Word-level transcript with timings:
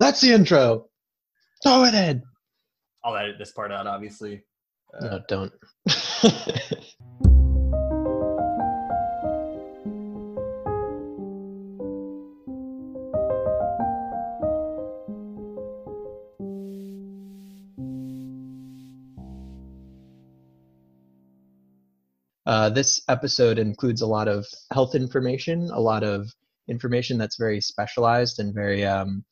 That's 0.00 0.20
the 0.20 0.32
intro. 0.32 0.86
Throw 1.62 1.84
it 1.84 1.94
in. 1.94 2.22
I'll 3.04 3.16
edit 3.16 3.36
this 3.38 3.52
part 3.52 3.72
out, 3.72 3.86
obviously. 3.86 4.42
Uh, 5.00 5.06
no, 5.06 5.20
don't. 5.28 5.52
Uh, 22.46 22.68
this 22.68 23.00
episode 23.08 23.58
includes 23.58 24.02
a 24.02 24.06
lot 24.06 24.28
of 24.28 24.46
health 24.72 24.94
information, 24.94 25.70
a 25.72 25.80
lot 25.80 26.04
of 26.04 26.28
information 26.68 27.16
that's 27.16 27.38
very 27.38 27.60
specialized 27.60 28.38
and 28.38 28.54
very 28.54 28.84
um, 28.84 29.24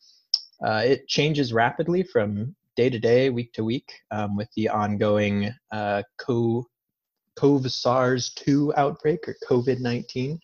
uh, 0.65 0.83
it 0.85 1.09
changes 1.09 1.53
rapidly 1.53 2.03
from 2.03 2.55
day 2.77 2.89
to 2.89 2.99
day, 2.99 3.31
week 3.31 3.53
to 3.53 3.65
week, 3.65 3.93
um, 4.11 4.37
with 4.37 4.49
the 4.57 4.69
ongoing 4.69 5.53
uh, 5.73 6.03
co- 6.19 6.67
CoV 7.37 7.71
SARS 7.71 8.33
2 8.35 8.73
outbreak 8.77 9.27
or 9.29 9.37
COVID 9.49 9.81
19. 9.81 10.39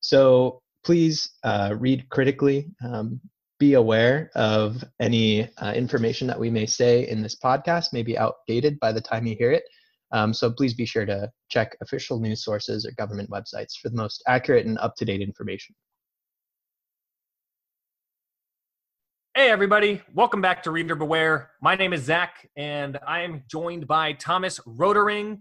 So 0.00 0.60
please 0.84 1.30
uh, 1.44 1.74
read 1.78 2.08
critically. 2.08 2.70
Um, 2.84 3.20
be 3.58 3.74
aware 3.74 4.30
of 4.36 4.84
any 5.00 5.48
uh, 5.58 5.72
information 5.72 6.28
that 6.28 6.38
we 6.38 6.48
may 6.48 6.64
say 6.64 7.08
in 7.08 7.22
this 7.22 7.36
podcast 7.36 7.92
may 7.92 8.02
be 8.02 8.16
outdated 8.16 8.78
by 8.78 8.92
the 8.92 9.00
time 9.00 9.26
you 9.26 9.34
hear 9.36 9.50
it. 9.50 9.64
Um, 10.12 10.32
so 10.32 10.50
please 10.50 10.74
be 10.74 10.86
sure 10.86 11.04
to 11.04 11.30
check 11.50 11.76
official 11.82 12.20
news 12.20 12.44
sources 12.44 12.86
or 12.86 12.92
government 12.92 13.30
websites 13.30 13.76
for 13.80 13.88
the 13.88 13.96
most 13.96 14.22
accurate 14.26 14.66
and 14.66 14.78
up 14.78 14.94
to 14.96 15.04
date 15.04 15.20
information. 15.20 15.74
Hey, 19.38 19.52
everybody. 19.52 20.02
Welcome 20.14 20.40
back 20.40 20.64
to 20.64 20.72
Reader 20.72 20.96
Beware. 20.96 21.50
My 21.62 21.76
name 21.76 21.92
is 21.92 22.02
Zach, 22.02 22.50
and 22.56 22.98
I 23.06 23.20
am 23.20 23.44
joined 23.46 23.86
by 23.86 24.14
Thomas 24.14 24.58
Rotering. 24.66 25.38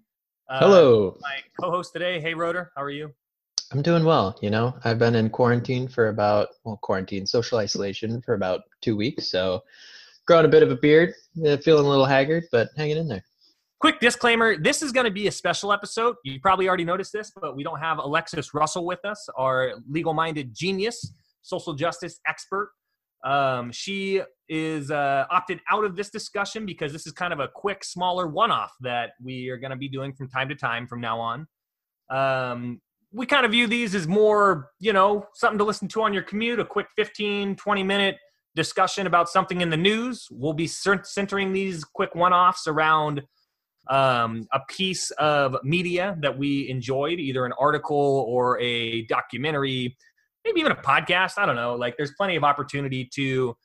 Uh, 0.48 0.60
Hello. 0.60 1.18
My 1.20 1.40
co 1.60 1.72
host 1.72 1.94
today. 1.94 2.22
Hey, 2.22 2.36
Rotor. 2.36 2.72
How 2.76 2.84
are 2.84 2.92
you? 2.92 3.12
I'm 3.72 3.82
doing 3.82 4.06
well. 4.06 4.38
You 4.40 4.52
know, 4.52 4.78
I've 4.84 5.00
been 5.00 5.16
in 5.16 5.32
quarantine 5.32 5.88
for 5.88 6.10
about, 6.10 6.50
well, 6.64 6.78
quarantine, 6.84 7.26
social 7.26 7.58
isolation 7.58 8.22
for 8.22 8.36
about 8.36 8.62
two 8.82 8.96
weeks. 8.96 9.30
So, 9.30 9.64
growing 10.28 10.46
a 10.46 10.48
bit 10.48 10.62
of 10.62 10.70
a 10.70 10.76
beard, 10.76 11.16
uh, 11.44 11.58
feeling 11.58 11.88
a 11.88 11.90
little 11.90 12.06
haggard, 12.06 12.44
but 12.52 12.70
hanging 12.78 12.98
in 12.98 13.08
there. 13.08 13.26
Quick 13.80 14.00
disclaimer 14.00 14.58
this 14.58 14.84
is 14.84 14.92
going 14.92 15.06
to 15.06 15.12
be 15.12 15.26
a 15.26 15.32
special 15.32 15.74
episode. 15.74 16.18
You 16.24 16.40
probably 16.40 16.68
already 16.68 16.86
noticed 16.86 17.14
this, 17.14 17.32
but 17.42 17.56
we 17.56 17.64
don't 17.64 17.80
have 17.80 17.98
Alexis 17.98 18.54
Russell 18.54 18.86
with 18.86 19.04
us, 19.06 19.28
our 19.36 19.74
legal 19.90 20.14
minded 20.14 20.54
genius, 20.54 21.14
social 21.42 21.74
justice 21.74 22.20
expert. 22.28 22.70
Um, 23.24 23.72
she 23.72 24.22
is 24.50 24.92
uh, 24.92 25.26
opted 25.30 25.60
out 25.70 25.84
of 25.84 25.96
this 25.96 26.10
discussion 26.10 26.66
because 26.66 26.94
this 26.94 27.06
is 27.06 27.14
kind 27.14 27.34
of 27.34 27.40
a 27.40 27.48
quick, 27.48 27.84
smaller 27.84 28.28
one 28.28 28.52
off 28.52 28.72
that 28.82 29.12
we 29.22 29.50
are 29.50 29.58
going 29.58 29.72
to 29.72 29.78
be 29.78 29.90
doing 29.90 30.14
from 30.14 30.30
time 30.30 30.50
to 30.50 30.56
time 30.56 30.88
from 30.88 31.02
now 31.02 31.20
on. 31.20 31.48
Um, 32.10 32.82
we 33.12 33.26
kind 33.26 33.46
of 33.46 33.52
view 33.52 33.68
these 33.68 33.96
as 33.96 34.08
more, 34.08 34.70
you 34.80 34.94
know, 34.94 35.26
something 35.34 35.58
to 35.58 35.64
listen 35.64 35.88
to 35.90 36.04
on 36.04 36.14
your 36.14 36.24
commute, 36.24 36.60
a 36.60 36.66
quick 36.66 36.88
15, 36.96 37.56
20 37.56 37.84
minute 37.84 38.18
discussion 38.56 39.08
about 39.08 39.30
something 39.30 39.62
in 39.62 39.70
the 39.70 39.78
news. 39.78 40.28
We'll 40.32 40.54
be 40.54 40.68
centering 40.68 41.54
these 41.54 41.84
quick 41.84 42.16
one 42.16 42.34
offs 42.34 42.68
around 42.68 43.22
um, 43.90 44.48
a 44.52 44.60
piece 44.68 45.12
of 45.12 45.56
media 45.64 46.18
that 46.22 46.38
we 46.38 46.68
enjoyed, 46.70 47.20
either 47.20 47.46
an 47.46 47.54
article 47.60 48.26
or 48.28 48.60
a 48.60 49.04
documentary 49.04 49.96
maybe 50.48 50.62
even 50.62 50.72
a 50.72 50.76
podcast. 50.76 51.34
I 51.38 51.46
don't 51.46 51.56
know. 51.56 51.76
Like 51.76 51.96
there's 51.98 52.14
plenty 52.18 52.36
of 52.36 52.44
opportunity 52.44 53.10
to 53.16 53.56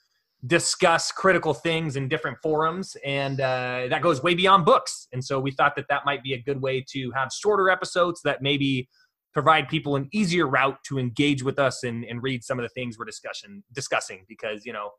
discuss 0.45 1.13
critical 1.13 1.55
things 1.55 1.97
in 1.97 2.09
different 2.09 2.37
forums, 2.43 2.97
and 3.05 3.41
uh, 3.41 3.87
that 3.89 4.03
goes 4.03 4.23
way 4.23 4.35
beyond 4.35 4.65
books. 4.65 5.07
And 5.13 5.25
so 5.25 5.39
we 5.39 5.53
thought 5.53 5.77
that 5.77 5.87
that 5.89 6.05
might 6.05 6.23
be 6.23 6.35
a 6.35 6.43
good 6.43 6.61
way 6.61 6.85
to 6.91 7.11
have 7.13 7.31
shorter 7.33 7.71
episodes 7.71 8.21
that 8.25 8.43
maybe 8.43 8.89
provide 9.33 9.69
people 9.69 9.97
an 9.97 10.09
easier 10.13 10.47
route 10.47 10.79
to 10.85 10.99
engage 10.99 11.43
with 11.43 11.59
us 11.59 11.85
and, 11.85 12.05
and 12.05 12.23
read 12.23 12.45
some 12.45 12.59
of 12.59 12.63
the 12.63 12.69
things 12.71 12.99
we're 12.99 13.05
discussion 13.05 13.63
discussing 13.73 14.25
because 14.29 14.65
you 14.67 14.73
know 14.73 14.91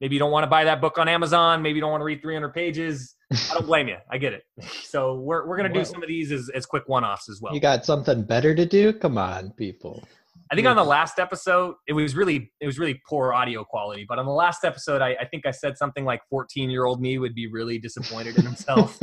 maybe 0.00 0.14
you 0.14 0.18
don't 0.18 0.32
want 0.32 0.42
to 0.42 0.48
buy 0.48 0.64
that 0.64 0.80
book 0.80 0.98
on 0.98 1.08
amazon 1.08 1.62
maybe 1.62 1.76
you 1.76 1.80
don't 1.80 1.90
want 1.90 2.00
to 2.00 2.04
read 2.04 2.20
300 2.20 2.52
pages 2.52 3.14
i 3.32 3.54
don't 3.54 3.66
blame 3.66 3.88
you 3.88 3.96
i 4.10 4.18
get 4.18 4.32
it 4.32 4.42
so 4.82 5.14
we're, 5.14 5.46
we're 5.46 5.56
going 5.56 5.72
to 5.72 5.78
do 5.78 5.84
some 5.84 6.02
of 6.02 6.08
these 6.08 6.32
as, 6.32 6.50
as 6.54 6.66
quick 6.66 6.82
one-offs 6.88 7.28
as 7.28 7.40
well 7.40 7.54
you 7.54 7.60
got 7.60 7.84
something 7.84 8.22
better 8.22 8.54
to 8.54 8.66
do 8.66 8.92
come 8.92 9.16
on 9.16 9.50
people 9.52 10.02
I 10.54 10.56
think 10.56 10.68
on 10.68 10.76
the 10.76 10.84
last 10.84 11.18
episode, 11.18 11.74
it 11.88 11.94
was 11.94 12.14
really 12.14 12.52
it 12.60 12.66
was 12.66 12.78
really 12.78 13.02
poor 13.08 13.32
audio 13.32 13.64
quality. 13.64 14.06
But 14.08 14.20
on 14.20 14.24
the 14.24 14.32
last 14.32 14.64
episode, 14.64 15.02
I, 15.02 15.16
I 15.20 15.24
think 15.24 15.46
I 15.46 15.50
said 15.50 15.76
something 15.76 16.04
like 16.04 16.20
14 16.30 16.70
year 16.70 16.84
old 16.84 17.00
me 17.00 17.18
would 17.18 17.34
be 17.34 17.48
really 17.48 17.76
disappointed 17.76 18.38
in 18.38 18.44
himself. 18.44 18.96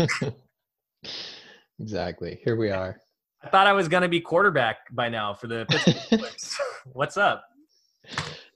exactly. 1.79 2.39
Here 2.45 2.55
we 2.55 2.69
are. 2.69 3.01
I 3.43 3.49
thought 3.49 3.67
I 3.67 3.73
was 3.73 3.89
going 3.89 4.03
to 4.03 4.07
be 4.07 4.21
quarterback 4.21 4.77
by 4.93 5.09
now 5.09 5.33
for 5.33 5.47
the 5.47 5.65
Pittsburgh 5.67 6.21
What's 6.93 7.17
up? 7.17 7.43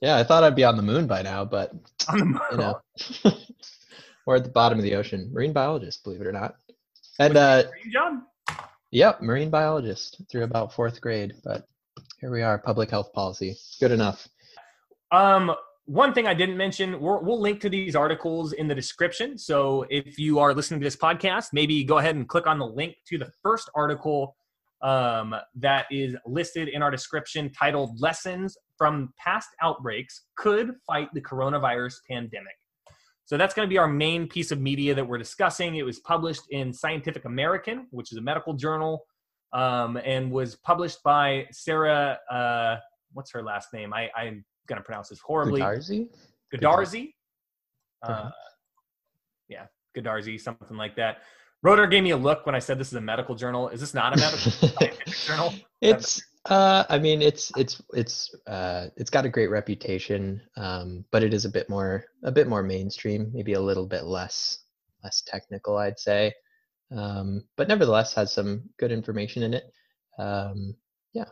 Yeah, 0.00 0.16
I 0.16 0.24
thought 0.24 0.42
I'd 0.42 0.56
be 0.56 0.64
on 0.64 0.76
the 0.76 0.82
moon 0.82 1.06
by 1.06 1.20
now, 1.20 1.44
but 1.44 1.72
on 2.08 2.18
the 2.18 2.24
moon. 2.24 2.40
You 2.50 2.56
know, 2.56 2.80
we're 4.26 4.36
at 4.36 4.44
the 4.44 4.50
bottom 4.50 4.78
of 4.78 4.84
the 4.84 4.94
ocean. 4.94 5.30
Marine 5.34 5.52
biologist, 5.52 6.02
believe 6.02 6.22
it 6.22 6.26
or 6.26 6.32
not. 6.32 6.54
And 7.18 7.36
uh, 7.36 7.64
you, 7.84 7.92
John? 7.92 8.22
Yep, 8.90 9.20
marine 9.20 9.50
biologist 9.50 10.22
through 10.30 10.44
about 10.44 10.72
fourth 10.72 11.02
grade, 11.02 11.34
but 11.44 11.66
here 12.20 12.30
we 12.30 12.42
are, 12.42 12.58
public 12.58 12.90
health 12.90 13.12
policy. 13.12 13.56
Good 13.80 13.92
enough. 13.92 14.28
Um, 15.12 15.54
one 15.84 16.12
thing 16.12 16.26
I 16.26 16.34
didn't 16.34 16.56
mention, 16.56 16.92
we 16.94 16.98
will 16.98 17.40
link 17.40 17.60
to 17.60 17.68
these 17.68 17.94
articles 17.94 18.52
in 18.52 18.66
the 18.66 18.74
description. 18.74 19.38
So 19.38 19.86
if 19.88 20.18
you 20.18 20.38
are 20.40 20.52
listening 20.52 20.80
to 20.80 20.84
this 20.84 20.96
podcast, 20.96 21.48
maybe 21.52 21.84
go 21.84 21.98
ahead 21.98 22.16
and 22.16 22.28
click 22.28 22.46
on 22.46 22.58
the 22.58 22.66
link 22.66 22.96
to 23.08 23.18
the 23.18 23.30
first 23.42 23.70
article 23.74 24.36
um, 24.82 25.34
that 25.54 25.86
is 25.90 26.16
listed 26.26 26.68
in 26.68 26.82
our 26.82 26.90
description 26.90 27.50
titled 27.52 28.00
Lessons 28.00 28.56
from 28.76 29.12
Past 29.18 29.48
Outbreaks 29.62 30.24
Could 30.36 30.72
Fight 30.86 31.08
the 31.14 31.20
Coronavirus 31.20 31.94
Pandemic. 32.10 32.54
So 33.24 33.36
that's 33.36 33.54
going 33.54 33.66
to 33.66 33.70
be 33.70 33.78
our 33.78 33.88
main 33.88 34.28
piece 34.28 34.50
of 34.52 34.60
media 34.60 34.94
that 34.94 35.06
we're 35.06 35.18
discussing. 35.18 35.76
It 35.76 35.84
was 35.84 35.98
published 36.00 36.42
in 36.50 36.72
Scientific 36.72 37.24
American, 37.24 37.86
which 37.90 38.12
is 38.12 38.18
a 38.18 38.22
medical 38.22 38.54
journal 38.54 39.04
um, 39.52 39.96
and 40.04 40.30
was 40.30 40.56
published 40.56 41.02
by 41.02 41.46
Sarah. 41.50 42.18
Uh, 42.30 42.76
what's 43.12 43.30
her 43.32 43.42
last 43.42 43.72
name? 43.72 43.92
I, 43.92 44.10
I'm 44.16 44.44
going 44.68 44.78
to 44.78 44.84
pronounce 44.84 45.08
this 45.08 45.20
horribly. 45.20 45.60
Goodarzi. 45.60 46.08
Goodarzi. 46.54 47.12
Uh, 48.06 48.10
uh-huh. 48.10 48.30
yeah, 49.48 49.66
Goodarzi, 49.96 50.40
something 50.40 50.76
like 50.76 50.96
that. 50.96 51.18
Rotor 51.62 51.86
gave 51.86 52.02
me 52.02 52.10
a 52.10 52.16
look 52.16 52.46
when 52.46 52.54
I 52.54 52.58
said 52.58 52.78
this 52.78 52.88
is 52.88 52.94
a 52.94 53.00
medical 53.00 53.34
journal. 53.34 53.68
Is 53.70 53.80
this 53.80 53.94
not 53.94 54.16
a 54.16 54.20
medical 54.20 54.92
journal? 55.26 55.54
It's. 55.80 56.22
Uh, 56.48 56.84
I 56.88 57.00
mean, 57.00 57.22
it's 57.22 57.50
it's 57.56 57.82
it's 57.92 58.32
uh, 58.46 58.86
it's 58.96 59.10
got 59.10 59.24
a 59.24 59.28
great 59.28 59.50
reputation, 59.50 60.40
um, 60.56 61.04
but 61.10 61.24
it 61.24 61.34
is 61.34 61.44
a 61.44 61.48
bit 61.48 61.68
more 61.68 62.04
a 62.22 62.30
bit 62.30 62.46
more 62.46 62.62
mainstream, 62.62 63.32
maybe 63.34 63.54
a 63.54 63.60
little 63.60 63.86
bit 63.86 64.04
less 64.04 64.60
less 65.02 65.22
technical, 65.22 65.76
I'd 65.76 65.98
say 65.98 66.32
um, 66.94 67.44
but 67.56 67.68
nevertheless 67.68 68.14
has 68.14 68.32
some 68.32 68.68
good 68.78 68.92
information 68.92 69.42
in 69.42 69.54
it. 69.54 69.64
Um, 70.18 70.74
yeah. 71.12 71.24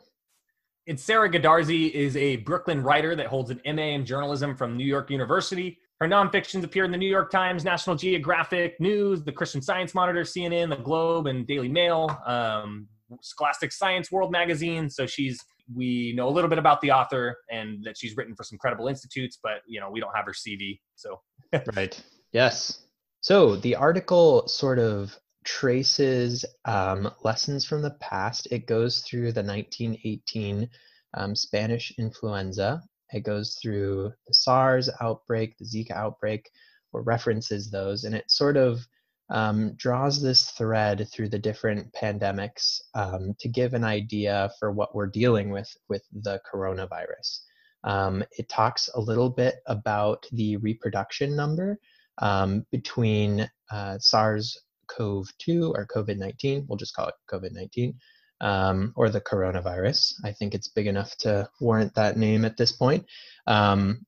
And 0.86 0.98
Sarah 0.98 1.30
Goodarzi 1.30 1.90
is 1.90 2.16
a 2.16 2.36
Brooklyn 2.36 2.82
writer 2.82 3.14
that 3.16 3.26
holds 3.26 3.50
an 3.50 3.60
MA 3.64 3.94
in 3.94 4.04
journalism 4.04 4.56
from 4.56 4.76
New 4.76 4.84
York 4.84 5.10
University. 5.10 5.78
Her 6.00 6.08
nonfictions 6.08 6.64
appear 6.64 6.84
in 6.84 6.90
the 6.90 6.98
New 6.98 7.08
York 7.08 7.30
Times, 7.30 7.64
National 7.64 7.96
Geographic 7.96 8.78
News, 8.80 9.22
the 9.22 9.32
Christian 9.32 9.62
Science 9.62 9.94
Monitor, 9.94 10.22
CNN, 10.22 10.68
the 10.68 10.76
Globe, 10.76 11.26
and 11.26 11.46
Daily 11.46 11.68
Mail, 11.68 12.10
um, 12.26 12.88
Scholastic 13.22 13.72
Science 13.72 14.10
World 14.10 14.32
magazine. 14.32 14.90
So 14.90 15.06
she's 15.06 15.38
we 15.72 16.12
know 16.14 16.28
a 16.28 16.30
little 16.30 16.50
bit 16.50 16.58
about 16.58 16.80
the 16.82 16.90
author 16.90 17.36
and 17.50 17.82
that 17.84 17.96
she's 17.96 18.16
written 18.16 18.34
for 18.34 18.42
some 18.42 18.58
credible 18.58 18.88
institutes, 18.88 19.38
but 19.42 19.62
you 19.66 19.80
know 19.80 19.90
we 19.90 20.00
don't 20.00 20.14
have 20.14 20.26
her 20.26 20.32
CV. 20.32 20.80
So 20.96 21.20
right, 21.76 21.98
yes. 22.32 22.86
So 23.20 23.56
the 23.56 23.76
article 23.76 24.46
sort 24.48 24.78
of 24.78 25.18
traces 25.44 26.44
um, 26.64 27.10
lessons 27.22 27.64
from 27.64 27.82
the 27.82 27.96
past. 28.00 28.48
It 28.50 28.66
goes 28.66 29.00
through 29.00 29.32
the 29.32 29.42
1918 29.42 30.68
um, 31.14 31.36
Spanish 31.36 31.92
influenza. 31.98 32.82
It 33.12 33.20
goes 33.20 33.58
through 33.62 34.12
the 34.26 34.34
SARS 34.34 34.90
outbreak, 35.00 35.56
the 35.58 35.64
Zika 35.64 35.92
outbreak, 35.92 36.50
or 36.92 37.02
references 37.02 37.70
those, 37.70 38.04
and 38.04 38.14
it 38.14 38.30
sort 38.30 38.56
of 38.56 38.86
um, 39.30 39.74
draws 39.76 40.20
this 40.20 40.50
thread 40.50 41.06
through 41.12 41.28
the 41.28 41.38
different 41.38 41.92
pandemics 41.92 42.80
um, 42.94 43.34
to 43.40 43.48
give 43.48 43.74
an 43.74 43.84
idea 43.84 44.50
for 44.58 44.70
what 44.72 44.94
we're 44.94 45.06
dealing 45.06 45.50
with 45.50 45.74
with 45.88 46.02
the 46.12 46.40
coronavirus. 46.52 47.40
Um, 47.84 48.24
it 48.38 48.48
talks 48.48 48.88
a 48.94 49.00
little 49.00 49.30
bit 49.30 49.56
about 49.66 50.26
the 50.32 50.56
reproduction 50.56 51.36
number 51.36 51.78
um, 52.18 52.66
between 52.70 53.48
uh, 53.70 53.98
SARS 53.98 54.58
CoV-2 54.88 55.70
or 55.70 55.86
COVID-19. 55.86 56.66
We'll 56.68 56.76
just 56.76 56.94
call 56.94 57.08
it 57.08 57.14
COVID-19 57.30 57.94
um, 58.40 58.92
or 58.96 59.08
the 59.08 59.20
coronavirus. 59.20 60.14
I 60.24 60.32
think 60.32 60.54
it's 60.54 60.68
big 60.68 60.86
enough 60.86 61.16
to 61.18 61.48
warrant 61.60 61.94
that 61.94 62.16
name 62.16 62.44
at 62.44 62.56
this 62.56 62.72
point. 62.72 63.04
Um, 63.46 64.04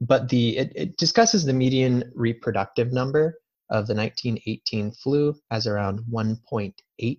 but 0.00 0.28
the 0.28 0.58
it, 0.58 0.72
it 0.74 0.96
discusses 0.98 1.44
the 1.44 1.52
median 1.52 2.10
reproductive 2.14 2.92
number 2.92 3.38
of 3.70 3.86
the 3.86 3.94
1918 3.94 4.92
flu 4.92 5.34
as 5.50 5.66
around 5.66 6.00
1.8. 6.10 7.18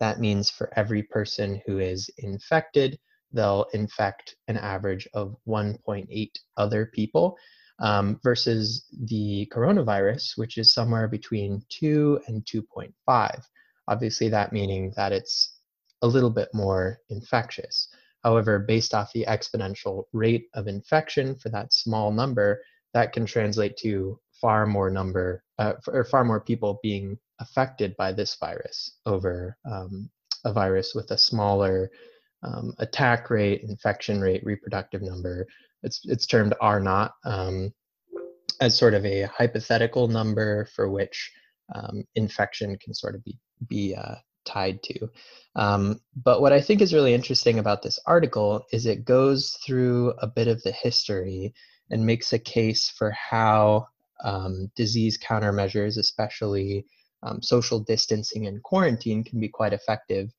That 0.00 0.20
means 0.20 0.50
for 0.50 0.70
every 0.76 1.02
person 1.04 1.60
who 1.66 1.78
is 1.78 2.10
infected, 2.18 2.98
they'll 3.32 3.66
infect 3.72 4.36
an 4.48 4.56
average 4.56 5.08
of 5.14 5.36
1.8 5.46 6.30
other 6.56 6.86
people 6.86 7.36
um, 7.78 8.18
versus 8.22 8.86
the 9.04 9.50
coronavirus, 9.54 10.36
which 10.36 10.58
is 10.58 10.72
somewhere 10.72 11.08
between 11.08 11.62
2 11.68 12.20
and 12.26 12.44
2.5. 12.44 13.42
Obviously, 13.88 14.28
that 14.28 14.52
meaning 14.52 14.92
that 14.96 15.12
it's 15.12 15.58
a 16.02 16.06
little 16.06 16.30
bit 16.30 16.48
more 16.52 16.98
infectious. 17.10 17.88
However, 18.24 18.58
based 18.58 18.94
off 18.94 19.12
the 19.12 19.24
exponential 19.28 20.04
rate 20.12 20.48
of 20.54 20.66
infection 20.66 21.36
for 21.36 21.48
that 21.50 21.72
small 21.72 22.10
number, 22.10 22.60
that 22.94 23.12
can 23.12 23.26
translate 23.26 23.76
to 23.76 24.18
far 24.40 24.66
more 24.66 24.90
number 24.90 25.44
uh, 25.58 25.74
or 25.88 26.04
far 26.04 26.24
more 26.24 26.40
people 26.40 26.80
being 26.82 27.18
affected 27.40 27.94
by 27.96 28.12
this 28.12 28.36
virus 28.36 28.98
over 29.06 29.56
um, 29.70 30.10
a 30.44 30.52
virus 30.52 30.94
with 30.94 31.10
a 31.10 31.18
smaller 31.18 31.90
um, 32.42 32.72
attack 32.78 33.30
rate, 33.30 33.62
infection 33.62 34.20
rate, 34.20 34.44
reproductive 34.44 35.02
number. 35.02 35.46
It's 35.86 36.00
it's 36.04 36.26
termed 36.26 36.54
R 36.60 36.80
naught 36.80 37.12
um, 37.24 37.72
as 38.60 38.76
sort 38.76 38.94
of 38.94 39.06
a 39.06 39.22
hypothetical 39.22 40.08
number 40.08 40.66
for 40.74 40.90
which 40.90 41.32
um, 41.74 42.04
infection 42.14 42.76
can 42.76 42.92
sort 42.92 43.14
of 43.14 43.24
be 43.24 43.38
be 43.68 43.94
uh, 43.94 44.16
tied 44.44 44.82
to. 44.84 45.08
Um, 45.54 46.00
but 46.24 46.40
what 46.40 46.52
I 46.52 46.60
think 46.60 46.80
is 46.80 46.94
really 46.94 47.14
interesting 47.14 47.58
about 47.58 47.82
this 47.82 47.98
article 48.06 48.64
is 48.72 48.86
it 48.86 49.04
goes 49.04 49.58
through 49.64 50.12
a 50.18 50.26
bit 50.26 50.48
of 50.48 50.62
the 50.62 50.72
history 50.72 51.54
and 51.90 52.04
makes 52.04 52.32
a 52.32 52.38
case 52.38 52.88
for 52.88 53.10
how 53.10 53.86
um, 54.24 54.70
disease 54.76 55.18
countermeasures, 55.18 55.98
especially 55.98 56.86
um, 57.22 57.42
social 57.42 57.80
distancing 57.80 58.46
and 58.46 58.62
quarantine, 58.62 59.24
can 59.24 59.40
be 59.40 59.48
quite 59.48 59.72
effective 59.72 60.32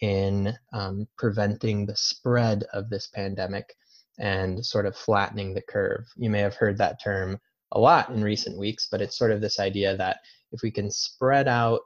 in 0.00 0.54
um, 0.72 1.06
preventing 1.16 1.86
the 1.86 1.96
spread 1.96 2.64
of 2.72 2.90
this 2.90 3.08
pandemic 3.08 3.74
and 4.18 4.64
sort 4.64 4.86
of 4.86 4.96
flattening 4.96 5.54
the 5.54 5.62
curve. 5.62 6.04
You 6.16 6.30
may 6.30 6.40
have 6.40 6.54
heard 6.54 6.78
that 6.78 7.02
term 7.02 7.38
a 7.72 7.80
lot 7.80 8.10
in 8.10 8.22
recent 8.22 8.58
weeks, 8.58 8.88
but 8.90 9.00
it's 9.00 9.18
sort 9.18 9.32
of 9.32 9.40
this 9.40 9.58
idea 9.58 9.96
that 9.96 10.18
if 10.52 10.62
we 10.62 10.70
can 10.70 10.90
spread 10.90 11.48
out 11.48 11.80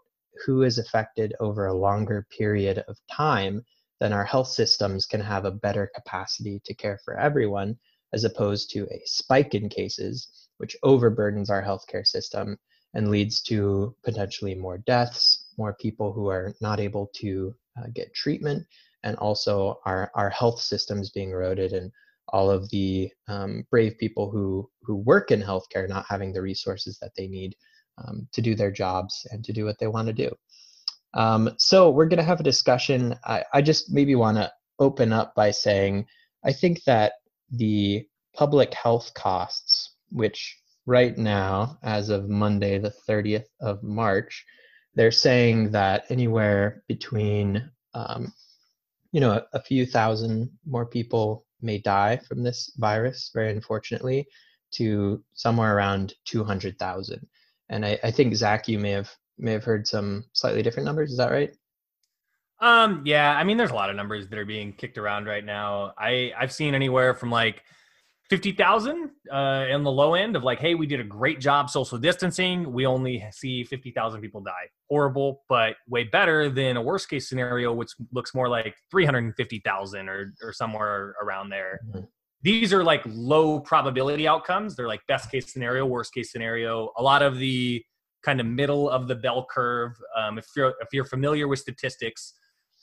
who 0.45 0.63
is 0.63 0.79
affected 0.79 1.35
over 1.41 1.67
a 1.67 1.75
longer 1.75 2.27
period 2.37 2.85
of 2.87 2.99
time, 3.11 3.65
then 4.01 4.13
our 4.13 4.25
health 4.25 4.49
systems 4.49 5.07
can 5.07 5.21
have 5.21 5.45
a 5.45 5.51
better 5.51 5.91
capacity 5.95 6.61
to 6.65 6.75
care 6.75 6.99
for 7.05 7.19
everyone, 7.19 7.77
as 8.13 8.25
opposed 8.25 8.71
to 8.71 8.85
a 8.85 9.03
spike 9.05 9.55
in 9.55 9.69
cases, 9.69 10.49
which 10.59 10.77
overburdens 10.85 11.51
our 11.51 11.63
healthcare 11.63 12.07
system 12.07 12.57
and 12.95 13.11
leads 13.11 13.43
to 13.43 13.95
potentially 14.05 14.55
more 14.55 14.79
deaths, 14.79 15.47
more 15.59 15.75
people 15.75 16.13
who 16.13 16.29
are 16.29 16.55
not 16.61 16.81
able 16.81 17.11
to 17.15 17.55
uh, 17.79 17.87
get 17.95 18.15
treatment, 18.15 18.67
and 19.03 19.17
also 19.17 19.81
our, 19.85 20.11
our 20.15 20.31
health 20.31 20.61
systems 20.61 21.11
being 21.11 21.31
eroded 21.31 21.73
and 21.73 21.93
all 22.31 22.51
of 22.51 22.69
the 22.71 23.11
um, 23.29 23.65
brave 23.71 23.97
people 23.99 24.31
who, 24.31 24.69
who 24.83 24.97
work 24.97 25.31
in 25.31 25.41
healthcare 25.43 25.89
not 25.89 26.07
having 26.09 26.33
the 26.33 26.43
resources 26.43 26.99
that 27.01 27.13
they 27.17 27.29
need 27.29 27.55
um, 27.99 28.29
to 28.33 28.43
do 28.43 28.55
their 28.55 28.71
jobs 28.71 29.27
and 29.31 29.45
to 29.45 29.53
do 29.53 29.65
what 29.65 29.79
they 29.79 29.87
want 29.87 30.07
to 30.07 30.13
do. 30.13 30.31
Um, 31.15 31.51
so 31.59 31.91
we're 31.91 32.07
going 32.07 32.19
to 32.19 32.25
have 32.25 32.41
a 32.41 32.45
discussion. 32.45 33.17
I, 33.25 33.45
I 33.53 33.63
just 33.63 33.93
maybe 33.93 34.15
want 34.15 34.37
to 34.37 34.53
open 34.79 35.13
up 35.13 35.35
by 35.35 35.51
saying 35.51 36.07
I 36.45 36.53
think 36.53 36.85
that 36.85 37.15
the 37.51 38.07
public 38.35 38.73
health 38.75 39.13
costs, 39.15 39.97
which 40.11 40.57
right 40.87 41.17
now, 41.17 41.79
as 41.83 42.09
of 42.09 42.29
Monday, 42.29 42.79
the 42.79 42.95
30th 43.09 43.47
of 43.61 43.83
March, 43.83 44.45
they're 44.95 45.11
saying 45.11 45.73
that 45.73 46.05
anywhere 46.11 46.83
between, 46.89 47.71
um, 47.95 48.33
you 49.13 49.21
know, 49.21 49.33
a, 49.33 49.45
a 49.55 49.63
few 49.63 49.87
thousand 49.87 50.51
more 50.67 50.87
people 50.87 51.45
may 51.61 51.79
die 51.79 52.17
from 52.17 52.43
this 52.43 52.73
virus, 52.77 53.31
very 53.35 53.51
unfortunately, 53.51 54.27
to 54.73 55.23
somewhere 55.35 55.77
around 55.77 56.15
200,000. 56.27 57.27
And 57.71 57.85
I, 57.85 57.99
I 58.03 58.11
think 58.11 58.35
Zach, 58.35 58.69
you 58.69 58.79
may 58.79 58.91
have 58.91 59.11
may 59.39 59.53
have 59.53 59.65
heard 59.65 59.87
some 59.87 60.25
slightly 60.33 60.63
different 60.63 60.87
numbers. 60.87 61.13
Is 61.13 61.19
that 61.19 61.31
right? 61.31 61.53
Um, 62.61 63.03
yeah, 63.05 63.37
I 63.37 63.45
mean, 63.45 63.57
there's 63.57 63.71
a 63.71 63.75
lot 63.75 63.91
of 63.91 63.97
numbers 63.97 64.29
that 64.29 64.39
are 64.39 64.45
being 64.45 64.73
kicked 64.73 64.99
around 64.99 65.27
right 65.27 65.45
now. 65.45 65.93
I 65.97 66.33
I've 66.37 66.53
seen 66.53 66.75
anywhere 66.75 67.15
from 67.15 67.31
like 67.31 67.63
fifty 68.31 68.53
thousand 68.53 69.11
uh, 69.33 69.67
in 69.71 69.83
the 69.83 69.91
low 69.91 70.15
end 70.15 70.37
of 70.37 70.45
like, 70.45 70.59
hey, 70.59 70.75
we 70.75 70.87
did 70.87 71.01
a 71.01 71.05
great 71.05 71.41
job 71.41 71.71
social 71.71 71.99
distancing. 71.99 72.73
We 72.73 72.87
only 72.87 73.25
see 73.33 73.65
fifty 73.65 73.91
thousand 73.91 74.21
people 74.21 74.41
die. 74.41 74.69
Horrible, 74.91 75.43
but 75.49 75.77
way 75.89 76.05
better 76.05 76.51
than 76.51 76.77
a 76.77 76.83
worst 76.83 77.09
case 77.09 77.29
scenario, 77.29 77.73
which 77.73 77.91
looks 78.13 78.35
more 78.35 78.49
like 78.49 78.75
three 78.91 79.05
hundred 79.05 79.25
and 79.25 79.35
fifty 79.37 79.61
thousand 79.65 80.09
or 80.09 80.35
or 80.43 80.53
somewhere 80.53 81.15
around 81.23 81.51
there. 81.51 81.81
Mm-hmm 81.89 82.05
these 82.43 82.73
are 82.73 82.85
like 82.85 83.03
low 83.07 83.61
probability 83.61 84.29
outcomes. 84.29 84.77
They're 84.77 84.87
like 84.87 85.07
best 85.09 85.31
case 85.31 85.53
scenario, 85.53 85.85
worst 85.87 86.15
case 86.15 86.31
scenario. 86.31 86.93
A 86.97 87.03
lot 87.03 87.23
of 87.23 87.39
the 87.39 87.85
kind 88.25 88.41
of 88.41 88.47
middle 88.47 88.89
of 88.89 89.09
the 89.09 89.15
bell 89.15 89.47
curve. 89.51 89.93
Um, 90.17 90.39
if 90.39 90.47
you're 90.57 90.75
if 90.81 90.89
you're 90.93 91.05
familiar 91.05 91.49
with 91.49 91.59
statistics, 91.59 92.35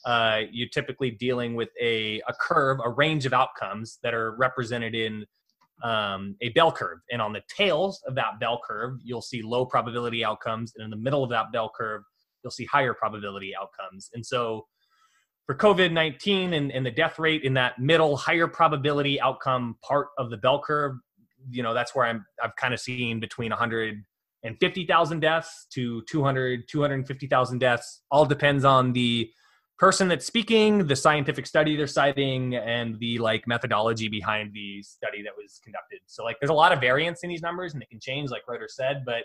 uh, 0.06 0.42
you're 0.50 0.68
typically 0.68 1.10
dealing 1.10 1.54
with 1.54 1.68
a 1.80 2.20
a 2.28 2.32
curve, 2.40 2.78
a 2.84 2.90
range 2.90 3.26
of 3.26 3.32
outcomes 3.32 3.98
that 4.02 4.14
are 4.14 4.36
represented 4.36 4.94
in 4.94 5.26
um, 5.82 6.36
a 6.40 6.48
bell 6.50 6.72
curve. 6.72 7.00
And 7.10 7.20
on 7.20 7.32
the 7.32 7.42
tails 7.54 8.02
of 8.06 8.14
that 8.14 8.40
bell 8.40 8.60
curve, 8.66 9.00
you'll 9.04 9.20
see 9.20 9.42
low 9.42 9.66
probability 9.66 10.24
outcomes, 10.24 10.72
and 10.76 10.84
in 10.84 10.90
the 10.90 10.96
middle 10.96 11.24
of 11.24 11.30
that 11.30 11.52
bell 11.52 11.70
curve, 11.76 12.02
you'll 12.42 12.52
see 12.52 12.64
higher 12.66 12.94
probability 12.94 13.52
outcomes. 13.54 14.08
And 14.14 14.24
so 14.24 14.66
for 15.46 15.54
COVID 15.54 15.92
19 15.92 16.52
and, 16.54 16.70
and 16.72 16.86
the 16.86 16.90
death 16.90 17.18
rate 17.18 17.42
in 17.42 17.54
that 17.54 17.78
middle, 17.78 18.16
higher 18.16 18.46
probability 18.46 19.20
outcome 19.20 19.76
part 19.82 20.08
of 20.18 20.30
the 20.30 20.36
bell 20.36 20.62
curve, 20.64 20.96
you 21.50 21.62
know, 21.62 21.74
that's 21.74 21.94
where 21.94 22.06
I'm, 22.06 22.24
I've 22.42 22.54
kind 22.56 22.72
of 22.74 22.80
seen 22.80 23.20
between 23.20 23.50
150,000 23.50 25.20
deaths 25.20 25.66
to 25.74 26.02
200, 26.08 26.68
250,000 26.68 27.58
deaths. 27.58 28.02
All 28.10 28.24
depends 28.24 28.64
on 28.64 28.92
the 28.92 29.30
person 29.78 30.08
that's 30.08 30.26
speaking, 30.26 30.86
the 30.86 30.96
scientific 30.96 31.46
study 31.46 31.76
they're 31.76 31.86
citing, 31.86 32.56
and 32.56 32.98
the 32.98 33.18
like 33.18 33.46
methodology 33.46 34.08
behind 34.08 34.52
the 34.52 34.82
study 34.82 35.22
that 35.22 35.32
was 35.36 35.60
conducted. 35.62 36.00
So, 36.06 36.24
like, 36.24 36.36
there's 36.40 36.50
a 36.50 36.54
lot 36.54 36.72
of 36.72 36.80
variance 36.80 37.22
in 37.22 37.28
these 37.28 37.42
numbers 37.42 37.74
and 37.74 37.82
it 37.82 37.90
can 37.90 38.00
change, 38.00 38.30
like 38.30 38.42
Rotor 38.48 38.68
said, 38.68 39.04
but 39.04 39.24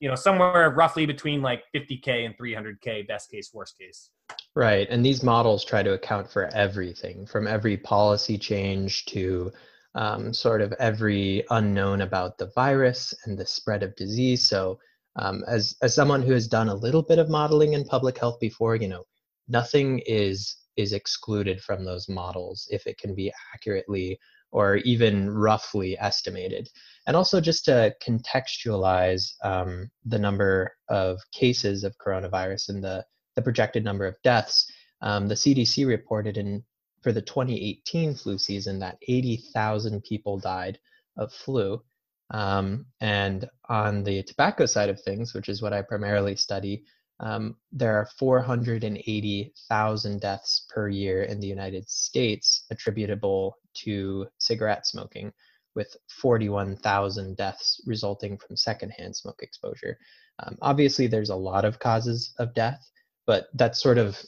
you 0.00 0.08
know, 0.08 0.14
somewhere 0.14 0.70
roughly 0.70 1.04
between 1.04 1.42
like 1.42 1.62
50K 1.74 2.24
and 2.24 2.36
300K, 2.36 3.06
best 3.06 3.30
case, 3.30 3.50
worst 3.52 3.78
case. 3.78 4.10
Right. 4.56 4.88
And 4.90 5.04
these 5.04 5.22
models 5.22 5.64
try 5.64 5.82
to 5.82 5.92
account 5.92 6.30
for 6.30 6.46
everything 6.54 7.26
from 7.26 7.46
every 7.46 7.76
policy 7.76 8.38
change 8.38 9.04
to 9.06 9.52
um, 9.94 10.32
sort 10.32 10.62
of 10.62 10.72
every 10.74 11.44
unknown 11.50 12.00
about 12.00 12.38
the 12.38 12.50
virus 12.54 13.12
and 13.26 13.38
the 13.38 13.44
spread 13.44 13.82
of 13.82 13.94
disease. 13.96 14.48
So, 14.48 14.78
um, 15.16 15.44
as, 15.48 15.76
as 15.82 15.94
someone 15.94 16.22
who 16.22 16.32
has 16.32 16.46
done 16.46 16.68
a 16.68 16.74
little 16.74 17.02
bit 17.02 17.18
of 17.18 17.28
modeling 17.28 17.74
in 17.74 17.84
public 17.84 18.16
health 18.16 18.38
before, 18.40 18.76
you 18.76 18.88
know, 18.88 19.04
nothing 19.50 20.00
is 20.06 20.56
is 20.76 20.92
excluded 20.92 21.60
from 21.60 21.84
those 21.84 22.08
models 22.08 22.66
if 22.70 22.86
it 22.86 22.96
can 22.96 23.14
be 23.14 23.32
accurately 23.54 24.18
or 24.52 24.76
even 24.76 25.30
roughly 25.30 25.98
estimated. 25.98 26.68
And 27.06 27.16
also 27.16 27.40
just 27.40 27.64
to 27.66 27.94
contextualize 28.02 29.32
um, 29.44 29.90
the 30.04 30.18
number 30.18 30.72
of 30.88 31.20
cases 31.32 31.84
of 31.84 31.96
coronavirus 31.98 32.70
and 32.70 32.84
the 32.84 33.04
the 33.36 33.42
projected 33.42 33.84
number 33.84 34.06
of 34.06 34.16
deaths, 34.22 34.70
um, 35.02 35.28
the 35.28 35.34
CDC 35.34 35.86
reported 35.86 36.36
in 36.36 36.64
for 37.02 37.12
the 37.12 37.22
2018 37.22 38.14
flu 38.14 38.36
season 38.36 38.78
that 38.80 38.98
80,000 39.08 40.02
people 40.02 40.38
died 40.38 40.78
of 41.16 41.32
flu. 41.32 41.82
Um, 42.30 42.86
and 43.00 43.48
on 43.68 44.04
the 44.04 44.22
tobacco 44.22 44.66
side 44.66 44.90
of 44.90 45.00
things, 45.00 45.32
which 45.32 45.48
is 45.48 45.62
what 45.62 45.72
I 45.72 45.82
primarily 45.82 46.36
study, 46.36 46.84
um, 47.20 47.56
there 47.70 47.96
are 47.96 48.08
480,000 48.18 50.20
deaths 50.20 50.66
per 50.70 50.88
year 50.88 51.24
in 51.24 51.38
the 51.38 51.46
United 51.46 51.88
States 51.88 52.64
attributable 52.70 53.58
to 53.74 54.26
cigarette 54.38 54.86
smoking, 54.86 55.32
with 55.74 55.94
41,000 56.08 57.36
deaths 57.36 57.80
resulting 57.86 58.38
from 58.38 58.56
secondhand 58.56 59.14
smoke 59.14 59.40
exposure. 59.42 59.98
Um, 60.40 60.56
obviously, 60.62 61.06
there's 61.06 61.30
a 61.30 61.36
lot 61.36 61.64
of 61.64 61.78
causes 61.78 62.34
of 62.38 62.54
death, 62.54 62.80
but 63.26 63.48
that's 63.54 63.82
sort 63.82 63.98
of 63.98 64.18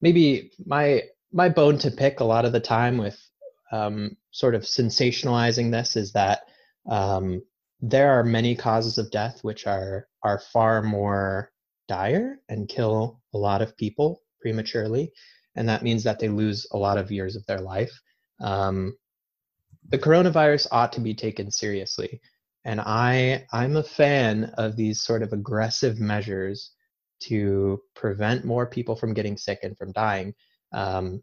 maybe 0.00 0.50
my 0.66 1.02
my 1.32 1.48
bone 1.48 1.78
to 1.78 1.90
pick 1.90 2.20
a 2.20 2.24
lot 2.24 2.44
of 2.44 2.52
the 2.52 2.60
time 2.60 2.98
with 2.98 3.18
um, 3.72 4.16
sort 4.30 4.54
of 4.54 4.62
sensationalizing 4.62 5.72
this 5.72 5.96
is 5.96 6.12
that 6.12 6.42
um, 6.88 7.42
there 7.80 8.12
are 8.12 8.22
many 8.22 8.54
causes 8.54 8.98
of 8.98 9.10
death 9.10 9.42
which 9.42 9.66
are 9.66 10.06
are 10.22 10.40
far 10.52 10.82
more 10.82 11.50
dire 11.88 12.40
and 12.48 12.68
kill 12.68 13.20
a 13.32 13.38
lot 13.38 13.62
of 13.62 13.76
people 13.76 14.22
prematurely, 14.40 15.12
and 15.56 15.68
that 15.68 15.82
means 15.82 16.04
that 16.04 16.18
they 16.18 16.28
lose 16.28 16.66
a 16.72 16.78
lot 16.78 16.98
of 16.98 17.10
years 17.10 17.36
of 17.36 17.46
their 17.46 17.60
life. 17.60 17.92
Um, 18.40 18.96
the 19.88 19.98
coronavirus 19.98 20.68
ought 20.72 20.92
to 20.94 21.00
be 21.00 21.14
taken 21.14 21.50
seriously. 21.50 22.20
And 22.64 22.80
I, 22.80 23.46
I'm 23.52 23.76
a 23.76 23.82
fan 23.82 24.44
of 24.56 24.76
these 24.76 25.02
sort 25.02 25.22
of 25.22 25.32
aggressive 25.32 26.00
measures 26.00 26.72
to 27.24 27.80
prevent 27.94 28.44
more 28.44 28.66
people 28.66 28.96
from 28.96 29.14
getting 29.14 29.36
sick 29.36 29.60
and 29.62 29.76
from 29.76 29.92
dying. 29.92 30.34
Um, 30.72 31.22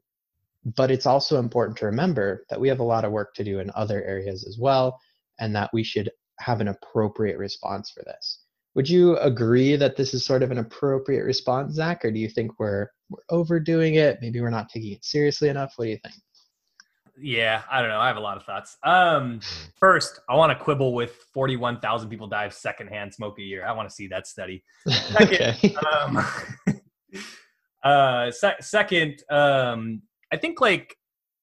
but 0.64 0.92
it's 0.92 1.08
also 1.08 1.40
important 1.40 1.78
to 1.80 1.88
remember 1.88 2.46
that 2.50 2.60
we 2.60 2.68
have 2.70 2.80
a 2.80 2.84
lot 2.84 3.06
of 3.06 3.12
work 3.12 3.34
to 3.36 3.44
do 3.44 3.60
in 3.60 3.72
other 3.74 4.04
areas 4.04 4.46
as 4.48 4.58
well, 4.60 5.00
and 5.40 5.56
that 5.56 5.72
we 5.74 5.84
should 5.84 6.12
have 6.40 6.62
an 6.62 6.68
appropriate 6.68 7.40
response 7.40 7.90
for 7.90 8.04
this. 8.04 8.41
Would 8.76 8.90
you 8.90 9.18
agree 9.18 9.76
that 9.76 9.98
this 9.98 10.14
is 10.14 10.26
sort 10.26 10.44
of 10.44 10.52
an 10.52 10.58
appropriate 10.58 11.24
response, 11.24 11.74
Zach, 11.74 12.06
or 12.06 12.12
do 12.12 12.20
you 12.20 12.30
think 12.30 12.58
we're 12.60 12.88
we're 13.10 13.20
overdoing 13.30 13.96
it? 13.96 14.20
Maybe 14.22 14.40
we're 14.40 14.50
not 14.50 14.70
taking 14.70 14.94
it 14.94 15.04
seriously 15.04 15.50
enough. 15.50 15.74
What 15.76 15.86
do 15.86 15.92
you 15.92 15.98
think? 15.98 16.16
Yeah, 17.22 17.62
I 17.70 17.82
don't 17.82 17.90
know. 17.90 18.00
I 18.00 18.08
have 18.08 18.18
a 18.18 18.22
lot 18.22 18.38
of 18.38 18.44
thoughts. 18.46 18.78
Um, 18.84 19.42
first, 19.78 20.20
I 20.30 20.36
want 20.36 20.58
to 20.58 20.64
quibble 20.64 20.94
with 20.94 21.14
41,000 21.34 22.10
people 22.10 22.28
die 22.28 22.46
of 22.46 22.54
secondhand 22.54 23.14
smoke 23.14 23.38
a 23.38 23.44
year. 23.44 23.66
I 23.66 23.74
want 23.74 23.90
to 23.90 23.94
see 23.94 24.08
that 24.08 24.26
study. 24.26 24.64
Second, 24.88 25.58
okay. 25.64 25.76
um, 25.76 26.26
uh, 27.84 28.32
se- 28.32 28.56
second 28.62 29.24
um, 29.30 30.02
I 30.32 30.38
think 30.38 30.62
like 30.62 30.98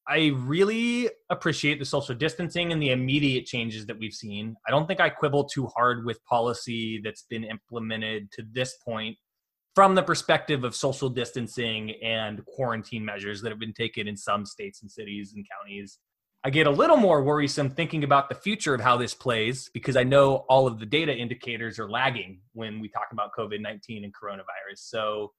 I 0.09 0.33
really 0.35 1.11
appreciate 1.29 1.79
the 1.79 1.85
social 1.85 2.15
distancing 2.15 2.73
and 2.73 2.81
the 2.81 2.93
immediate 2.93 3.45
changes 3.45 3.85
that 3.87 3.99
we've 3.99 4.15
seen. 4.15 4.57
I 4.67 4.71
don't 4.71 4.87
think 4.87 5.01
I 5.01 5.11
quibble 5.11 5.45
too 5.45 5.67
hard 5.67 6.07
with 6.07 6.25
policy 6.25 7.01
that's 7.05 7.25
been 7.29 7.45
implemented 7.45 8.33
to 8.33 8.43
this 8.51 8.79
point 8.83 9.19
from 9.75 9.95
the 9.95 10.03
perspective 10.03 10.65
of 10.65 10.75
social 10.75 11.11
distancing 11.11 11.93
and 12.03 12.43
quarantine 12.47 13.05
measures 13.05 13.43
that 13.43 13.51
have 13.51 13.59
been 13.59 13.75
taken 13.75 14.09
in 14.09 14.17
some 14.17 14.47
states 14.47 14.81
and 14.81 14.91
cities 14.91 15.35
and 15.37 15.47
counties. 15.49 15.99
I 16.43 16.51
get 16.51 16.67
a 16.67 16.71
little 16.71 16.97
more 16.97 17.23
worrisome 17.23 17.69
thinking 17.69 18.03
about 18.03 18.31
the 18.31 18.35
future 18.35 18.73
of 18.73 18.81
how 18.81 18.97
this 18.97 19.13
plays 19.13 19.69
because 19.75 19.97
I 19.97 20.05
know 20.05 20.47
all 20.49 20.67
of 20.67 20.79
the 20.79 20.87
data 20.87 21.15
indicators 21.15 21.79
are 21.79 21.91
lagging 21.91 22.41
when 22.55 22.81
we 22.81 22.89
talk 22.89 23.09
about 23.13 23.33
COVID 23.39 23.61
19 23.61 24.05
and 24.05 24.15
coronavirus. 24.15 24.79
So 24.79 25.33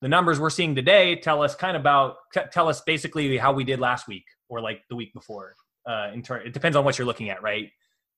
the 0.00 0.08
numbers 0.08 0.40
we're 0.40 0.50
seeing 0.50 0.74
today 0.74 1.16
tell 1.16 1.42
us 1.42 1.54
kind 1.54 1.76
of 1.76 1.80
about 1.80 2.16
tell 2.52 2.68
us 2.68 2.80
basically 2.80 3.36
how 3.36 3.52
we 3.52 3.64
did 3.64 3.80
last 3.80 4.08
week 4.08 4.24
or 4.48 4.60
like 4.60 4.82
the 4.88 4.96
week 4.96 5.12
before. 5.12 5.54
Uh, 5.86 6.10
in 6.12 6.22
turn, 6.22 6.46
it 6.46 6.52
depends 6.52 6.76
on 6.76 6.84
what 6.84 6.98
you're 6.98 7.06
looking 7.06 7.30
at, 7.30 7.42
right? 7.42 7.70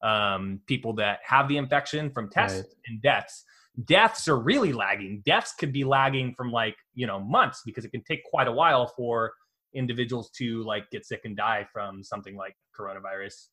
Um, 0.02 0.60
people 0.66 0.92
that 0.94 1.20
have 1.24 1.48
the 1.48 1.56
infection 1.56 2.10
from 2.10 2.28
tests 2.28 2.58
right. 2.58 2.66
and 2.86 3.02
deaths. 3.02 3.44
Deaths 3.84 4.28
are 4.28 4.38
really 4.38 4.72
lagging. 4.72 5.22
Deaths 5.24 5.54
could 5.58 5.72
be 5.72 5.84
lagging 5.84 6.34
from 6.34 6.52
like 6.52 6.76
you 6.94 7.06
know 7.06 7.20
months 7.20 7.62
because 7.64 7.84
it 7.84 7.90
can 7.90 8.02
take 8.04 8.24
quite 8.24 8.48
a 8.48 8.52
while 8.52 8.86
for 8.96 9.32
individuals 9.74 10.30
to 10.30 10.62
like 10.64 10.90
get 10.90 11.06
sick 11.06 11.22
and 11.24 11.36
die 11.36 11.66
from 11.72 12.04
something 12.04 12.36
like 12.36 12.54
coronavirus. 12.78 13.48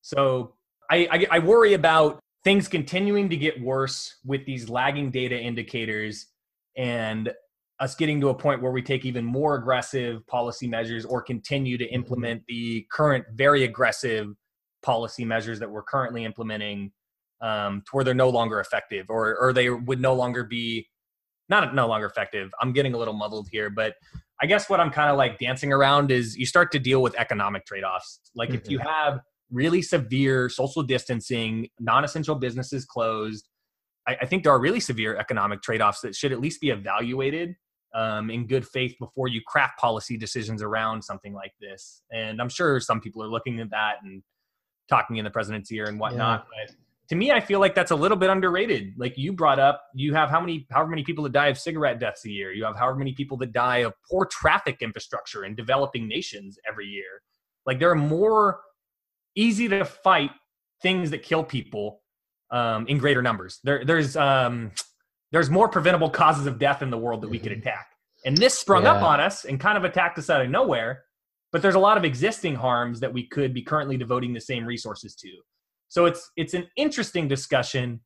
So 0.00 0.54
I, 0.90 1.08
I, 1.10 1.26
I 1.32 1.38
worry 1.40 1.74
about 1.74 2.20
things 2.42 2.68
continuing 2.68 3.28
to 3.28 3.36
get 3.36 3.60
worse 3.60 4.16
with 4.24 4.46
these 4.46 4.70
lagging 4.70 5.10
data 5.10 5.38
indicators 5.38 6.26
and 6.76 7.30
us 7.80 7.94
getting 7.94 8.20
to 8.20 8.28
a 8.28 8.34
point 8.34 8.62
where 8.62 8.70
we 8.70 8.82
take 8.82 9.04
even 9.06 9.24
more 9.24 9.56
aggressive 9.56 10.24
policy 10.26 10.68
measures 10.68 11.04
or 11.06 11.22
continue 11.22 11.78
to 11.78 11.84
mm-hmm. 11.84 11.94
implement 11.94 12.42
the 12.46 12.86
current 12.92 13.24
very 13.34 13.64
aggressive 13.64 14.28
policy 14.82 15.24
measures 15.24 15.58
that 15.58 15.70
we're 15.70 15.82
currently 15.82 16.24
implementing 16.24 16.92
um, 17.40 17.82
to 17.86 17.90
where 17.92 18.04
they're 18.04 18.14
no 18.14 18.28
longer 18.28 18.60
effective 18.60 19.06
or, 19.08 19.36
or 19.38 19.52
they 19.52 19.70
would 19.70 20.00
no 20.00 20.14
longer 20.14 20.44
be 20.44 20.86
not 21.48 21.74
no 21.74 21.88
longer 21.88 22.06
effective 22.06 22.52
i'm 22.60 22.72
getting 22.72 22.94
a 22.94 22.98
little 22.98 23.14
muddled 23.14 23.48
here 23.50 23.70
but 23.70 23.94
i 24.40 24.46
guess 24.46 24.70
what 24.70 24.78
i'm 24.78 24.90
kind 24.90 25.10
of 25.10 25.16
like 25.16 25.38
dancing 25.38 25.72
around 25.72 26.10
is 26.10 26.36
you 26.36 26.46
start 26.46 26.70
to 26.70 26.78
deal 26.78 27.02
with 27.02 27.14
economic 27.16 27.66
trade-offs 27.66 28.20
like 28.36 28.50
mm-hmm. 28.50 28.58
if 28.58 28.70
you 28.70 28.78
mm-hmm. 28.78 28.88
have 28.88 29.20
really 29.50 29.82
severe 29.82 30.48
social 30.48 30.82
distancing 30.82 31.68
non-essential 31.80 32.36
businesses 32.36 32.84
closed 32.84 33.48
I, 34.06 34.16
I 34.22 34.26
think 34.26 34.44
there 34.44 34.52
are 34.52 34.60
really 34.60 34.80
severe 34.80 35.16
economic 35.16 35.60
trade-offs 35.60 36.02
that 36.02 36.14
should 36.14 36.32
at 36.32 36.40
least 36.40 36.60
be 36.60 36.70
evaluated 36.70 37.56
um, 37.94 38.30
in 38.30 38.46
good 38.46 38.66
faith 38.66 38.94
before 38.98 39.28
you 39.28 39.40
craft 39.46 39.78
policy 39.78 40.16
decisions 40.16 40.62
around 40.62 41.02
something 41.02 41.34
like 41.34 41.52
this. 41.60 42.02
And 42.12 42.40
I'm 42.40 42.48
sure 42.48 42.80
some 42.80 43.00
people 43.00 43.22
are 43.22 43.28
looking 43.28 43.60
at 43.60 43.70
that 43.70 43.96
and 44.02 44.22
talking 44.88 45.16
in 45.16 45.24
the 45.24 45.30
president's 45.30 45.70
ear 45.72 45.86
and 45.86 45.98
whatnot. 45.98 46.46
Yeah. 46.56 46.64
But 46.66 46.76
to 47.08 47.16
me, 47.16 47.32
I 47.32 47.40
feel 47.40 47.58
like 47.58 47.74
that's 47.74 47.90
a 47.90 47.96
little 47.96 48.16
bit 48.16 48.30
underrated. 48.30 48.94
Like 48.96 49.18
you 49.18 49.32
brought 49.32 49.58
up, 49.58 49.82
you 49.94 50.14
have 50.14 50.30
how 50.30 50.40
many, 50.40 50.66
however 50.70 50.90
many 50.90 51.02
people 51.02 51.24
that 51.24 51.32
die 51.32 51.48
of 51.48 51.58
cigarette 51.58 51.98
deaths 51.98 52.24
a 52.24 52.30
year. 52.30 52.52
You 52.52 52.64
have 52.64 52.76
however 52.76 52.98
many 52.98 53.12
people 53.12 53.36
that 53.38 53.52
die 53.52 53.78
of 53.78 53.94
poor 54.08 54.26
traffic 54.26 54.78
infrastructure 54.80 55.44
in 55.44 55.56
developing 55.56 56.06
nations 56.06 56.58
every 56.68 56.86
year. 56.86 57.22
Like 57.66 57.80
there 57.80 57.90
are 57.90 57.96
more 57.96 58.60
easy 59.34 59.68
to 59.68 59.84
fight 59.84 60.30
things 60.82 61.10
that 61.10 61.22
kill 61.22 61.42
people 61.42 62.02
um, 62.50 62.86
in 62.86 62.98
greater 62.98 63.22
numbers. 63.22 63.58
There, 63.64 63.84
there's 63.84 64.16
um, 64.16 64.72
there's 65.32 65.50
more 65.50 65.68
preventable 65.68 66.10
causes 66.10 66.46
of 66.46 66.58
death 66.58 66.82
in 66.82 66.90
the 66.90 66.98
world 66.98 67.22
that 67.22 67.30
we 67.30 67.38
could 67.38 67.52
mm-hmm. 67.52 67.60
attack. 67.60 67.88
And 68.24 68.36
this 68.36 68.58
sprung 68.58 68.84
yeah. 68.84 68.94
up 68.94 69.02
on 69.02 69.20
us 69.20 69.44
and 69.44 69.58
kind 69.58 69.78
of 69.78 69.84
attacked 69.84 70.18
us 70.18 70.28
out 70.28 70.42
of 70.42 70.50
nowhere. 70.50 71.04
But 71.52 71.62
there's 71.62 71.74
a 71.74 71.80
lot 71.80 71.96
of 71.96 72.04
existing 72.04 72.54
harms 72.54 73.00
that 73.00 73.12
we 73.12 73.26
could 73.26 73.52
be 73.52 73.62
currently 73.62 73.96
devoting 73.96 74.32
the 74.32 74.40
same 74.40 74.64
resources 74.64 75.16
to. 75.16 75.28
So 75.88 76.06
it's 76.06 76.30
it's 76.36 76.54
an 76.54 76.68
interesting 76.76 77.26
discussion. 77.26 78.00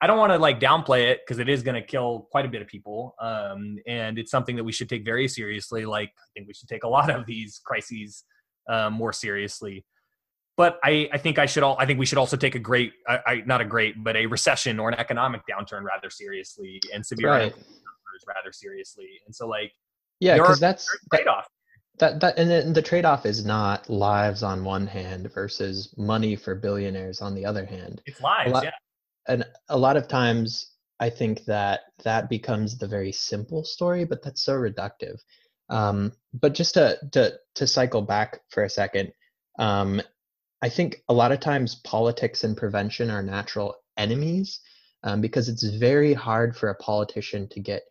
I 0.00 0.06
don't 0.06 0.18
want 0.18 0.32
to 0.32 0.38
like 0.38 0.60
downplay 0.60 1.06
it 1.06 1.20
because 1.24 1.40
it 1.40 1.48
is 1.48 1.62
going 1.62 1.74
to 1.74 1.82
kill 1.82 2.28
quite 2.30 2.44
a 2.44 2.48
bit 2.48 2.62
of 2.62 2.68
people, 2.68 3.16
um, 3.20 3.78
and 3.88 4.18
it's 4.18 4.30
something 4.30 4.54
that 4.54 4.62
we 4.62 4.70
should 4.70 4.88
take 4.88 5.04
very 5.04 5.26
seriously. 5.26 5.84
Like 5.84 6.10
I 6.10 6.26
think 6.34 6.46
we 6.46 6.54
should 6.54 6.68
take 6.68 6.84
a 6.84 6.88
lot 6.88 7.10
of 7.10 7.26
these 7.26 7.60
crises 7.64 8.22
um, 8.68 8.92
more 8.92 9.12
seriously 9.12 9.84
but 10.56 10.78
I, 10.82 11.08
I 11.12 11.18
think 11.18 11.38
I 11.38 11.46
should 11.46 11.62
all 11.62 11.76
I 11.78 11.86
think 11.86 11.98
we 11.98 12.06
should 12.06 12.18
also 12.18 12.36
take 12.36 12.54
a 12.54 12.58
great 12.58 12.92
I, 13.06 13.18
I, 13.26 13.42
not 13.46 13.60
a 13.60 13.64
great 13.64 14.02
but 14.02 14.16
a 14.16 14.26
recession 14.26 14.78
or 14.78 14.88
an 14.88 14.94
economic 14.94 15.42
downturn 15.48 15.82
rather 15.82 16.10
seriously 16.10 16.80
and 16.92 17.04
severe 17.04 17.30
right. 17.30 17.54
rather 18.26 18.52
seriously. 18.52 19.20
And 19.26 19.34
so 19.34 19.46
like 19.46 19.72
yeah 20.20 20.36
because 20.38 20.58
that's 20.58 20.88
trade 21.12 21.28
off 21.28 21.46
that 21.98 22.20
that 22.20 22.38
and 22.38 22.50
the, 22.50 22.72
the 22.72 22.82
trade 22.82 23.04
off 23.04 23.26
is 23.26 23.44
not 23.44 23.88
lives 23.88 24.42
on 24.42 24.64
one 24.64 24.86
hand 24.86 25.32
versus 25.32 25.94
money 25.96 26.36
for 26.36 26.54
billionaires 26.54 27.20
on 27.20 27.34
the 27.34 27.44
other 27.44 27.64
hand. 27.64 28.02
It's 28.06 28.20
lives 28.20 28.52
lot, 28.52 28.64
yeah. 28.64 28.70
and 29.28 29.44
a 29.68 29.78
lot 29.78 29.96
of 29.96 30.08
times 30.08 30.72
I 31.00 31.10
think 31.10 31.44
that 31.44 31.80
that 32.04 32.28
becomes 32.28 32.78
the 32.78 32.88
very 32.88 33.12
simple 33.12 33.64
story 33.64 34.04
but 34.04 34.22
that's 34.22 34.44
so 34.44 34.54
reductive. 34.54 35.20
Um, 35.68 36.12
but 36.32 36.54
just 36.54 36.74
to 36.74 36.98
to 37.12 37.34
to 37.56 37.66
cycle 37.66 38.02
back 38.02 38.40
for 38.50 38.64
a 38.64 38.70
second 38.70 39.12
um, 39.58 40.00
I 40.62 40.68
think 40.68 41.02
a 41.08 41.14
lot 41.14 41.32
of 41.32 41.40
times 41.40 41.76
politics 41.84 42.44
and 42.44 42.56
prevention 42.56 43.10
are 43.10 43.22
natural 43.22 43.76
enemies 43.96 44.60
um, 45.02 45.20
because 45.20 45.48
it's 45.48 45.64
very 45.64 46.14
hard 46.14 46.56
for 46.56 46.70
a 46.70 46.74
politician 46.76 47.48
to 47.50 47.60
get 47.60 47.82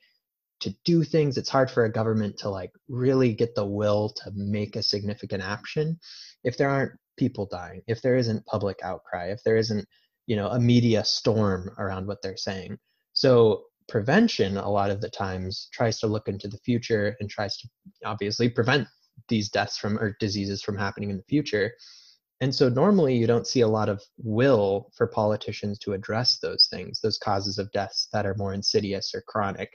to 0.62 0.76
do 0.84 1.04
things. 1.04 1.38
It's 1.38 1.50
hard 1.50 1.70
for 1.70 1.86
a 1.86 1.92
government 1.92 2.38
to 2.40 2.50
like 2.50 2.72
really 2.88 3.34
get 3.34 3.56
the 3.56 3.66
will 3.66 4.10
to 4.24 4.32
make 4.34 4.76
a 4.76 4.84
significant 4.84 5.44
action 5.44 6.00
if 6.44 6.58
there 6.58 6.70
aren't 6.70 6.94
people 7.18 7.46
dying, 7.46 7.82
if 7.88 8.02
there 8.02 8.16
isn't 8.16 8.46
public 8.46 8.80
outcry, 8.84 9.28
if 9.28 9.44
there 9.44 9.58
isn't 9.58 9.88
you 10.28 10.36
know 10.36 10.48
a 10.48 10.60
media 10.60 11.04
storm 11.06 11.70
around 11.78 12.08
what 12.08 12.22
they're 12.22 12.38
saying. 12.38 12.78
So 13.14 13.66
prevention 13.88 14.58
a 14.58 14.70
lot 14.70 14.90
of 14.90 15.02
the 15.02 15.10
times 15.10 15.70
tries 15.72 16.00
to 16.00 16.08
look 16.08 16.28
into 16.28 16.48
the 16.48 16.58
future 16.58 17.16
and 17.20 17.30
tries 17.30 17.58
to 17.58 17.70
obviously 18.04 18.50
prevent 18.50 18.88
these 19.30 19.50
deaths 19.50 19.78
from 19.78 20.00
or 20.00 20.18
diseases 20.20 20.64
from 20.64 20.78
happening 20.78 21.12
in 21.12 21.18
the 21.18 21.24
future 21.30 21.72
and 22.42 22.54
so 22.54 22.68
normally 22.68 23.16
you 23.16 23.28
don't 23.28 23.48
see 23.48 23.62
a 23.62 23.68
lot 23.68 23.88
of 23.88 24.04
will 24.18 24.92
for 24.96 25.08
politicians 25.08 25.80
to 25.80 25.94
address 25.94 26.38
those 26.40 26.68
things, 26.70 27.00
those 27.00 27.18
causes 27.18 27.58
of 27.58 27.72
deaths 27.72 28.10
that 28.12 28.26
are 28.26 28.36
more 28.36 28.54
insidious 28.54 29.14
or 29.16 29.22
chronic. 29.22 29.72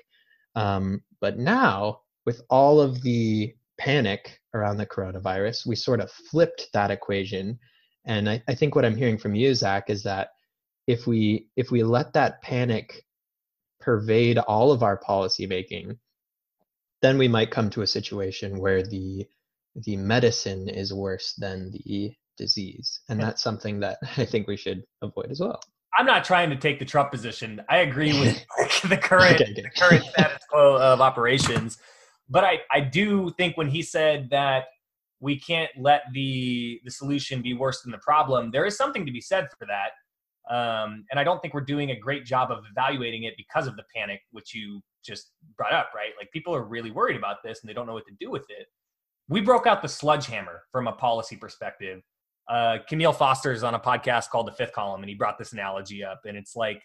Um, 0.55 1.03
but 1.21 1.39
now, 1.39 2.01
with 2.27 2.43
all 2.51 2.81
of 2.81 3.03
the 3.03 3.55
panic 3.79 4.41
around 4.53 4.77
the 4.77 4.87
coronavirus, 4.87 5.67
we 5.67 5.75
sort 5.75 6.01
of 6.01 6.11
flipped 6.11 6.69
that 6.75 6.91
equation. 6.91 7.59
And 8.05 8.29
I, 8.29 8.43
I 8.47 8.55
think 8.55 8.75
what 8.75 8.85
I'm 8.85 8.97
hearing 8.97 9.17
from 9.19 9.35
you, 9.35 9.55
Zach, 9.55 9.89
is 9.89 10.03
that 10.03 10.29
if 10.87 11.07
we 11.07 11.49
if 11.57 11.71
we 11.71 11.83
let 11.83 12.13
that 12.13 12.43
panic 12.43 13.05
pervade 13.81 14.37
all 14.39 14.71
of 14.71 14.83
our 14.83 14.99
policy 14.99 15.47
making, 15.47 15.99
then 17.01 17.17
we 17.17 17.29
might 17.29 17.51
come 17.51 17.71
to 17.71 17.83
a 17.83 17.87
situation 17.87 18.59
where 18.59 18.83
the 18.83 19.27
the 19.77 19.97
medicine 19.97 20.69
is 20.69 20.93
worse 20.93 21.33
than 21.39 21.71
the 21.71 22.13
disease. 22.41 23.01
And 23.09 23.21
that's 23.21 23.43
something 23.43 23.79
that 23.81 23.99
I 24.17 24.25
think 24.25 24.49
we 24.49 24.57
should 24.57 24.83
avoid 25.03 25.31
as 25.31 25.41
well. 25.41 25.61
I'm 25.97 26.07
not 26.07 26.25
trying 26.25 26.51
to 26.51 26.57
take 26.57 26.79
the 26.79 26.85
Trump 26.85 27.11
position. 27.11 27.61
I 27.69 27.79
agree 27.79 28.19
with 28.19 28.43
the 28.89 28.97
current 28.97 29.41
okay, 29.41 29.53
the 29.55 29.71
current 29.77 30.05
status 30.05 30.43
quo 30.49 30.77
of 30.77 31.01
operations. 31.01 31.79
But 32.29 32.45
I, 32.45 32.61
I 32.73 32.81
do 32.81 33.31
think 33.37 33.57
when 33.57 33.69
he 33.69 33.83
said 33.83 34.29
that 34.31 34.65
we 35.21 35.39
can't 35.39 35.71
let 35.79 36.03
the 36.13 36.81
the 36.85 36.91
solution 36.91 37.43
be 37.43 37.55
worse 37.55 37.83
than 37.83 37.93
the 37.93 37.99
problem, 37.99 38.51
there 38.51 38.65
is 38.65 38.77
something 38.77 39.05
to 39.05 39.13
be 39.13 39.21
said 39.21 39.49
for 39.59 39.67
that. 39.67 39.91
Um, 40.53 41.05
and 41.11 41.21
I 41.21 41.25
don't 41.25 41.41
think 41.43 41.55
we're 41.55 41.61
doing 41.61 41.91
a 41.91 41.99
great 41.99 42.25
job 42.25 42.51
of 42.51 42.65
evaluating 42.71 43.25
it 43.25 43.35
because 43.37 43.67
of 43.67 43.77
the 43.77 43.85
panic, 43.95 44.21
which 44.33 44.55
you 44.55 44.81
just 45.05 45.33
brought 45.57 45.73
up, 45.73 45.91
right? 45.95 46.11
Like 46.19 46.31
people 46.33 46.55
are 46.55 46.65
really 46.65 46.91
worried 46.91 47.17
about 47.17 47.37
this 47.45 47.61
and 47.61 47.69
they 47.69 47.75
don't 47.75 47.87
know 47.87 47.93
what 47.93 48.07
to 48.07 48.15
do 48.19 48.31
with 48.31 48.47
it. 48.49 48.67
We 49.29 49.41
broke 49.41 49.67
out 49.67 49.81
the 49.81 49.89
sledgehammer 49.89 50.63
from 50.73 50.89
a 50.89 50.93
policy 50.93 51.37
perspective 51.37 52.01
uh, 52.51 52.79
Camille 52.89 53.13
Foster 53.13 53.53
is 53.53 53.63
on 53.63 53.75
a 53.75 53.79
podcast 53.79 54.29
called 54.29 54.49
The 54.49 54.53
Fifth 54.53 54.73
Column, 54.73 55.03
and 55.03 55.09
he 55.09 55.15
brought 55.15 55.39
this 55.39 55.53
analogy 55.53 56.05
up, 56.05 56.23
and 56.27 56.37
it's 56.37 56.57
like 56.57 56.83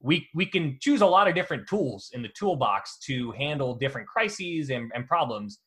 we 0.00 0.28
we 0.34 0.46
can 0.46 0.78
choose 0.80 1.00
a 1.00 1.06
lot 1.06 1.26
of 1.26 1.34
different 1.34 1.68
tools 1.68 2.10
in 2.12 2.22
the 2.22 2.28
toolbox 2.28 2.98
to 3.06 3.32
handle 3.32 3.74
different 3.74 4.06
crises 4.06 4.70
and, 4.70 4.92
and 4.94 5.06
problems. 5.08 5.58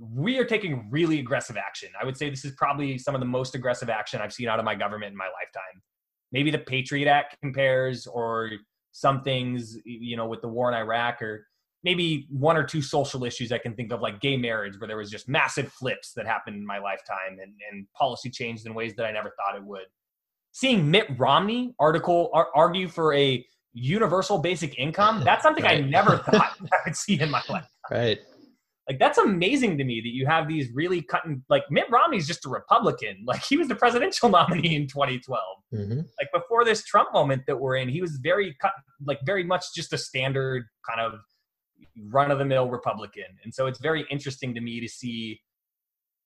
We 0.00 0.38
are 0.38 0.44
taking 0.44 0.88
really 0.90 1.20
aggressive 1.20 1.56
action. 1.56 1.90
I 2.00 2.04
would 2.04 2.16
say 2.16 2.28
this 2.28 2.44
is 2.44 2.52
probably 2.56 2.98
some 2.98 3.14
of 3.14 3.20
the 3.20 3.26
most 3.26 3.54
aggressive 3.54 3.88
action 3.88 4.20
I've 4.20 4.32
seen 4.32 4.48
out 4.48 4.58
of 4.58 4.64
my 4.64 4.74
government 4.74 5.12
in 5.12 5.16
my 5.16 5.26
lifetime. 5.26 5.80
Maybe 6.32 6.50
the 6.50 6.58
Patriot 6.58 7.08
Act 7.08 7.36
compares, 7.40 8.06
or 8.08 8.50
some 8.90 9.22
things, 9.22 9.76
you 9.84 10.16
know, 10.16 10.26
with 10.26 10.40
the 10.40 10.48
war 10.48 10.72
in 10.72 10.76
Iraq, 10.76 11.22
or 11.22 11.46
maybe 11.84 12.26
one 12.30 12.56
or 12.56 12.64
two 12.64 12.82
social 12.82 13.24
issues 13.24 13.52
I 13.52 13.58
can 13.58 13.74
think 13.74 13.92
of, 13.92 14.00
like 14.00 14.20
gay 14.20 14.36
marriage, 14.36 14.78
where 14.78 14.88
there 14.88 14.96
was 14.96 15.10
just 15.10 15.28
massive 15.28 15.72
flips 15.72 16.12
that 16.14 16.26
happened 16.26 16.56
in 16.56 16.66
my 16.66 16.78
lifetime 16.78 17.38
and, 17.42 17.52
and 17.70 17.86
policy 17.96 18.30
changed 18.30 18.66
in 18.66 18.74
ways 18.74 18.94
that 18.96 19.06
I 19.06 19.12
never 19.12 19.32
thought 19.36 19.56
it 19.56 19.64
would. 19.64 19.86
Seeing 20.52 20.90
Mitt 20.90 21.06
Romney 21.18 21.74
article 21.78 22.30
ar- 22.32 22.48
argue 22.54 22.88
for 22.88 23.14
a 23.14 23.44
universal 23.72 24.38
basic 24.38 24.78
income, 24.78 25.22
that's 25.24 25.42
something 25.42 25.64
right. 25.64 25.82
I 25.82 25.86
never 25.86 26.18
thought 26.30 26.56
I 26.60 26.76
would 26.84 26.96
see 26.96 27.20
in 27.20 27.30
my 27.30 27.42
life. 27.48 27.66
Right. 27.90 28.18
Like 28.88 28.98
that's 28.98 29.18
amazing 29.18 29.78
to 29.78 29.84
me 29.84 30.00
that 30.00 30.12
you 30.12 30.26
have 30.26 30.48
these 30.48 30.68
really 30.74 31.02
cutting 31.02 31.42
like 31.48 31.62
Mitt 31.70 31.86
Romney's 31.90 32.26
just 32.26 32.44
a 32.46 32.48
Republican. 32.48 33.22
Like 33.26 33.42
he 33.44 33.56
was 33.56 33.68
the 33.68 33.74
presidential 33.74 34.28
nominee 34.28 34.74
in 34.74 34.88
2012. 34.88 35.40
Mm-hmm. 35.72 35.98
Like 35.98 36.28
before 36.34 36.64
this 36.64 36.84
Trump 36.84 37.12
moment 37.12 37.42
that 37.46 37.58
we're 37.58 37.76
in, 37.76 37.88
he 37.88 38.02
was 38.02 38.18
very 38.22 38.54
cut 38.60 38.72
like 39.06 39.20
very 39.24 39.44
much 39.44 39.64
just 39.74 39.92
a 39.92 39.98
standard 39.98 40.64
kind 40.88 41.00
of 41.00 41.20
run 42.08 42.30
of 42.30 42.38
the 42.38 42.44
mill 42.44 42.68
Republican. 42.68 43.24
And 43.44 43.52
so 43.52 43.66
it's 43.66 43.80
very 43.80 44.06
interesting 44.10 44.54
to 44.54 44.60
me 44.60 44.80
to 44.80 44.88
see 44.88 45.40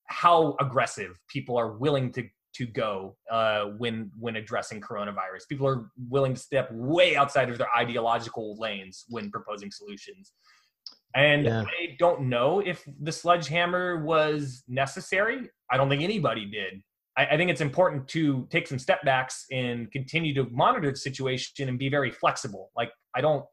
how 0.09 0.57
aggressive 0.61 1.19
people 1.29 1.57
are 1.57 1.73
willing 1.73 2.13
to 2.13 2.25
to 2.55 2.67
go 2.67 3.15
uh, 3.31 3.65
when 3.77 4.11
when 4.19 4.37
addressing 4.37 4.81
coronavirus. 4.81 5.47
People 5.49 5.67
are 5.67 5.91
willing 6.09 6.35
to 6.35 6.41
step 6.41 6.69
way 6.73 7.15
outside 7.15 7.51
of 7.51 7.59
their 7.59 7.69
ideological 7.77 8.57
lanes 8.59 9.05
when 9.09 9.31
proposing 9.31 9.71
solutions. 9.71 10.33
And 11.15 11.45
yeah. 11.45 11.63
I 11.63 11.97
don't 11.99 12.29
know 12.29 12.61
if 12.61 12.85
the 13.03 13.13
sledgehammer 13.13 14.05
was 14.05 14.65
necessary. 14.69 15.51
I 15.71 15.77
don't 15.77 15.89
think 15.89 16.03
anybody 16.03 16.47
did. 16.47 16.83
I, 17.17 17.27
I 17.27 17.37
think 17.37 17.51
it's 17.51 17.61
important 17.61 18.09
to 18.09 18.47
take 18.51 18.67
some 18.67 18.79
step 18.79 19.03
backs 19.05 19.47
and 19.51 19.91
continue 19.91 20.35
to 20.35 20.45
monitor 20.51 20.91
the 20.91 20.97
situation 20.97 21.69
and 21.69 21.79
be 21.79 21.89
very 21.89 22.11
flexible. 22.11 22.71
Like 22.77 22.91
I 23.15 23.21
don't, 23.21 23.45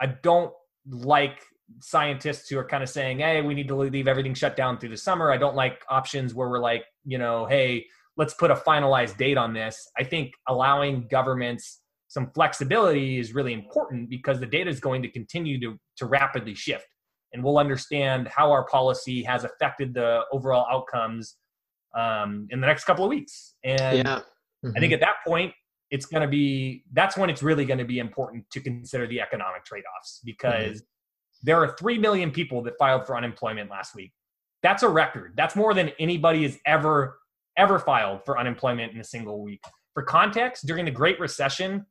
I 0.00 0.06
don't 0.06 0.52
like 0.88 1.40
scientists 1.80 2.48
who 2.48 2.58
are 2.58 2.64
kind 2.64 2.82
of 2.82 2.88
saying, 2.88 3.20
"Hey, 3.20 3.40
we 3.42 3.54
need 3.54 3.68
to 3.68 3.76
leave 3.76 4.08
everything 4.08 4.34
shut 4.34 4.56
down 4.56 4.78
through 4.78 4.90
the 4.90 4.96
summer." 4.96 5.30
I 5.30 5.36
don't 5.36 5.56
like 5.56 5.82
options 5.88 6.34
where 6.34 6.48
we're 6.48 6.58
like, 6.58 6.84
you 7.04 7.18
know, 7.18 7.46
"Hey, 7.46 7.86
let's 8.16 8.34
put 8.34 8.50
a 8.50 8.54
finalized 8.54 9.16
date 9.16 9.38
on 9.38 9.52
this. 9.52 9.88
I 9.98 10.04
think 10.04 10.32
allowing 10.48 11.08
governments 11.08 11.80
some 12.08 12.30
flexibility 12.34 13.18
is 13.18 13.34
really 13.34 13.54
important 13.54 14.10
because 14.10 14.38
the 14.38 14.46
data 14.46 14.68
is 14.68 14.80
going 14.80 15.00
to 15.00 15.10
continue 15.10 15.58
to, 15.60 15.78
to 15.96 16.04
rapidly 16.04 16.54
shift. 16.54 16.86
And 17.32 17.42
we'll 17.42 17.56
understand 17.56 18.28
how 18.28 18.52
our 18.52 18.66
policy 18.66 19.22
has 19.22 19.44
affected 19.44 19.94
the 19.94 20.20
overall 20.30 20.66
outcomes 20.70 21.36
um, 21.96 22.46
in 22.50 22.60
the 22.60 22.66
next 22.66 22.84
couple 22.84 23.02
of 23.02 23.08
weeks. 23.08 23.54
And 23.64 23.96
yeah. 23.96 24.02
mm-hmm. 24.04 24.72
I 24.76 24.80
think 24.80 24.92
mm-hmm. 24.92 24.94
at 24.94 25.00
that 25.00 25.14
point, 25.26 25.54
it's 25.92 26.06
going 26.06 26.22
to 26.22 26.26
be 26.28 26.82
that's 26.94 27.16
when 27.16 27.30
it's 27.30 27.42
really 27.42 27.66
going 27.66 27.78
to 27.78 27.84
be 27.84 27.98
important 28.00 28.44
to 28.50 28.60
consider 28.60 29.06
the 29.06 29.20
economic 29.20 29.64
trade 29.64 29.84
offs 29.96 30.20
because 30.24 30.78
mm-hmm. 30.78 31.44
there 31.44 31.58
are 31.62 31.76
3 31.78 31.98
million 31.98 32.30
people 32.32 32.62
that 32.62 32.74
filed 32.78 33.06
for 33.06 33.16
unemployment 33.16 33.70
last 33.70 33.94
week. 33.94 34.10
That's 34.62 34.82
a 34.82 34.88
record. 34.88 35.34
That's 35.36 35.54
more 35.54 35.74
than 35.74 35.92
anybody 36.00 36.42
has 36.44 36.58
ever 36.66 37.18
ever 37.58 37.78
filed 37.78 38.24
for 38.24 38.38
unemployment 38.38 38.94
in 38.94 39.00
a 39.00 39.04
single 39.04 39.42
week. 39.42 39.62
For 39.92 40.02
context, 40.02 40.66
during 40.66 40.86
the 40.86 40.90
Great 40.90 41.20
Recession, 41.20 41.84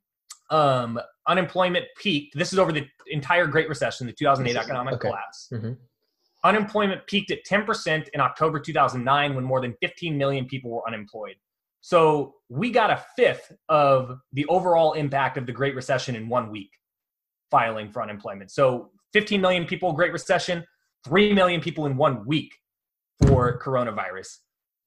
um, 0.49 0.99
unemployment 1.27 1.85
peaked. 1.95 2.35
This 2.35 2.51
is 2.51 2.57
over 2.57 2.71
the 2.71 2.87
entire 3.07 3.45
Great 3.45 3.69
Recession, 3.69 4.07
the 4.07 4.13
2008 4.13 4.57
economic 4.57 4.95
okay. 4.95 5.09
collapse. 5.09 5.47
Mm-hmm. 5.53 5.73
Unemployment 6.43 7.05
peaked 7.05 7.29
at 7.29 7.45
10% 7.45 8.09
in 8.09 8.19
October 8.19 8.59
2009 8.59 9.35
when 9.35 9.43
more 9.43 9.61
than 9.61 9.75
15 9.79 10.17
million 10.17 10.45
people 10.45 10.71
were 10.71 10.87
unemployed. 10.87 11.35
So 11.81 12.35
we 12.49 12.71
got 12.71 12.91
a 12.91 13.03
fifth 13.15 13.51
of 13.67 14.19
the 14.33 14.45
overall 14.45 14.93
impact 14.93 15.37
of 15.37 15.45
the 15.45 15.51
Great 15.51 15.75
Recession 15.75 16.15
in 16.15 16.29
one 16.29 16.49
week 16.49 16.69
filing 17.49 17.91
for 17.91 18.01
unemployment. 18.01 18.51
So 18.51 18.91
15 19.13 19.41
million 19.41 19.65
people, 19.65 19.91
Great 19.91 20.13
Recession, 20.13 20.63
3 21.05 21.33
million 21.33 21.59
people 21.59 21.87
in 21.87 21.97
one 21.97 22.25
week 22.25 22.53
for 23.25 23.59
coronavirus. 23.59 24.37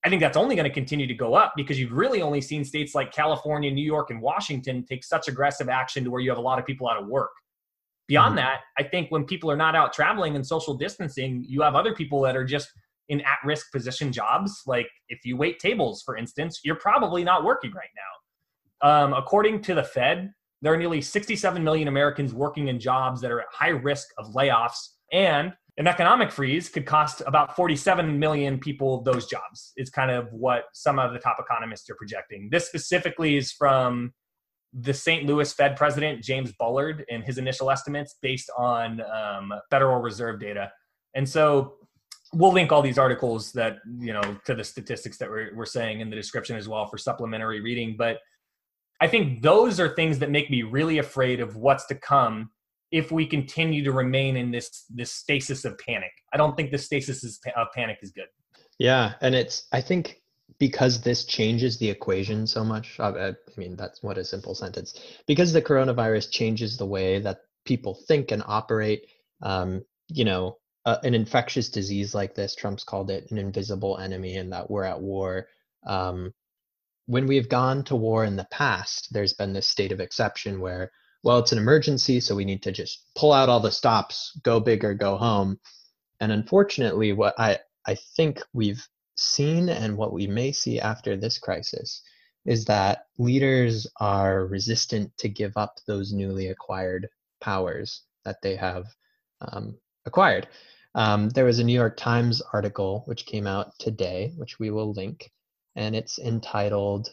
I 0.05 0.09
think 0.09 0.21
that's 0.21 0.37
only 0.37 0.55
going 0.55 0.69
to 0.69 0.75
continue 0.75 1.07
to 1.07 1.15
go 1.15 1.35
up 1.35 1.55
because 1.57 1.81
you've 1.81 1.93
really 1.93 2.23
only 2.23 2.41
seen 2.41 2.65
states 2.65 2.95
like 2.95 3.13
California, 3.13 3.71
New 3.71 3.85
York, 3.85 4.11
and 4.11 4.21
Washington 4.21 4.85
take 4.85 5.03
such 5.03 5.29
aggressive 5.29 5.69
action 5.69 6.05
to 6.05 6.11
where 6.11 6.21
you 6.21 6.31
have 6.31 6.39
a 6.39 6.43
lot 6.43 6.59
of 6.59 6.67
people 6.67 6.89
out 6.89 7.03
of 7.03 7.09
work. 7.09 7.31
Beyond 8.07 8.37
mm-hmm. 8.37 8.47
that, 8.47 8.61
I 8.79 8.83
think 8.83 9.11
when 9.11 9.25
people 9.25 9.51
are 9.51 9.57
not 9.57 9.75
out 9.75 9.95
traveling 9.95 10.37
and 10.37 10.47
social 10.47 10.75
distancing, 10.75 11.45
you 11.49 11.63
have 11.63 11.75
other 11.75 11.95
people 11.95 12.21
that 12.23 12.37
are 12.37 12.45
just 12.45 12.69
in 13.09 13.21
at 13.21 13.39
risk 13.45 13.71
position 13.73 14.13
jobs. 14.13 14.63
Like 14.67 14.89
if 15.09 15.25
you 15.25 15.37
wait 15.37 15.59
tables, 15.59 16.03
for 16.05 16.17
instance, 16.17 16.61
you're 16.65 16.77
probably 16.77 17.25
not 17.25 17.45
working 17.45 17.73
right 17.73 17.89
now. 17.95 19.05
Um, 19.05 19.13
according 19.13 19.63
to 19.63 19.75
the 19.75 19.85
Fed, 19.85 20.33
there 20.63 20.73
are 20.73 20.77
nearly 20.77 21.01
67 21.01 21.63
million 21.63 21.89
Americans 21.89 22.33
working 22.33 22.69
in 22.69 22.81
jobs 22.81 23.21
that 23.21 23.31
are 23.31 23.41
at 23.41 23.47
high 23.53 23.69
risk 23.69 24.09
of 24.19 24.33
layoffs. 24.35 24.89
And 25.13 25.53
an 25.77 25.87
economic 25.87 26.31
freeze 26.31 26.69
could 26.69 26.87
cost 26.87 27.23
about 27.27 27.57
47 27.57 28.19
million 28.19 28.59
people 28.59 29.03
those 29.03 29.27
jobs 29.27 29.73
is 29.77 29.91
kind 29.91 30.11
of 30.11 30.33
what 30.33 30.65
some 30.73 30.99
of 30.99 31.13
the 31.13 31.19
top 31.19 31.37
economists 31.39 31.89
are 31.91 31.97
projecting 31.97 32.49
this 32.51 32.67
specifically 32.67 33.37
is 33.37 33.53
from 33.53 34.13
the 34.73 34.95
st 34.95 35.27
louis 35.27 35.53
fed 35.53 35.77
president 35.77 36.23
james 36.23 36.53
bullard 36.53 37.05
and 37.11 37.25
his 37.25 37.39
initial 37.39 37.71
estimates 37.71 38.17
based 38.23 38.51
on 38.57 39.01
um, 39.03 39.53
federal 39.71 40.01
reserve 40.01 40.41
data 40.41 40.71
and 41.15 41.29
so 41.29 41.75
we'll 42.35 42.53
link 42.53 42.73
all 42.73 42.83
these 42.83 42.99
articles 42.99 43.53
that 43.53 43.79
you 43.99 44.13
know 44.13 44.23
to 44.45 44.55
the 44.55 44.65
statistics 44.65 45.19
that 45.19 45.31
we're, 45.31 45.55
we're 45.55 45.67
saying 45.67 46.01
in 46.01 46.11
the 46.11 46.17
description 46.17 46.57
as 46.57 46.69
well 46.69 46.87
for 46.87 46.99
supplementary 46.99 47.61
reading 47.61 47.95
but 47.97 48.19
i 49.01 49.07
think 49.07 49.43
those 49.43 49.81
are 49.81 49.95
things 49.95 50.19
that 50.19 50.31
make 50.31 50.51
me 50.51 50.63
really 50.63 50.99
afraid 50.99 51.41
of 51.41 51.57
what's 51.57 51.87
to 51.87 51.95
come 51.95 52.51
if 52.95 53.11
we 53.11 53.27
continue 53.27 53.83
to 53.83 53.91
remain 53.91 54.37
in 54.37 54.53
this 54.53 54.85
this 54.89 55.11
stasis 55.11 55.65
of 55.65 55.77
panic. 55.79 56.13
I 56.33 56.37
don't 56.37 56.57
think 56.57 56.71
the 56.71 56.79
stasis 56.79 57.41
of 57.57 57.67
panic 57.75 57.99
is 58.03 58.13
good. 58.13 58.29
Yeah, 58.79 59.15
and 59.21 59.35
it's 59.35 59.67
I 59.73 59.81
think 59.81 60.23
because 60.61 61.01
this 61.01 61.25
changes 61.25 61.77
the 61.79 61.91
equation 61.91 62.47
so 62.47 62.63
much. 62.63 63.01
I, 63.01 63.09
I 63.31 63.35
mean, 63.57 63.75
that's 63.75 64.01
what 64.05 64.17
a 64.17 64.25
simple 64.25 64.55
sentence. 64.55 64.95
Because 65.27 65.53
the 65.53 65.61
coronavirus 65.61 66.31
changes 66.31 66.77
the 66.77 66.87
way 66.87 67.19
that 67.19 67.39
people 67.65 67.99
think 68.07 68.31
and 68.31 68.45
operate. 68.47 69.07
Um, 69.43 69.85
you 70.09 70.25
know, 70.25 70.59
uh, 70.85 70.99
an 71.03 71.15
infectious 71.15 71.69
disease 71.69 72.15
like 72.15 72.35
this, 72.35 72.55
Trump's 72.55 72.85
called 72.85 73.11
it 73.11 73.31
an 73.31 73.39
invisible 73.39 73.99
enemy, 73.99 74.37
and 74.37 74.53
that 74.53 74.71
we're 74.71 74.85
at 74.85 75.01
war. 75.01 75.49
Um, 75.87 76.33
when 77.07 77.27
we've 77.27 77.49
gone 77.49 77.85
to 77.85 77.97
war 77.97 78.25
in 78.25 78.37
the 78.37 78.49
past, 78.51 79.13
there's 79.13 79.35
been 79.35 79.53
this 79.53 79.69
state 79.69 79.93
of 79.93 80.01
exception 80.01 80.61
where 80.61 80.91
well, 81.25 81.39
it's 81.39 81.53
an 81.53 81.59
emergency, 81.59 82.21
so 82.21 82.35
we 82.35 82.45
need 82.45 82.63
to 82.63 82.71
just 82.71 83.07
pull 83.17 83.33
out 83.33 83.49
all 83.49 83.59
the 83.59 83.73
stops, 83.73 84.39
go 84.43 84.61
big 84.61 84.85
or 84.85 84.93
go 84.93 85.17
home. 85.17 85.59
And 86.21 86.31
unfortunately, 86.31 87.15
what 87.15 87.35
I, 87.39 87.59
I 87.87 87.97
think 88.15 88.43
we've 88.53 88.87
seen 89.17 89.71
and 89.71 89.97
what 89.97 90.13
we 90.13 90.27
may 90.27 90.53
see 90.53 90.79
after 90.79 91.17
this 91.17 91.39
crisis 91.39 92.03
is 92.45 92.67
that 92.67 93.07
leaders 93.17 93.87
are 94.01 94.47
resistant 94.47 95.17
to 95.17 95.31
give 95.31 95.57
up 95.57 95.79
those 95.87 96.13
newly 96.13 96.49
acquired 96.49 97.09
powers 97.41 98.03
that 98.27 98.43
they 98.43 98.55
have 98.57 98.85
um, 99.41 99.79
acquired. 100.05 100.47
Um, 100.95 101.29
there 101.31 101.45
was 101.45 101.59
a 101.59 101.65
New 101.65 101.75
York 101.75 101.97
Times 101.97 102.41
article 102.53 103.03
which 103.07 103.27
came 103.27 103.47
out 103.47 103.79
today, 103.79 104.33
which 104.37 104.59
we 104.59 104.71
will 104.71 104.93
link, 104.93 105.31
and 105.75 105.97
it's 105.97 106.19
entitled 106.19 107.11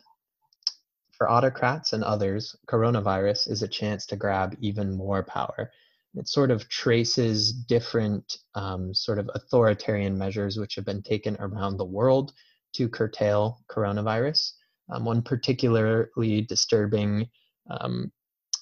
for 1.22 1.30
autocrats 1.30 1.94
and 1.94 2.04
others, 2.04 2.56
coronavirus 2.68 3.52
is 3.52 3.62
a 3.62 3.68
chance 3.68 4.08
to 4.08 4.16
grab 4.16 4.56
even 4.60 4.98
more 4.98 5.22
power. 5.22 5.72
It 6.16 6.28
sort 6.28 6.50
of 6.50 6.68
traces 6.68 7.54
different 7.54 8.40
um, 8.56 8.92
sort 8.92 9.20
of 9.20 9.30
authoritarian 9.36 10.18
measures 10.18 10.58
which 10.58 10.74
have 10.74 10.86
been 10.86 11.04
taken 11.04 11.38
around 11.40 11.78
the 11.78 11.86
world 11.86 12.34
to 12.74 12.90
curtail 12.90 13.60
coronavirus. 13.70 14.54
Um, 14.90 15.06
one 15.06 15.22
particularly 15.22 16.42
disturbing 16.42 17.30
um, 17.70 18.12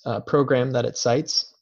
uh, 0.05 0.19
program 0.19 0.71
that 0.73 0.83
it 0.83 0.97
cites 0.97 1.53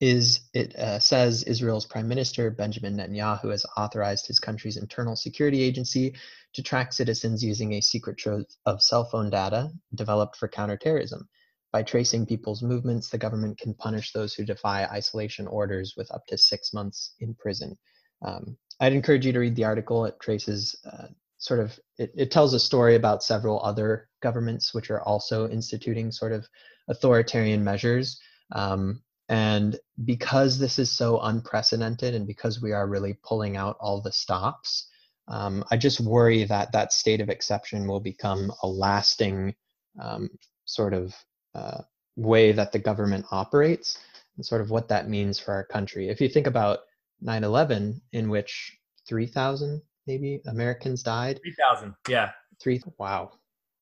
is 0.00 0.40
it 0.52 0.74
uh, 0.76 0.98
says 0.98 1.44
Israel's 1.44 1.86
Prime 1.86 2.08
Minister 2.08 2.50
Benjamin 2.50 2.96
Netanyahu 2.96 3.50
has 3.50 3.64
authorized 3.76 4.26
his 4.26 4.40
country's 4.40 4.76
internal 4.76 5.16
security 5.16 5.62
agency 5.62 6.14
to 6.54 6.62
track 6.62 6.92
citizens 6.92 7.42
using 7.42 7.74
a 7.74 7.80
secret 7.80 8.18
trove 8.18 8.44
of 8.66 8.82
cell 8.82 9.04
phone 9.04 9.30
data 9.30 9.70
developed 9.94 10.36
for 10.36 10.48
counterterrorism. 10.48 11.28
By 11.72 11.82
tracing 11.82 12.26
people's 12.26 12.62
movements, 12.62 13.10
the 13.10 13.18
government 13.18 13.58
can 13.58 13.74
punish 13.74 14.12
those 14.12 14.34
who 14.34 14.44
defy 14.44 14.84
isolation 14.84 15.46
orders 15.46 15.94
with 15.96 16.10
up 16.12 16.24
to 16.28 16.38
six 16.38 16.72
months 16.72 17.14
in 17.20 17.34
prison. 17.34 17.76
Um, 18.24 18.56
I'd 18.80 18.92
encourage 18.92 19.26
you 19.26 19.32
to 19.32 19.40
read 19.40 19.56
the 19.56 19.64
article. 19.64 20.04
It 20.04 20.20
traces 20.20 20.76
uh, 20.84 21.08
sort 21.38 21.60
of 21.60 21.78
it, 21.98 22.12
it 22.16 22.30
tells 22.30 22.54
a 22.54 22.60
story 22.60 22.94
about 22.94 23.22
several 23.22 23.60
other 23.62 24.08
governments 24.22 24.72
which 24.72 24.90
are 24.90 25.02
also 25.02 25.48
instituting 25.48 26.10
sort 26.10 26.32
of 26.32 26.46
authoritarian 26.88 27.62
measures. 27.62 28.20
Um, 28.52 29.02
and 29.28 29.78
because 30.04 30.58
this 30.58 30.78
is 30.78 30.90
so 30.90 31.20
unprecedented 31.20 32.14
and 32.14 32.26
because 32.26 32.60
we 32.60 32.72
are 32.72 32.86
really 32.86 33.16
pulling 33.22 33.56
out 33.56 33.76
all 33.80 34.00
the 34.00 34.12
stops, 34.12 34.88
um, 35.28 35.64
I 35.70 35.76
just 35.76 36.00
worry 36.00 36.44
that 36.44 36.72
that 36.72 36.92
state 36.92 37.20
of 37.20 37.30
exception 37.30 37.86
will 37.86 38.00
become 38.00 38.52
a 38.62 38.66
lasting 38.66 39.54
um, 40.00 40.28
sort 40.66 40.92
of 40.92 41.14
uh, 41.54 41.82
way 42.16 42.52
that 42.52 42.72
the 42.72 42.78
government 42.78 43.24
operates 43.30 43.98
and 44.36 44.44
sort 44.44 44.60
of 44.60 44.70
what 44.70 44.88
that 44.88 45.08
means 45.08 45.38
for 45.38 45.54
our 45.54 45.64
country. 45.64 46.08
If 46.08 46.20
you 46.20 46.28
think 46.28 46.46
about 46.46 46.80
9 47.20 47.44
11, 47.44 48.02
in 48.12 48.28
which 48.28 48.76
3,000 49.08 49.80
maybe 50.06 50.42
Americans 50.46 51.02
died. 51.02 51.40
3,000, 51.42 51.94
yeah. 52.08 52.30
Three, 52.60 52.82
wow. 52.98 53.32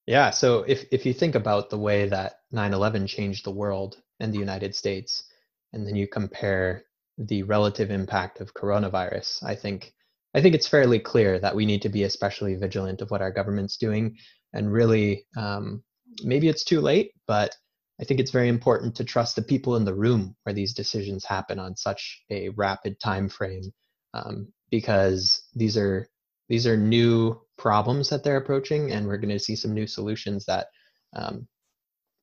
Yeah, 0.06 0.30
so 0.30 0.64
if, 0.66 0.84
if 0.92 1.04
you 1.06 1.12
think 1.12 1.34
about 1.34 1.70
the 1.70 1.78
way 1.78 2.08
that 2.08 2.40
9 2.52 2.72
11 2.72 3.06
changed 3.06 3.44
the 3.44 3.50
world 3.50 3.96
and 4.20 4.32
the 4.32 4.38
United 4.38 4.74
States, 4.74 5.24
and 5.72 5.86
then 5.86 5.96
you 5.96 6.06
compare 6.06 6.84
the 7.18 7.42
relative 7.42 7.90
impact 7.90 8.40
of 8.40 8.54
coronavirus, 8.54 9.42
I 9.44 9.54
think 9.54 9.92
I 10.34 10.40
think 10.40 10.54
it's 10.54 10.68
fairly 10.68 10.98
clear 10.98 11.38
that 11.38 11.54
we 11.54 11.66
need 11.66 11.82
to 11.82 11.90
be 11.90 12.04
especially 12.04 12.54
vigilant 12.54 13.02
of 13.02 13.10
what 13.10 13.20
our 13.20 13.30
government's 13.30 13.76
doing, 13.76 14.16
and 14.54 14.72
really, 14.72 15.26
um, 15.36 15.82
maybe 16.24 16.48
it's 16.48 16.64
too 16.64 16.80
late, 16.80 17.12
but 17.26 17.54
I 18.00 18.04
think 18.04 18.18
it's 18.18 18.30
very 18.30 18.48
important 18.48 18.96
to 18.96 19.04
trust 19.04 19.36
the 19.36 19.42
people 19.42 19.76
in 19.76 19.84
the 19.84 19.94
room 19.94 20.34
where 20.42 20.54
these 20.54 20.72
decisions 20.74 21.24
happen 21.24 21.58
on 21.58 21.76
such 21.76 22.24
a 22.30 22.48
rapid 22.50 22.98
time 22.98 23.28
frame, 23.28 23.72
um, 24.14 24.48
because 24.70 25.42
these 25.54 25.76
are 25.76 26.08
these 26.48 26.66
are 26.66 26.76
new 26.76 27.40
problems 27.58 28.08
that 28.08 28.24
they're 28.24 28.38
approaching, 28.38 28.90
and 28.90 29.06
we're 29.06 29.18
going 29.18 29.28
to 29.28 29.38
see 29.38 29.56
some 29.56 29.74
new 29.74 29.86
solutions 29.86 30.46
that 30.46 30.66
um, 31.14 31.46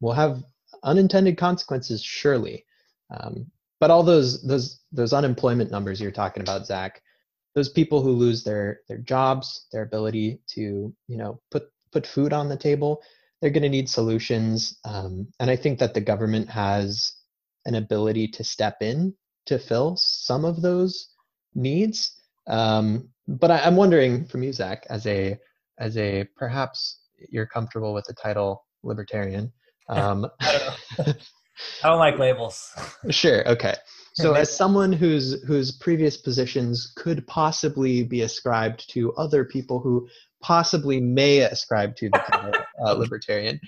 will 0.02 0.14
have 0.14 0.44
unintended 0.84 1.38
consequences, 1.38 2.04
surely. 2.04 2.66
Um, 3.10 3.48
but 3.80 3.92
all 3.92 4.04
those 4.04 4.42
those 4.44 4.82
those 4.92 5.14
unemployment 5.14 5.72
numbers 5.72 6.02
you're 6.02 6.12
talking 6.12 6.44
about, 6.44 6.66
Zach, 6.66 7.02
those 7.56 7.70
people 7.70 8.02
who 8.02 8.12
lose 8.12 8.44
their 8.44 8.82
their 8.88 8.98
jobs, 8.98 9.68
their 9.72 9.84
ability 9.84 10.42
to 10.50 10.94
you 11.08 11.18
know 11.18 11.40
put 11.52 11.70
put 11.92 12.06
food 12.06 12.34
on 12.34 12.50
the 12.50 12.58
table, 12.58 13.02
they're 13.42 13.50
going 13.50 13.64
to 13.64 13.70
need 13.70 13.90
solutions. 13.90 14.78
Um, 14.86 15.28
and 15.40 15.50
I 15.50 15.56
think 15.56 15.80
that 15.80 15.94
the 15.94 16.02
government 16.02 16.50
has 16.50 17.14
an 17.66 17.76
ability 17.76 18.28
to 18.30 18.44
step 18.44 18.78
in 18.82 19.14
to 19.46 19.58
fill 19.58 19.96
some 19.98 20.46
of 20.46 20.62
those 20.62 21.10
needs. 21.56 22.16
Um, 22.48 23.10
but 23.28 23.52
I, 23.52 23.60
am 23.60 23.76
wondering 23.76 24.26
from 24.26 24.44
you, 24.44 24.54
Zach, 24.54 24.86
as 24.90 25.06
a 25.08 25.38
as 25.80 25.98
a 25.98 26.28
perhaps 26.36 27.00
you're 27.30 27.46
comfortable 27.46 27.94
with 27.94 28.06
the 28.06 28.14
title 28.14 28.66
libertarian. 28.84 29.52
Um, 29.90 30.28
I 31.84 31.88
don't 31.88 31.98
know. 31.98 32.04
I 32.04 32.12
don't 32.12 32.20
like 32.20 32.20
labels. 32.20 32.72
Sure. 33.10 33.48
Okay. 33.48 33.76
So, 34.14 34.34
as 34.34 34.54
someone 34.54 34.92
whose 34.92 35.42
whose 35.44 35.72
previous 35.72 36.18
positions 36.18 36.92
could 36.98 37.26
possibly 37.28 38.04
be 38.04 38.22
ascribed 38.22 38.90
to 38.92 39.14
other 39.14 39.46
people 39.46 39.80
who 39.80 40.08
possibly 40.42 41.00
may 41.00 41.40
ascribe 41.40 41.96
to 41.98 42.10
the 42.10 42.66
uh, 42.84 42.94
libertarian, 42.98 43.60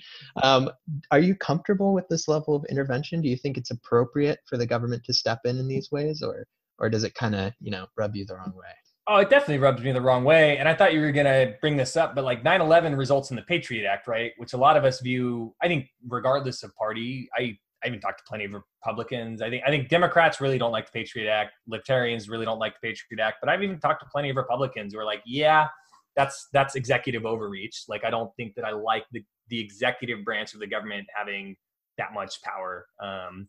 um, 0.42 0.70
are 1.10 1.20
you 1.20 1.34
comfortable 1.34 1.94
with 1.94 2.06
this 2.08 2.28
level 2.28 2.54
of 2.54 2.64
intervention? 2.68 3.22
Do 3.22 3.28
you 3.28 3.36
think 3.36 3.56
it's 3.56 3.70
appropriate 3.70 4.40
for 4.46 4.58
the 4.58 4.66
government 4.66 5.04
to 5.04 5.14
step 5.14 5.40
in 5.44 5.58
in 5.58 5.68
these 5.68 5.90
ways, 5.90 6.22
or 6.22 6.46
or 6.78 6.90
does 6.90 7.04
it 7.04 7.14
kind 7.14 7.34
of 7.34 7.52
you 7.60 7.70
know 7.70 7.86
rub 7.96 8.14
you 8.14 8.26
the 8.26 8.34
wrong 8.34 8.52
way? 8.54 8.72
Oh, 9.08 9.16
it 9.16 9.30
definitely 9.30 9.58
rubs 9.58 9.82
me 9.82 9.90
the 9.90 10.00
wrong 10.00 10.22
way. 10.22 10.58
And 10.58 10.68
I 10.68 10.74
thought 10.74 10.92
you 10.94 11.00
were 11.00 11.10
going 11.10 11.26
to 11.26 11.56
bring 11.60 11.76
this 11.76 11.96
up, 11.96 12.14
but 12.14 12.22
like 12.22 12.44
9 12.44 12.60
11 12.60 12.94
results 12.94 13.30
in 13.30 13.36
the 13.36 13.42
Patriot 13.42 13.84
Act, 13.84 14.06
right? 14.06 14.30
Which 14.36 14.52
a 14.52 14.56
lot 14.56 14.76
of 14.76 14.84
us 14.84 15.00
view, 15.00 15.56
I 15.60 15.66
think, 15.66 15.88
regardless 16.06 16.62
of 16.62 16.72
party, 16.76 17.28
I 17.36 17.58
I 17.84 17.88
even 17.88 18.00
talked 18.00 18.18
to 18.18 18.24
plenty 18.28 18.44
of 18.44 18.54
Republicans. 18.54 19.42
I 19.42 19.50
think 19.50 19.62
I 19.66 19.70
think 19.70 19.88
Democrats 19.88 20.40
really 20.40 20.58
don't 20.58 20.72
like 20.72 20.86
the 20.86 20.92
Patriot 20.92 21.30
Act. 21.30 21.52
Libertarians 21.66 22.28
really 22.28 22.44
don't 22.44 22.58
like 22.58 22.74
the 22.80 22.88
Patriot 22.88 23.22
Act. 23.22 23.38
But 23.40 23.48
I've 23.48 23.62
even 23.62 23.78
talked 23.78 24.02
to 24.02 24.08
plenty 24.10 24.30
of 24.30 24.36
Republicans 24.36 24.94
who 24.94 25.00
are 25.00 25.04
like, 25.04 25.22
yeah, 25.26 25.68
that's 26.16 26.48
that's 26.52 26.74
executive 26.74 27.24
overreach. 27.24 27.84
Like 27.88 28.04
I 28.04 28.10
don't 28.10 28.34
think 28.36 28.54
that 28.54 28.64
I 28.64 28.72
like 28.72 29.04
the 29.12 29.22
the 29.48 29.58
executive 29.60 30.24
branch 30.24 30.54
of 30.54 30.60
the 30.60 30.66
government 30.66 31.06
having 31.14 31.56
that 31.98 32.12
much 32.14 32.40
power. 32.42 32.86
Um, 33.02 33.48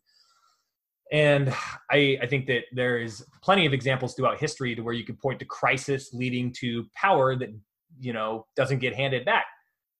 and 1.12 1.54
I, 1.90 2.18
I 2.22 2.26
think 2.26 2.46
that 2.46 2.64
there's 2.72 3.22
plenty 3.42 3.66
of 3.66 3.72
examples 3.72 4.14
throughout 4.14 4.38
history 4.38 4.74
to 4.74 4.82
where 4.82 4.94
you 4.94 5.04
could 5.04 5.18
point 5.18 5.38
to 5.40 5.44
crisis 5.44 6.12
leading 6.12 6.52
to 6.60 6.86
power 6.94 7.36
that 7.36 7.50
you 8.00 8.12
know 8.12 8.46
doesn't 8.56 8.78
get 8.78 8.94
handed 8.94 9.24
back 9.24 9.46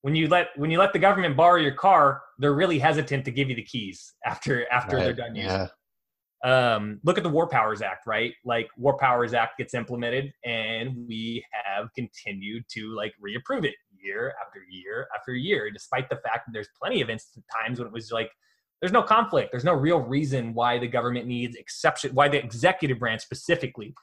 when 0.04 0.14
you 0.14 0.28
let 0.28 0.48
when 0.56 0.70
you 0.70 0.78
let 0.78 0.92
the 0.92 0.98
government 0.98 1.34
borrow 1.34 1.58
your 1.58 1.72
car, 1.72 2.20
they're 2.38 2.52
really 2.52 2.78
hesitant 2.78 3.24
to 3.24 3.30
give 3.30 3.48
you 3.48 3.56
the 3.56 3.62
keys 3.62 4.12
after 4.26 4.70
after 4.70 4.96
right. 4.96 5.04
they're 5.04 5.14
done 5.14 5.34
using. 5.34 5.50
Yeah. 5.50 5.68
Um, 6.44 7.00
look 7.04 7.16
at 7.16 7.24
the 7.24 7.30
War 7.30 7.48
Powers 7.48 7.80
Act, 7.80 8.06
right? 8.06 8.34
Like 8.44 8.68
War 8.76 8.98
Powers 8.98 9.32
Act 9.32 9.56
gets 9.56 9.72
implemented, 9.72 10.30
and 10.44 11.08
we 11.08 11.42
have 11.54 11.88
continued 11.94 12.64
to 12.72 12.94
like 12.94 13.14
reapprove 13.18 13.64
it 13.64 13.76
year 13.98 14.34
after 14.46 14.60
year 14.68 15.08
after 15.16 15.32
year, 15.32 15.70
despite 15.70 16.10
the 16.10 16.16
fact 16.16 16.46
that 16.46 16.52
there's 16.52 16.68
plenty 16.78 17.00
of 17.00 17.08
instant 17.08 17.46
times 17.62 17.78
when 17.78 17.88
it 17.88 17.94
was 17.94 18.12
like 18.12 18.30
there's 18.82 18.92
no 18.92 19.02
conflict, 19.02 19.52
there's 19.52 19.64
no 19.64 19.72
real 19.72 20.00
reason 20.00 20.52
why 20.52 20.78
the 20.78 20.86
government 20.86 21.26
needs 21.26 21.56
exception, 21.56 22.14
why 22.14 22.28
the 22.28 22.44
executive 22.44 22.98
branch 22.98 23.22
specifically 23.22 23.94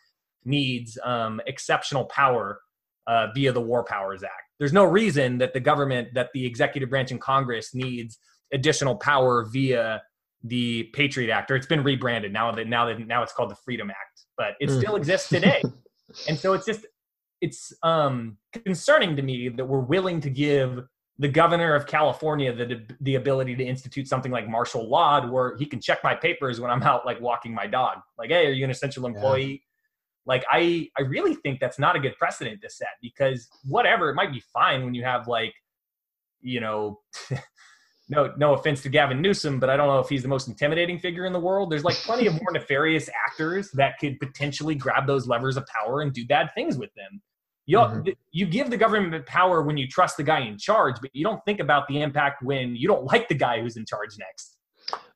needs 0.46 0.98
um, 1.04 1.40
exceptional 1.46 2.06
power 2.06 2.60
uh, 3.12 3.28
via 3.36 3.52
the 3.52 3.62
War 3.62 3.84
Powers 3.84 4.24
Act 4.24 4.52
there's 4.62 4.74
no 4.74 4.84
reason 4.84 5.40
that 5.40 5.54
the 5.54 5.60
government, 5.60 6.10
that 6.14 6.30
the 6.36 6.46
executive 6.46 6.88
branch 6.88 7.10
in 7.10 7.18
Congress 7.18 7.74
needs 7.74 8.20
additional 8.54 8.96
power 8.96 9.44
via 9.52 10.04
the 10.44 10.84
Patriot 10.94 11.34
Act, 11.34 11.50
or 11.50 11.56
it's 11.56 11.66
been 11.66 11.82
rebranded 11.82 12.32
now 12.32 12.52
that 12.52 12.68
now 12.68 12.86
that 12.86 13.00
now 13.08 13.24
it's 13.24 13.34
called 13.34 13.50
the 13.50 13.56
Freedom 13.56 13.90
Act, 13.90 14.26
but 14.38 14.54
it 14.60 14.70
mm. 14.70 14.80
still 14.80 14.98
exists 14.98 15.30
today. 15.30 15.64
and 16.30 16.38
so 16.38 16.54
it's 16.54 16.68
just 16.68 16.86
it's 17.42 17.74
um, 17.82 18.38
concerning 18.54 19.16
to 19.16 19.24
me 19.24 19.50
that 19.50 19.66
we're 19.66 19.80
willing 19.80 20.22
to 20.22 20.30
give 20.30 20.84
the 21.18 21.28
governor 21.28 21.74
of 21.74 21.88
California 21.88 22.54
the 22.54 22.86
the 23.00 23.16
ability 23.16 23.56
to 23.56 23.64
institute 23.64 24.08
something 24.08 24.32
like 24.32 24.48
martial 24.48 24.88
law, 24.88 25.26
where 25.26 25.58
he 25.58 25.66
can 25.66 25.82
check 25.82 26.04
my 26.04 26.14
papers 26.14 26.60
when 26.60 26.70
I'm 26.70 26.84
out 26.84 27.04
like 27.04 27.20
walking 27.20 27.52
my 27.52 27.66
dog. 27.66 27.98
Like, 28.16 28.30
hey, 28.30 28.46
are 28.46 28.52
you 28.52 28.64
an 28.64 28.70
essential 28.70 29.08
employee? 29.08 29.64
Like 30.26 30.44
i 30.52 30.88
i 30.98 31.02
really 31.02 31.36
think 31.36 31.60
that's 31.60 31.80
not 31.80 31.96
a 31.96 32.00
good 32.00 32.16
precedent 32.18 32.62
to 32.62 32.70
set 32.70 32.90
because 33.02 33.48
whatever 33.64 34.10
it 34.10 34.16
might 34.16 34.32
be 34.32 34.42
fine 34.54 34.84
when 34.84 34.94
you 34.94 35.04
have 35.04 35.28
like 35.28 35.54
you 36.42 36.60
know 36.60 37.00
no 38.10 38.34
no 38.38 38.54
offense 38.54 38.82
to 38.82 38.90
gavin 38.90 39.22
newsom 39.22 39.60
but 39.60 39.70
i 39.70 39.78
don't 39.78 39.88
know 39.88 40.00
if 40.00 40.10
he's 40.10 40.22
the 40.22 40.28
most 40.28 40.48
intimidating 40.48 41.00
figure 41.00 41.26
in 41.26 41.34
the 41.34 41.40
world. 41.40 41.72
There's 41.72 41.84
like 41.84 41.96
plenty 41.96 42.28
of 42.28 42.34
more 42.34 42.52
nefarious 42.52 43.10
actors 43.28 43.72
that 43.72 43.98
could 44.00 44.20
potentially 44.20 44.76
grab 44.76 45.08
those 45.08 45.28
levers 45.28 45.58
of 45.58 45.66
power 45.68 46.02
and 46.02 46.14
do 46.14 46.26
bad 46.26 46.50
things 46.56 46.78
with 46.78 46.94
them. 46.96 47.22
You 47.66 47.78
mm-hmm. 47.78 48.10
you 48.32 48.46
give 48.46 48.70
the 48.70 48.78
government 48.78 49.26
power 49.26 49.62
when 49.62 49.78
you 49.78 49.88
trust 49.88 50.18
the 50.18 50.24
guy 50.24 50.42
in 50.42 50.58
charge 50.58 50.96
but 51.02 51.12
you 51.14 51.24
don't 51.24 51.44
think 51.46 51.60
about 51.60 51.88
the 51.88 52.02
impact 52.02 52.44
when 52.44 52.76
you 52.76 52.88
don't 52.88 53.06
like 53.06 53.28
the 53.28 53.36
guy 53.36 53.62
who's 53.62 53.78
in 53.78 53.86
charge 53.86 54.18
next. 54.18 54.58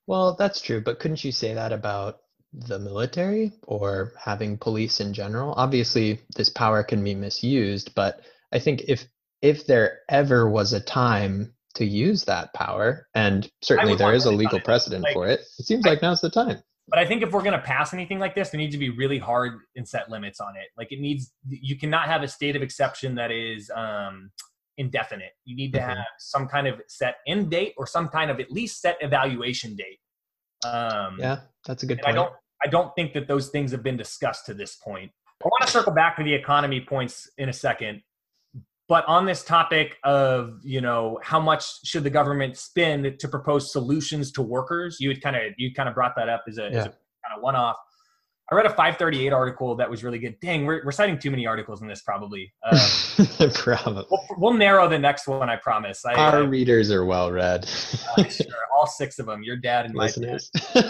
Well 0.06 0.36
that's 0.36 0.60
true 0.60 0.80
but 0.80 0.98
couldn't 0.98 1.24
you 1.24 1.32
say 1.32 1.54
that 1.54 1.72
about 1.72 2.20
the 2.52 2.78
military 2.78 3.52
or 3.62 4.12
having 4.18 4.56
police 4.58 5.00
in 5.00 5.12
general. 5.12 5.54
Obviously, 5.56 6.20
this 6.36 6.48
power 6.48 6.82
can 6.82 7.02
be 7.02 7.14
misused, 7.14 7.94
but 7.94 8.20
I 8.52 8.58
think 8.58 8.82
if 8.88 9.06
if 9.42 9.66
there 9.66 10.00
ever 10.08 10.48
was 10.48 10.72
a 10.72 10.80
time 10.80 11.52
to 11.74 11.84
use 11.84 12.24
that 12.24 12.52
power, 12.54 13.06
and 13.14 13.48
certainly 13.62 13.94
there 13.94 14.14
is 14.14 14.24
a 14.24 14.32
legal 14.32 14.60
precedent 14.60 15.02
like, 15.02 15.12
for 15.12 15.26
it, 15.26 15.40
it 15.58 15.66
seems 15.66 15.86
I, 15.86 15.90
like 15.90 16.02
now's 16.02 16.22
the 16.22 16.30
time. 16.30 16.62
But 16.88 16.98
I 16.98 17.06
think 17.06 17.22
if 17.22 17.32
we're 17.32 17.42
going 17.42 17.52
to 17.52 17.58
pass 17.58 17.92
anything 17.92 18.18
like 18.18 18.34
this, 18.34 18.50
there 18.50 18.58
needs 18.58 18.74
to 18.74 18.78
be 18.78 18.90
really 18.90 19.18
hard 19.18 19.58
and 19.74 19.86
set 19.86 20.08
limits 20.08 20.40
on 20.40 20.56
it. 20.56 20.68
Like 20.78 20.92
it 20.92 21.00
needs, 21.00 21.32
you 21.48 21.76
cannot 21.76 22.06
have 22.06 22.22
a 22.22 22.28
state 22.28 22.54
of 22.54 22.62
exception 22.62 23.16
that 23.16 23.32
is 23.32 23.70
um, 23.74 24.30
indefinite. 24.78 25.32
You 25.44 25.56
need 25.56 25.72
to 25.72 25.80
mm-hmm. 25.80 25.88
have 25.88 26.06
some 26.18 26.46
kind 26.46 26.66
of 26.68 26.80
set 26.88 27.16
end 27.26 27.50
date 27.50 27.74
or 27.76 27.86
some 27.86 28.08
kind 28.08 28.30
of 28.30 28.38
at 28.38 28.52
least 28.52 28.80
set 28.80 28.98
evaluation 29.00 29.74
date. 29.74 29.98
Um, 30.64 31.18
yeah, 31.18 31.40
that's 31.66 31.82
a 31.82 31.86
good 31.86 31.98
point. 31.98 32.08
I 32.08 32.12
don't, 32.12 32.32
I 32.64 32.68
don't 32.68 32.94
think 32.94 33.12
that 33.14 33.28
those 33.28 33.48
things 33.48 33.70
have 33.72 33.82
been 33.82 33.96
discussed 33.96 34.46
to 34.46 34.54
this 34.54 34.76
point. 34.76 35.10
I 35.44 35.48
want 35.48 35.66
to 35.66 35.70
circle 35.70 35.92
back 35.92 36.16
to 36.16 36.24
the 36.24 36.32
economy 36.32 36.80
points 36.80 37.28
in 37.38 37.48
a 37.48 37.52
second. 37.52 38.02
But 38.88 39.04
on 39.06 39.26
this 39.26 39.42
topic 39.44 39.96
of, 40.04 40.60
you 40.62 40.80
know, 40.80 41.18
how 41.22 41.40
much 41.40 41.84
should 41.84 42.04
the 42.04 42.10
government 42.10 42.56
spend 42.56 43.18
to 43.18 43.28
propose 43.28 43.72
solutions 43.72 44.30
to 44.32 44.42
workers, 44.42 44.98
you 45.00 45.08
had 45.08 45.20
kind 45.20 45.34
of 45.34 45.42
you 45.58 45.74
kind 45.74 45.88
of 45.88 45.94
brought 45.94 46.14
that 46.16 46.28
up 46.28 46.44
as 46.48 46.58
a, 46.58 46.62
yeah. 46.62 46.68
as 46.68 46.86
a 46.86 46.88
kind 46.88 47.36
of 47.36 47.42
one 47.42 47.56
off. 47.56 47.76
I 48.50 48.54
read 48.54 48.66
a 48.66 48.70
538 48.70 49.32
article 49.32 49.74
that 49.76 49.90
was 49.90 50.04
really 50.04 50.18
good. 50.18 50.38
Dang, 50.40 50.66
we're, 50.66 50.82
we're 50.84 50.92
citing 50.92 51.18
too 51.18 51.32
many 51.32 51.46
articles 51.46 51.82
in 51.82 51.88
this, 51.88 52.02
probably. 52.02 52.52
Um, 52.64 52.78
probably. 53.54 54.04
We'll, 54.08 54.26
we'll, 54.38 54.54
narrow 54.54 54.88
the 54.88 54.98
next 54.98 55.26
one, 55.26 55.50
I 55.50 55.56
promise. 55.56 56.04
I, 56.04 56.14
Our 56.14 56.42
uh, 56.42 56.46
readers 56.46 56.92
are 56.92 57.04
well 57.04 57.32
read. 57.32 57.68
uh, 58.16 58.24
sure, 58.24 58.46
all 58.74 58.86
six 58.86 59.18
of 59.18 59.26
them. 59.26 59.42
Your 59.42 59.56
dad 59.56 59.86
and 59.86 59.94
my 59.94 60.08
dad. 60.10 60.40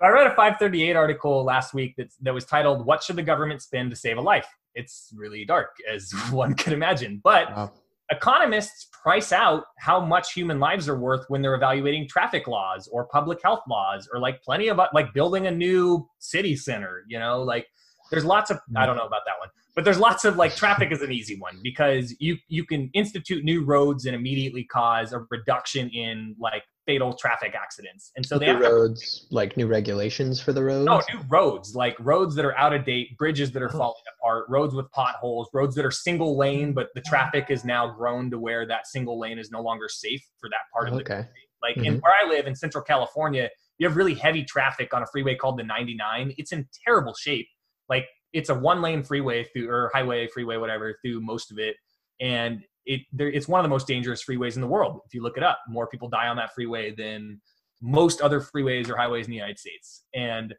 I 0.00 0.08
read 0.08 0.26
a 0.26 0.34
538 0.36 0.94
article 0.96 1.42
last 1.44 1.72
week 1.72 1.96
that, 1.96 2.08
that 2.20 2.34
was 2.34 2.44
titled, 2.44 2.84
What 2.84 3.02
Should 3.02 3.16
the 3.16 3.22
Government 3.22 3.62
Spend 3.62 3.90
to 3.90 3.96
Save 3.96 4.18
a 4.18 4.20
Life? 4.20 4.46
it's 4.78 5.12
really 5.14 5.44
dark, 5.44 5.76
as 5.92 6.12
one 6.30 6.54
can 6.54 6.72
imagine. 6.72 7.20
But 7.22 7.50
Wow. 7.50 7.72
Economists 8.10 8.88
price 9.02 9.32
out 9.32 9.64
how 9.78 10.00
much 10.00 10.32
human 10.32 10.58
lives 10.58 10.88
are 10.88 10.98
worth 10.98 11.24
when 11.28 11.42
they're 11.42 11.54
evaluating 11.54 12.08
traffic 12.08 12.46
laws 12.46 12.88
or 12.92 13.06
public 13.06 13.38
health 13.42 13.60
laws 13.68 14.08
or 14.12 14.18
like 14.18 14.42
plenty 14.42 14.68
of 14.68 14.80
like 14.94 15.12
building 15.12 15.46
a 15.46 15.50
new 15.50 16.08
city 16.18 16.56
center 16.56 17.04
you 17.08 17.18
know? 17.18 17.42
Like 17.42 17.66
there's 18.10 18.24
lots 18.24 18.50
of 18.50 18.58
i 18.76 18.86
don't 18.86 18.96
know 18.96 19.06
about 19.06 19.22
that 19.26 19.38
one 19.38 19.48
but 19.74 19.84
there's 19.84 19.98
lots 19.98 20.24
of 20.24 20.36
like 20.36 20.56
traffic 20.56 20.90
is 20.90 21.02
an 21.02 21.12
easy 21.12 21.38
one 21.38 21.58
because 21.62 22.14
you 22.18 22.36
you 22.48 22.64
can 22.64 22.90
institute 22.94 23.44
new 23.44 23.64
roads 23.64 24.06
and 24.06 24.14
immediately 24.14 24.64
cause 24.64 25.12
a 25.12 25.20
reduction 25.30 25.88
in 25.90 26.34
like 26.38 26.64
fatal 26.88 27.12
traffic 27.12 27.54
accidents 27.54 28.12
and 28.16 28.24
so 28.24 28.38
they 28.38 28.46
have 28.46 28.62
to 28.62 28.66
roads, 28.70 29.26
like 29.30 29.58
new 29.58 29.66
regulations 29.66 30.40
for 30.40 30.54
the 30.54 30.64
roads. 30.64 30.86
no, 30.86 31.02
new 31.12 31.22
roads, 31.28 31.74
like 31.76 31.94
roads 32.00 32.34
that 32.34 32.46
are 32.46 32.56
out 32.56 32.72
of 32.72 32.86
date, 32.86 33.14
bridges 33.18 33.52
that 33.52 33.62
are 33.62 33.68
Oh. 33.74 33.78
falling 33.78 34.02
apart, 34.18 34.46
roads 34.48 34.74
with 34.74 34.90
potholes, 34.92 35.50
roads 35.52 35.74
that 35.74 35.84
are 35.84 35.90
single 35.90 36.38
lane, 36.38 36.72
but 36.72 36.88
the 36.94 37.02
traffic 37.02 37.50
is 37.50 37.62
now 37.62 37.86
grown 37.92 38.30
to 38.30 38.38
where 38.38 38.64
that 38.66 38.86
single 38.86 39.18
lane 39.20 39.38
is 39.38 39.50
no 39.50 39.60
longer 39.60 39.86
safe 39.86 40.22
for 40.40 40.48
that 40.48 40.62
part 40.72 40.88
of 40.88 40.94
the 40.94 41.00
Okay. 41.02 41.14
country. 41.16 41.42
Like 41.60 41.76
in 41.76 41.98
Mhm. 41.98 42.02
where 42.02 42.14
I 42.24 42.26
live 42.26 42.46
in 42.46 42.54
Central 42.54 42.82
California, 42.82 43.50
you 43.76 43.86
have 43.86 43.94
really 43.98 44.14
heavy 44.14 44.44
traffic 44.44 44.94
on 44.94 45.02
a 45.02 45.06
freeway 45.12 45.34
called 45.34 45.58
the 45.58 45.64
99. 45.64 46.32
It's 46.38 46.52
in 46.52 46.66
terrible 46.86 47.12
shape. 47.14 47.48
Like 47.90 48.08
it's 48.32 48.48
a 48.48 48.54
one 48.54 48.80
lane 48.80 49.02
freeway 49.02 49.44
through 49.44 49.68
or 49.68 49.90
highway, 49.92 50.26
freeway, 50.28 50.56
whatever, 50.56 50.98
through 51.02 51.20
most 51.20 51.50
of 51.50 51.58
it. 51.58 51.76
And 52.18 52.64
it 52.88 53.02
there, 53.12 53.28
it's 53.28 53.46
one 53.46 53.60
of 53.60 53.64
the 53.64 53.68
most 53.68 53.86
dangerous 53.86 54.24
freeways 54.24 54.56
in 54.56 54.62
the 54.62 54.66
world. 54.66 55.00
If 55.06 55.14
you 55.14 55.22
look 55.22 55.36
it 55.36 55.42
up, 55.42 55.60
more 55.68 55.86
people 55.86 56.08
die 56.08 56.26
on 56.26 56.36
that 56.38 56.54
freeway 56.54 56.90
than 56.90 57.40
most 57.80 58.20
other 58.22 58.40
freeways 58.40 58.88
or 58.88 58.96
highways 58.96 59.26
in 59.26 59.30
the 59.30 59.36
United 59.36 59.58
States. 59.58 60.04
And 60.14 60.54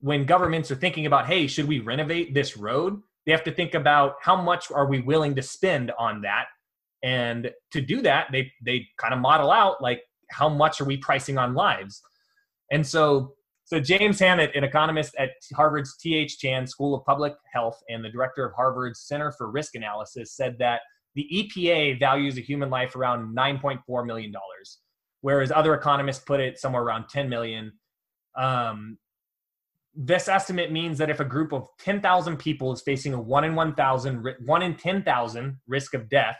when 0.00 0.24
governments 0.24 0.70
are 0.70 0.74
thinking 0.74 1.06
about, 1.06 1.26
hey, 1.26 1.46
should 1.46 1.68
we 1.68 1.80
renovate 1.80 2.34
this 2.34 2.56
road? 2.56 3.00
They 3.24 3.32
have 3.32 3.44
to 3.44 3.52
think 3.52 3.74
about 3.74 4.16
how 4.22 4.40
much 4.40 4.70
are 4.72 4.86
we 4.86 5.00
willing 5.00 5.34
to 5.36 5.42
spend 5.42 5.92
on 5.98 6.22
that. 6.22 6.46
And 7.02 7.50
to 7.72 7.82
do 7.82 8.00
that, 8.02 8.28
they 8.32 8.50
they 8.64 8.88
kind 8.98 9.12
of 9.12 9.20
model 9.20 9.50
out 9.50 9.82
like 9.82 10.02
how 10.30 10.48
much 10.48 10.80
are 10.80 10.86
we 10.86 10.96
pricing 10.96 11.36
on 11.36 11.54
lives. 11.54 12.00
And 12.70 12.86
so 12.86 13.34
so 13.66 13.80
James 13.80 14.18
Hammitt, 14.18 14.56
an 14.56 14.64
economist 14.64 15.14
at 15.18 15.30
Harvard's 15.54 15.96
T.H. 15.96 16.38
Chan 16.38 16.66
School 16.66 16.94
of 16.94 17.04
Public 17.04 17.34
Health 17.52 17.82
and 17.88 18.02
the 18.02 18.10
director 18.10 18.44
of 18.46 18.54
Harvard's 18.54 19.00
Center 19.00 19.32
for 19.32 19.50
Risk 19.50 19.74
Analysis, 19.74 20.32
said 20.32 20.56
that 20.58 20.80
the 21.14 21.28
EPA 21.32 21.98
values 21.98 22.36
a 22.38 22.40
human 22.40 22.70
life 22.70 22.96
around 22.96 23.36
9.4 23.36 24.06
million 24.06 24.32
dollars, 24.32 24.78
whereas 25.20 25.52
other 25.52 25.74
economists 25.74 26.24
put 26.24 26.40
it 26.40 26.58
somewhere 26.58 26.82
around 26.82 27.08
10 27.08 27.28
million. 27.28 27.72
Um, 28.36 28.98
this 29.96 30.28
estimate 30.28 30.72
means 30.72 30.98
that 30.98 31.10
if 31.10 31.20
a 31.20 31.24
group 31.24 31.52
of 31.52 31.68
10,000 31.78 32.36
people 32.36 32.72
is 32.72 32.82
facing 32.82 33.14
a 33.14 33.20
one 33.20 33.44
in 33.44 33.54
1,000, 33.54 34.36
one 34.44 34.62
in 34.62 34.74
10,000 34.74 35.56
risk 35.68 35.94
of 35.94 36.08
death, 36.08 36.38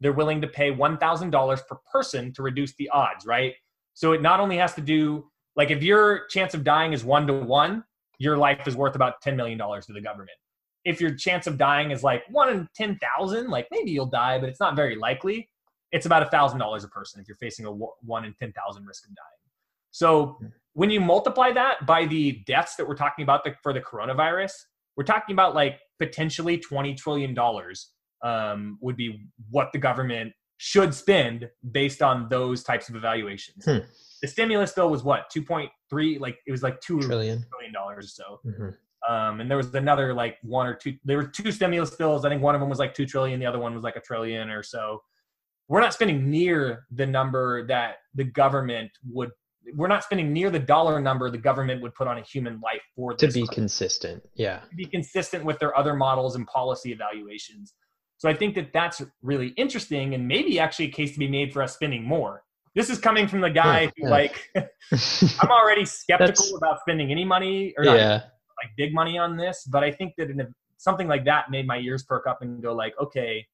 they're 0.00 0.12
willing 0.12 0.40
to 0.42 0.48
pay 0.48 0.70
$1,000 0.72 1.66
per 1.66 1.76
person 1.90 2.32
to 2.34 2.42
reduce 2.42 2.74
the 2.76 2.88
odds, 2.90 3.24
right? 3.26 3.54
So 3.94 4.12
it 4.12 4.22
not 4.22 4.40
only 4.40 4.56
has 4.58 4.74
to 4.74 4.80
do, 4.80 5.30
like, 5.56 5.70
if 5.70 5.82
your 5.82 6.26
chance 6.28 6.54
of 6.54 6.64
dying 6.64 6.92
is 6.92 7.04
one 7.04 7.26
to 7.26 7.34
one, 7.34 7.84
your 8.18 8.36
life 8.36 8.66
is 8.66 8.76
worth 8.76 8.96
about 8.96 9.22
$10 9.22 9.36
million 9.36 9.58
to 9.58 9.92
the 9.92 10.00
government. 10.00 10.30
If 10.84 11.00
your 11.00 11.14
chance 11.14 11.46
of 11.46 11.58
dying 11.58 11.90
is 11.90 12.02
like 12.02 12.22
one 12.30 12.48
in 12.48 12.68
10,000, 12.74 13.48
like 13.48 13.68
maybe 13.70 13.90
you'll 13.90 14.06
die, 14.06 14.38
but 14.38 14.48
it's 14.48 14.60
not 14.60 14.76
very 14.76 14.96
likely, 14.96 15.48
it's 15.92 16.06
about 16.06 16.30
$1,000 16.30 16.84
a 16.84 16.88
person 16.88 17.20
if 17.20 17.28
you're 17.28 17.36
facing 17.36 17.66
a 17.66 17.70
one 17.70 18.24
in 18.24 18.34
10,000 18.38 18.86
risk 18.86 19.04
of 19.04 19.14
dying. 19.14 19.26
So 19.90 20.38
when 20.74 20.90
you 20.90 21.00
multiply 21.00 21.52
that 21.52 21.84
by 21.86 22.06
the 22.06 22.42
deaths 22.46 22.76
that 22.76 22.86
we're 22.86 22.94
talking 22.94 23.22
about 23.24 23.44
the, 23.44 23.54
for 23.62 23.72
the 23.72 23.80
coronavirus, 23.80 24.52
we're 24.96 25.04
talking 25.04 25.34
about 25.34 25.54
like 25.54 25.80
potentially 25.98 26.58
$20 26.58 26.96
trillion 26.96 27.36
um, 28.22 28.78
would 28.80 28.96
be 28.96 29.26
what 29.50 29.70
the 29.72 29.78
government 29.78 30.32
should 30.58 30.94
spend 30.94 31.48
based 31.72 32.02
on 32.02 32.28
those 32.28 32.62
types 32.62 32.88
of 32.88 32.94
evaluations. 32.96 33.64
Hmm. 33.64 33.78
The 34.22 34.28
stimulus 34.28 34.72
bill 34.72 34.90
was 34.90 35.02
what, 35.02 35.30
2.3, 35.34 36.20
like 36.20 36.38
it 36.46 36.52
was 36.52 36.62
like 36.62 36.80
$2 36.82 37.00
Trillion. 37.00 37.44
trillion 37.50 37.74
or 37.76 38.02
so. 38.02 38.40
Mhm. 38.46 38.76
Um, 39.08 39.40
and 39.40 39.50
there 39.50 39.56
was 39.56 39.74
another 39.74 40.12
like 40.14 40.36
one 40.42 40.66
or 40.66 40.74
two, 40.74 40.94
there 41.04 41.16
were 41.16 41.26
two 41.26 41.50
stimulus 41.52 41.90
bills. 41.96 42.24
I 42.24 42.28
think 42.28 42.42
one 42.42 42.54
of 42.54 42.60
them 42.60 42.68
was 42.70 42.78
like 42.78 42.94
2 42.94 43.06
trillion. 43.06 43.40
The 43.40 43.46
other 43.46 43.58
one 43.58 43.74
was 43.74 43.82
like 43.82 43.96
a 43.96 44.00
trillion 44.00 44.50
or 44.50 44.62
so. 44.62 45.02
We're 45.68 45.80
not 45.80 45.94
spending 45.94 46.28
near 46.30 46.84
the 46.90 47.06
number 47.06 47.66
that 47.68 47.96
the 48.14 48.24
government 48.24 48.90
would 49.10 49.30
we're 49.76 49.88
not 49.88 50.02
spending 50.02 50.32
near 50.32 50.50
the 50.50 50.58
dollar 50.58 51.00
number 51.00 51.30
the 51.30 51.38
government 51.38 51.82
would 51.82 51.94
put 51.94 52.08
on 52.08 52.16
a 52.18 52.22
human 52.22 52.60
life 52.60 52.80
for 52.96 53.12
To 53.14 53.26
be 53.28 53.42
purpose, 53.42 53.54
consistent. 53.54 54.22
Yeah. 54.34 54.60
to 54.70 54.74
be 54.74 54.86
consistent 54.86 55.44
with 55.44 55.58
their 55.58 55.76
other 55.78 55.94
models 55.94 56.34
and 56.34 56.46
policy 56.46 56.92
evaluations. 56.92 57.74
So 58.16 58.28
I 58.28 58.34
think 58.34 58.54
that 58.56 58.72
that's 58.72 59.02
really 59.22 59.48
interesting 59.56 60.14
and 60.14 60.26
maybe 60.26 60.58
actually 60.58 60.86
a 60.86 60.90
case 60.90 61.12
to 61.12 61.18
be 61.18 61.28
made 61.28 61.52
for 61.52 61.62
us 61.62 61.74
spending 61.74 62.02
more. 62.04 62.42
This 62.74 62.88
is 62.90 62.98
coming 62.98 63.28
from 63.28 63.40
the 63.42 63.50
guy 63.50 63.82
Yeah, 63.82 63.90
who 63.98 64.04
yeah. 64.04 64.10
like 64.10 64.50
I'm 65.40 65.50
already 65.50 65.84
skeptical 66.00 66.56
about 66.56 66.80
spending 66.80 67.10
any 67.10 67.24
money 67.24 67.74
or 67.78 67.84
not 67.84 67.96
yeah. 67.98 68.20
Like 68.62 68.70
big 68.76 68.94
money 68.94 69.18
on 69.18 69.36
this, 69.36 69.64
but 69.70 69.82
I 69.84 69.90
think 69.90 70.14
that 70.18 70.30
in 70.30 70.54
something 70.76 71.08
like 71.08 71.24
that 71.24 71.50
made 71.50 71.66
my 71.66 71.78
ears 71.78 72.02
perk 72.02 72.26
up 72.26 72.42
and 72.42 72.62
go 72.62 72.74
like, 72.74 72.94
okay, 73.00 73.46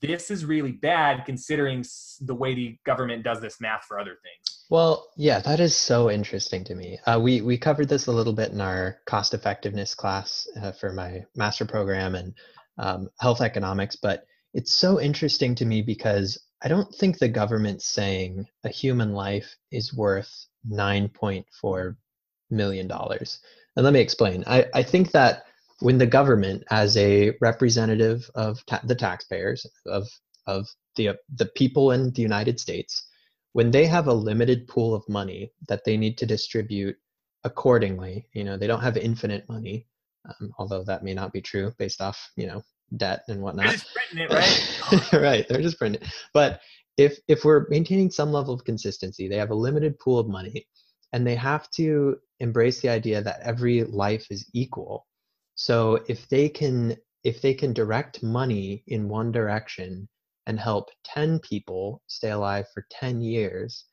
this 0.00 0.30
is 0.30 0.44
really 0.44 0.72
bad 0.72 1.24
considering 1.24 1.84
the 2.20 2.34
way 2.34 2.54
the 2.54 2.76
government 2.84 3.22
does 3.22 3.40
this 3.40 3.60
math 3.60 3.84
for 3.84 3.98
other 3.98 4.18
things. 4.22 4.64
Well, 4.68 5.08
yeah, 5.16 5.38
that 5.40 5.60
is 5.60 5.76
so 5.76 6.10
interesting 6.10 6.64
to 6.64 6.74
me. 6.74 6.98
Uh, 7.06 7.20
we 7.22 7.40
we 7.40 7.56
covered 7.56 7.88
this 7.88 8.06
a 8.06 8.12
little 8.12 8.32
bit 8.32 8.52
in 8.52 8.60
our 8.60 8.98
cost 9.06 9.32
effectiveness 9.32 9.94
class 9.94 10.46
uh, 10.60 10.72
for 10.72 10.92
my 10.92 11.24
master 11.36 11.64
program 11.64 12.14
and 12.14 12.34
um, 12.78 13.08
health 13.20 13.40
economics, 13.40 13.96
but 13.96 14.26
it's 14.54 14.72
so 14.72 15.00
interesting 15.00 15.54
to 15.54 15.64
me 15.64 15.82
because 15.82 16.38
I 16.62 16.68
don't 16.68 16.92
think 16.94 17.18
the 17.18 17.28
government's 17.28 17.86
saying 17.86 18.46
a 18.64 18.68
human 18.68 19.12
life 19.12 19.54
is 19.70 19.94
worth 19.94 20.46
nine 20.64 21.08
point 21.08 21.46
four 21.60 21.96
million 22.50 22.88
dollars. 22.88 23.38
And 23.76 23.84
let 23.84 23.92
me 23.92 24.00
explain. 24.00 24.42
I, 24.46 24.66
I 24.74 24.82
think 24.82 25.12
that 25.12 25.44
when 25.80 25.98
the 25.98 26.06
government, 26.06 26.64
as 26.70 26.96
a 26.96 27.32
representative 27.40 28.30
of 28.34 28.64
ta- 28.66 28.80
the 28.84 28.94
taxpayers 28.94 29.66
of 29.86 30.08
of 30.46 30.68
the 30.96 31.10
the 31.34 31.46
people 31.46 31.92
in 31.92 32.10
the 32.12 32.22
United 32.22 32.58
States, 32.58 33.06
when 33.52 33.70
they 33.70 33.86
have 33.86 34.06
a 34.06 34.14
limited 34.14 34.66
pool 34.68 34.94
of 34.94 35.08
money 35.08 35.52
that 35.68 35.84
they 35.84 35.96
need 35.96 36.16
to 36.18 36.26
distribute 36.26 36.96
accordingly, 37.44 38.26
you 38.32 38.44
know, 38.44 38.56
they 38.56 38.66
don't 38.66 38.82
have 38.82 38.96
infinite 38.96 39.48
money, 39.48 39.86
um, 40.28 40.50
although 40.58 40.82
that 40.84 41.04
may 41.04 41.14
not 41.14 41.32
be 41.32 41.40
true 41.40 41.72
based 41.78 42.00
off, 42.00 42.30
you 42.36 42.46
know, 42.46 42.62
debt 42.96 43.22
and 43.28 43.40
whatnot. 43.40 43.66
They're 43.66 43.72
just 43.74 43.94
printing 43.94 44.18
it, 44.18 44.32
right? 44.32 45.12
right, 45.22 45.48
they're 45.48 45.62
just 45.62 45.78
printing. 45.78 46.02
But 46.32 46.60
if 46.96 47.18
if 47.28 47.44
we're 47.44 47.66
maintaining 47.68 48.10
some 48.10 48.32
level 48.32 48.54
of 48.54 48.64
consistency, 48.64 49.28
they 49.28 49.36
have 49.36 49.50
a 49.50 49.54
limited 49.54 49.98
pool 49.98 50.18
of 50.18 50.28
money, 50.28 50.66
and 51.16 51.26
they 51.26 51.34
have 51.34 51.70
to 51.70 52.18
embrace 52.40 52.82
the 52.82 52.90
idea 52.90 53.22
that 53.22 53.40
every 53.40 53.84
life 53.84 54.26
is 54.30 54.50
equal. 54.52 55.06
So 55.54 56.04
if 56.08 56.28
they 56.28 56.50
can 56.50 56.98
if 57.24 57.40
they 57.40 57.54
can 57.54 57.72
direct 57.72 58.22
money 58.22 58.84
in 58.86 59.08
one 59.08 59.32
direction 59.32 60.08
and 60.46 60.60
help 60.60 60.90
10 61.04 61.38
people 61.38 62.02
stay 62.06 62.32
alive 62.32 62.66
for 62.74 62.86
10 62.90 63.22
years, 63.22 63.86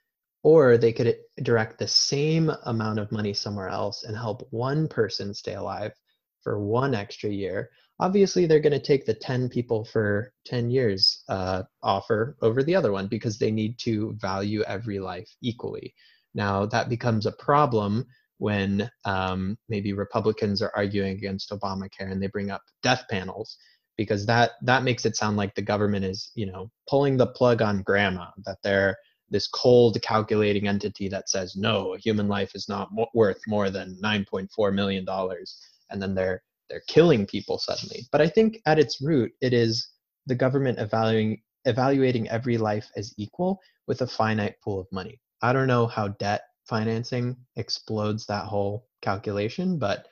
or 0.44 0.78
they 0.78 0.92
could 0.92 1.16
direct 1.44 1.80
the 1.80 1.88
same 1.88 2.52
amount 2.66 3.00
of 3.00 3.10
money 3.14 3.34
somewhere 3.34 3.70
else 3.70 4.04
and 4.04 4.18
help 4.18 4.46
one 4.52 4.90
person 4.90 5.34
stay 5.34 5.54
alive 5.54 5.94
for 6.42 6.60
one 6.60 6.94
extra 6.94 7.30
year, 7.30 7.70
obviously 8.02 8.46
they're 8.46 8.60
going 8.60 8.80
to 8.82 8.92
take 8.92 9.06
the 9.06 9.14
10 9.14 9.48
people 9.48 9.86
for 9.86 10.34
10 10.46 10.70
years 10.70 11.24
uh, 11.30 11.64
offer 11.82 12.36
over 12.42 12.62
the 12.64 12.76
other 12.76 12.92
one 12.92 13.08
because 13.08 13.40
they 13.40 13.50
need 13.50 13.80
to 13.80 14.14
value 14.20 14.62
every 14.64 15.00
life 15.00 15.30
equally. 15.42 15.96
Now, 16.34 16.66
that 16.68 16.90
becomes 16.90 17.26
a 17.26 17.32
problem 17.32 18.06
when 18.38 18.90
um, 19.06 19.58
maybe 19.70 19.94
Republicans 19.94 20.62
are 20.62 20.72
arguing 20.76 21.14
against 21.14 21.52
Obamacare 21.52 22.12
and 22.12 22.22
they 22.22 22.28
bring 22.28 22.52
up 22.52 22.62
death 22.82 23.06
panels 23.10 23.58
because 23.98 24.26
that 24.26 24.52
that 24.64 24.84
makes 24.84 25.06
it 25.06 25.16
sound 25.16 25.38
like 25.38 25.54
the 25.56 25.62
government 25.62 26.04
is 26.04 26.32
you 26.36 26.46
know 26.46 26.70
pulling 26.90 27.18
the 27.18 27.28
plug 27.28 27.62
on 27.62 27.84
grandma 27.84 28.28
that 28.46 28.58
they're 28.64 28.98
this 29.30 29.48
cold 29.48 30.00
calculating 30.02 30.68
entity 30.68 31.08
that 31.08 31.30
says 31.30 31.56
no 31.56 31.94
a 31.94 31.98
human 31.98 32.28
life 32.28 32.52
is 32.56 32.68
not 32.68 32.90
mo- 32.92 33.08
worth 33.14 33.40
more 33.48 33.70
than 33.70 33.98
9.4 34.04 34.74
million 34.74 35.06
dollars 35.06 35.60
and 35.90 36.02
then 36.02 36.16
they're 36.16 36.42
they're 36.70 36.82
killing 36.88 37.26
people 37.26 37.58
suddenly. 37.58 38.02
But 38.12 38.22
i 38.22 38.28
think 38.28 38.60
at 38.66 38.80
its 38.80 39.02
root 39.02 39.32
it 39.42 39.54
is 39.54 39.88
the 40.26 40.36
government 40.36 40.80
evaluating 40.80 41.42
evaluating 41.66 42.28
every 42.30 42.58
life 42.58 42.90
as 42.98 43.14
equal 43.18 43.60
with 43.88 44.02
a 44.02 44.08
finite 44.08 44.56
pool 44.62 44.80
of 44.82 44.88
money 44.92 45.20
i 45.44 45.54
don't 45.54 45.68
know 45.68 45.86
how 45.86 46.08
debt 46.08 46.42
financing 46.68 47.36
explodes 47.58 48.26
that 48.26 48.46
whole 48.46 48.88
calculation 49.02 49.78
but 49.78 50.08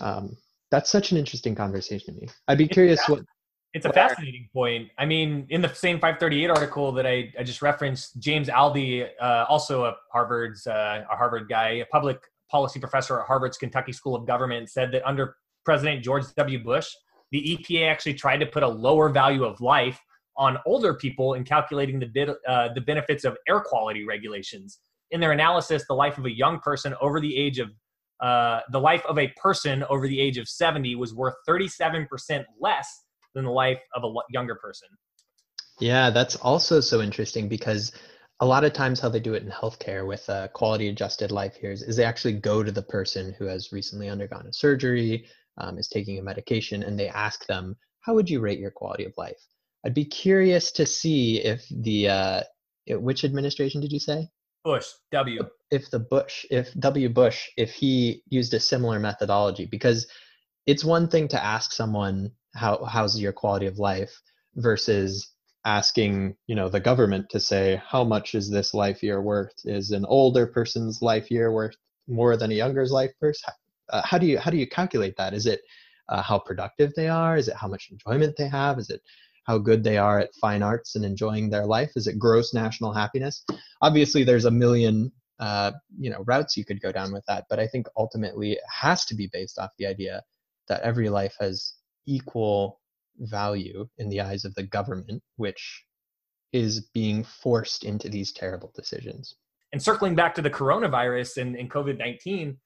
um, 0.00 0.36
that's 0.70 0.90
such 0.90 1.10
an 1.10 1.18
interesting 1.18 1.54
conversation 1.54 2.14
to 2.14 2.20
me 2.20 2.28
i'd 2.48 2.58
be 2.58 2.64
It's 2.64 2.72
curious 2.72 3.08
what 3.08 3.22
It's 3.74 3.84
a 3.84 3.92
fascinating 3.92 4.48
point. 4.54 4.88
I 4.96 5.04
mean, 5.04 5.46
in 5.50 5.60
the 5.60 5.68
same 5.74 5.96
538 5.96 6.48
article 6.48 6.92
that 6.92 7.06
I, 7.06 7.30
I 7.38 7.42
just 7.42 7.60
referenced, 7.60 8.18
James 8.18 8.48
Aldy, 8.48 9.06
uh, 9.20 9.44
also 9.50 9.84
a 9.84 9.94
Harvard's 10.10 10.66
uh, 10.66 11.04
a 11.10 11.14
Harvard 11.14 11.46
guy, 11.46 11.68
a 11.84 11.86
public 11.86 12.18
policy 12.50 12.80
professor 12.80 13.20
at 13.20 13.26
Harvard's 13.26 13.58
Kennedy 13.58 13.92
School 13.92 14.14
of 14.14 14.26
Government, 14.26 14.70
said 14.70 14.92
that 14.92 15.06
under 15.06 15.36
President 15.66 16.02
George 16.02 16.24
W. 16.36 16.62
Bush, 16.62 16.88
the 17.32 17.58
EPA 17.58 17.90
actually 17.90 18.14
tried 18.14 18.38
to 18.38 18.46
put 18.46 18.62
a 18.62 18.68
lower 18.68 19.10
value 19.10 19.44
of 19.44 19.60
life 19.60 20.00
on 20.36 20.58
older 20.66 20.94
people 20.94 21.34
in 21.34 21.44
calculating 21.44 21.98
the, 21.98 22.36
uh, 22.48 22.72
the 22.74 22.80
benefits 22.80 23.24
of 23.24 23.36
air 23.48 23.60
quality 23.60 24.04
regulations. 24.04 24.80
In 25.10 25.20
their 25.20 25.32
analysis, 25.32 25.84
the 25.88 25.94
life 25.94 26.18
of 26.18 26.26
a 26.26 26.36
young 26.36 26.60
person 26.60 26.94
over 27.00 27.20
the 27.20 27.36
age 27.36 27.58
of 27.58 27.70
uh, 28.20 28.60
the 28.72 28.80
life 28.80 29.04
of 29.06 29.18
a 29.18 29.28
person 29.36 29.84
over 29.90 30.08
the 30.08 30.18
age 30.18 30.38
of 30.38 30.48
70 30.48 30.94
was 30.96 31.14
worth 31.14 31.34
37% 31.48 32.44
less 32.60 33.04
than 33.34 33.44
the 33.44 33.50
life 33.50 33.80
of 33.94 34.04
a 34.04 34.12
younger 34.30 34.54
person. 34.54 34.88
Yeah, 35.78 36.08
that's 36.10 36.36
also 36.36 36.80
so 36.80 37.02
interesting 37.02 37.48
because 37.48 37.92
a 38.40 38.46
lot 38.46 38.64
of 38.64 38.72
times 38.72 39.00
how 39.00 39.10
they 39.10 39.20
do 39.20 39.34
it 39.34 39.42
in 39.42 39.50
healthcare 39.50 40.06
with 40.06 40.28
uh, 40.30 40.48
quality 40.48 40.88
adjusted 40.88 41.30
life 41.30 41.62
years 41.62 41.82
is 41.82 41.96
they 41.96 42.04
actually 42.04 42.34
go 42.34 42.62
to 42.62 42.72
the 42.72 42.82
person 42.82 43.34
who 43.38 43.44
has 43.44 43.72
recently 43.72 44.08
undergone 44.08 44.46
a 44.46 44.52
surgery, 44.52 45.26
um, 45.58 45.78
is 45.78 45.88
taking 45.88 46.18
a 46.18 46.22
medication, 46.22 46.82
and 46.82 46.98
they 46.98 47.08
ask 47.08 47.46
them, 47.46 47.76
"How 48.00 48.14
would 48.14 48.28
you 48.28 48.40
rate 48.40 48.58
your 48.58 48.70
quality 48.70 49.04
of 49.04 49.12
life?" 49.16 49.40
I'd 49.86 49.94
be 49.94 50.04
curious 50.04 50.72
to 50.72 50.84
see 50.84 51.38
if 51.38 51.64
the 51.70 52.08
uh, 52.08 52.40
which 52.88 53.24
administration 53.24 53.80
did 53.80 53.92
you 53.92 54.00
say? 54.00 54.28
Bush 54.64 54.86
W. 55.12 55.46
If 55.70 55.92
the 55.92 56.00
Bush, 56.00 56.44
if 56.50 56.74
W. 56.74 57.08
Bush, 57.08 57.48
if 57.56 57.70
he 57.72 58.24
used 58.28 58.52
a 58.52 58.58
similar 58.58 58.98
methodology, 58.98 59.64
because 59.64 60.08
it's 60.66 60.84
one 60.84 61.06
thing 61.06 61.28
to 61.28 61.44
ask 61.44 61.70
someone 61.70 62.32
how 62.56 62.84
how's 62.84 63.20
your 63.20 63.32
quality 63.32 63.66
of 63.66 63.78
life 63.78 64.20
versus 64.56 65.32
asking 65.64 66.34
you 66.48 66.56
know 66.56 66.68
the 66.68 66.80
government 66.80 67.30
to 67.30 67.38
say 67.38 67.80
how 67.86 68.02
much 68.02 68.34
is 68.34 68.50
this 68.50 68.74
life 68.74 69.04
year 69.04 69.22
worth 69.22 69.54
is 69.64 69.92
an 69.92 70.04
older 70.06 70.48
person's 70.48 71.00
life 71.00 71.30
year 71.30 71.52
worth 71.52 71.76
more 72.08 72.36
than 72.36 72.50
a 72.50 72.54
younger's 72.54 72.90
life 72.90 73.12
person 73.20 73.52
uh, 73.90 74.02
how 74.04 74.18
do 74.18 74.26
you 74.26 74.38
how 74.38 74.50
do 74.50 74.56
you 74.56 74.66
calculate 74.66 75.16
that 75.16 75.34
is 75.34 75.46
it 75.46 75.60
uh, 76.08 76.22
how 76.22 76.38
productive 76.38 76.92
they 76.94 77.08
are 77.08 77.36
is 77.36 77.48
it 77.48 77.56
how 77.56 77.68
much 77.68 77.90
enjoyment 77.90 78.34
they 78.36 78.48
have 78.48 78.78
is 78.78 78.90
it 78.90 79.02
how 79.46 79.58
good 79.58 79.84
they 79.84 79.96
are 79.96 80.18
at 80.18 80.34
fine 80.40 80.62
arts 80.62 80.96
and 80.96 81.04
enjoying 81.04 81.48
their 81.48 81.66
life 81.66 81.90
is 81.96 82.06
it 82.06 82.18
gross 82.18 82.52
national 82.52 82.92
happiness 82.92 83.44
obviously 83.82 84.24
there's 84.24 84.44
a 84.44 84.50
million 84.50 85.10
uh, 85.38 85.72
you 85.98 86.08
know 86.10 86.24
routes 86.26 86.56
you 86.56 86.64
could 86.64 86.80
go 86.80 86.90
down 86.90 87.12
with 87.12 87.24
that 87.28 87.44
but 87.50 87.58
i 87.58 87.66
think 87.66 87.86
ultimately 87.96 88.52
it 88.52 88.60
has 88.70 89.04
to 89.04 89.14
be 89.14 89.28
based 89.32 89.58
off 89.58 89.70
the 89.78 89.86
idea 89.86 90.22
that 90.68 90.82
every 90.82 91.08
life 91.08 91.34
has 91.38 91.74
equal 92.06 92.80
value 93.20 93.88
in 93.98 94.08
the 94.08 94.20
eyes 94.20 94.44
of 94.44 94.54
the 94.54 94.62
government, 94.62 95.22
which 95.36 95.84
is 96.52 96.80
being 96.94 97.24
forced 97.24 97.84
into 97.84 98.08
these 98.08 98.32
terrible 98.32 98.72
decisions. 98.74 99.34
And 99.72 99.82
circling 99.82 100.14
back 100.14 100.34
to 100.36 100.42
the 100.42 100.50
coronavirus 100.50 101.38
and, 101.38 101.56
and 101.56 101.70
COVID 101.70 101.98
19, 101.98 102.56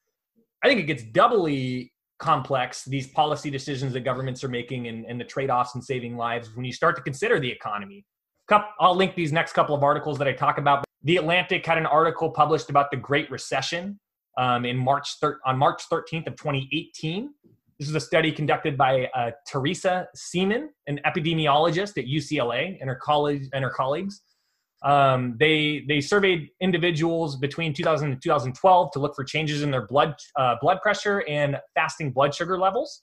I 0.63 0.69
think 0.69 0.81
it 0.81 0.85
gets 0.85 1.03
doubly 1.03 1.93
complex 2.21 2.85
these 2.85 3.09
policy 3.09 3.51
decisions 3.51 3.93
that 3.95 4.01
governments 4.01 4.45
are 4.45 4.49
making 4.49 4.89
and, 4.89 5.05
and 5.07 5.21
the 5.21 5.25
trade 5.25 5.51
offs 5.51 5.75
and 5.75 5.83
saving 5.83 6.17
lives 6.17 6.55
when 6.55 6.65
you 6.65 6.73
start 6.73 6.97
to 6.97 7.03
consider 7.03 7.41
the 7.41 7.51
economy. 7.51 8.05
I'll 8.81 8.97
link 8.97 9.15
these 9.15 9.33
next 9.33 9.53
couple 9.53 9.75
of 9.75 9.83
articles 9.83 10.19
that 10.19 10.27
I 10.29 10.33
talk 10.33 10.59
about. 10.59 10.85
The 11.05 11.17
Atlantic 11.17 11.65
had 11.65 11.79
an 11.79 11.87
article 11.87 12.31
published 12.31 12.69
about 12.69 12.91
the 12.91 12.97
Great 12.97 13.31
Recession 13.31 13.99
um, 14.37 14.65
in 14.65 14.77
March 14.77 15.19
thir- 15.21 15.41
on 15.45 15.57
March 15.57 15.83
13th 15.91 16.27
of 16.27 16.37
2018, 16.37 17.31
this 17.81 17.89
is 17.89 17.95
a 17.95 18.01
study 18.01 18.31
conducted 18.31 18.77
by 18.77 19.07
uh, 19.15 19.31
Teresa 19.49 20.07
Seeman, 20.15 20.69
an 20.87 21.01
epidemiologist 21.07 21.97
at 21.97 22.05
UCLA, 22.05 22.77
and 22.79 22.91
her 22.91 22.95
college 22.95 23.45
and 23.55 23.65
her 23.65 23.71
colleagues. 23.71 24.21
Um, 24.83 25.37
they 25.39 25.85
they 25.89 26.01
surveyed 26.01 26.51
individuals 26.61 27.37
between 27.37 27.75
2000 27.75 28.13
and 28.13 28.23
2012 28.23 28.93
to 28.93 28.99
look 28.99 29.15
for 29.15 29.25
changes 29.25 29.63
in 29.63 29.71
their 29.71 29.87
blood 29.87 30.15
uh, 30.37 30.57
blood 30.61 30.81
pressure 30.83 31.23
and 31.29 31.59
fasting 31.75 32.13
blood 32.13 32.35
sugar 32.35 32.59
levels, 32.59 33.03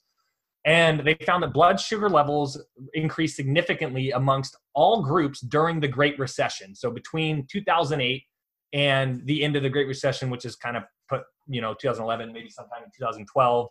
and 0.64 1.00
they 1.00 1.14
found 1.24 1.42
that 1.44 1.52
blood 1.52 1.78
sugar 1.78 2.08
levels 2.08 2.60
increased 2.94 3.36
significantly 3.36 4.10
amongst 4.10 4.56
all 4.74 5.02
groups 5.02 5.40
during 5.40 5.78
the 5.78 5.88
Great 5.88 6.18
Recession. 6.18 6.74
So 6.74 6.90
between 6.90 7.46
2008 7.50 8.24
and 8.72 9.24
the 9.26 9.44
end 9.44 9.54
of 9.54 9.62
the 9.62 9.70
Great 9.70 9.86
Recession, 9.86 10.30
which 10.30 10.44
is 10.44 10.56
kind 10.56 10.76
of 10.76 10.82
put 11.08 11.22
you 11.46 11.60
know 11.60 11.74
2011, 11.80 12.32
maybe 12.32 12.50
sometime 12.50 12.82
in 12.84 12.90
2012 12.96 13.68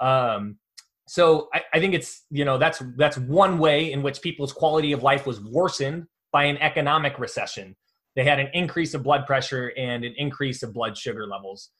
um, 0.00 0.58
so 1.06 1.48
I, 1.52 1.62
I 1.74 1.80
think 1.80 1.94
it's 1.94 2.24
you 2.30 2.44
know 2.44 2.58
that's 2.58 2.82
that's 2.96 3.18
one 3.18 3.58
way 3.58 3.92
in 3.92 4.02
which 4.02 4.20
people's 4.20 4.52
quality 4.52 4.92
of 4.92 5.02
life 5.02 5.26
was 5.26 5.40
worsened 5.40 6.06
by 6.32 6.44
an 6.44 6.58
economic 6.58 7.18
recession. 7.18 7.76
They 8.16 8.24
had 8.24 8.40
an 8.40 8.48
increase 8.52 8.94
of 8.94 9.02
blood 9.02 9.26
pressure 9.26 9.72
and 9.76 10.04
an 10.04 10.14
increase 10.16 10.62
of 10.62 10.72
blood 10.72 10.96
sugar 10.96 11.26
levels. 11.26 11.70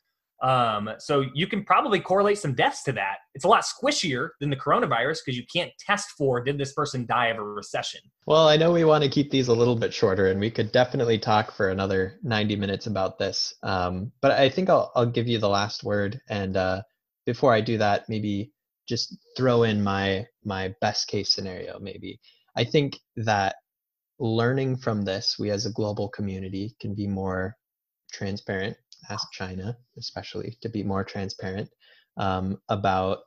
Um, 0.40 0.90
so 1.00 1.24
you 1.34 1.48
can 1.48 1.64
probably 1.64 1.98
correlate 1.98 2.38
some 2.38 2.54
deaths 2.54 2.84
to 2.84 2.92
that. 2.92 3.16
It's 3.34 3.44
a 3.44 3.48
lot 3.48 3.64
squishier 3.64 4.28
than 4.40 4.50
the 4.50 4.56
coronavirus 4.56 5.18
because 5.24 5.37
you 5.37 5.42
can't 5.52 5.72
test 5.80 6.11
for 6.16 6.40
did 6.40 6.58
this 6.58 6.72
person 6.72 7.06
die 7.06 7.26
of 7.26 7.38
a 7.38 7.42
recession. 7.42 8.00
Well, 8.24 8.46
I 8.46 8.56
know 8.56 8.70
we 8.70 8.84
want 8.84 9.02
to 9.02 9.11
keep 9.11 9.32
these 9.32 9.48
a 9.48 9.52
little 9.52 9.74
bit 9.74 9.92
shorter, 9.92 10.28
and 10.28 10.38
we 10.38 10.50
could 10.50 10.70
definitely 10.70 11.18
talk 11.18 11.50
for 11.50 11.70
another 11.70 12.20
90 12.22 12.54
minutes 12.54 12.87
about 12.87 13.18
this. 13.18 13.52
Um, 13.64 14.12
but 14.20 14.30
I 14.30 14.48
think 14.48 14.70
I'll, 14.70 14.92
I'll 14.94 15.06
give 15.06 15.26
you 15.26 15.38
the 15.38 15.48
last 15.48 15.82
word 15.82 16.20
and 16.28 16.56
uh, 16.56 16.82
before 17.28 17.52
I 17.52 17.61
do 17.61 17.76
that, 17.76 18.04
maybe 18.08 18.52
just 18.88 19.14
throw 19.37 19.62
in 19.64 19.84
my 19.84 20.26
my 20.44 20.74
best 20.80 21.08
case 21.08 21.30
scenario. 21.30 21.78
Maybe 21.78 22.18
I 22.56 22.64
think 22.64 22.96
that 23.16 23.56
learning 24.18 24.76
from 24.76 25.02
this, 25.02 25.37
we 25.38 25.50
as 25.50 25.66
a 25.66 25.72
global 25.72 26.09
community 26.09 26.74
can 26.81 26.94
be 26.94 27.07
more 27.07 27.57
transparent. 28.12 28.76
Ask 29.11 29.31
China, 29.33 29.76
especially, 29.96 30.57
to 30.61 30.68
be 30.68 30.83
more 30.83 31.04
transparent 31.04 31.70
um, 32.16 32.59
about 32.68 33.18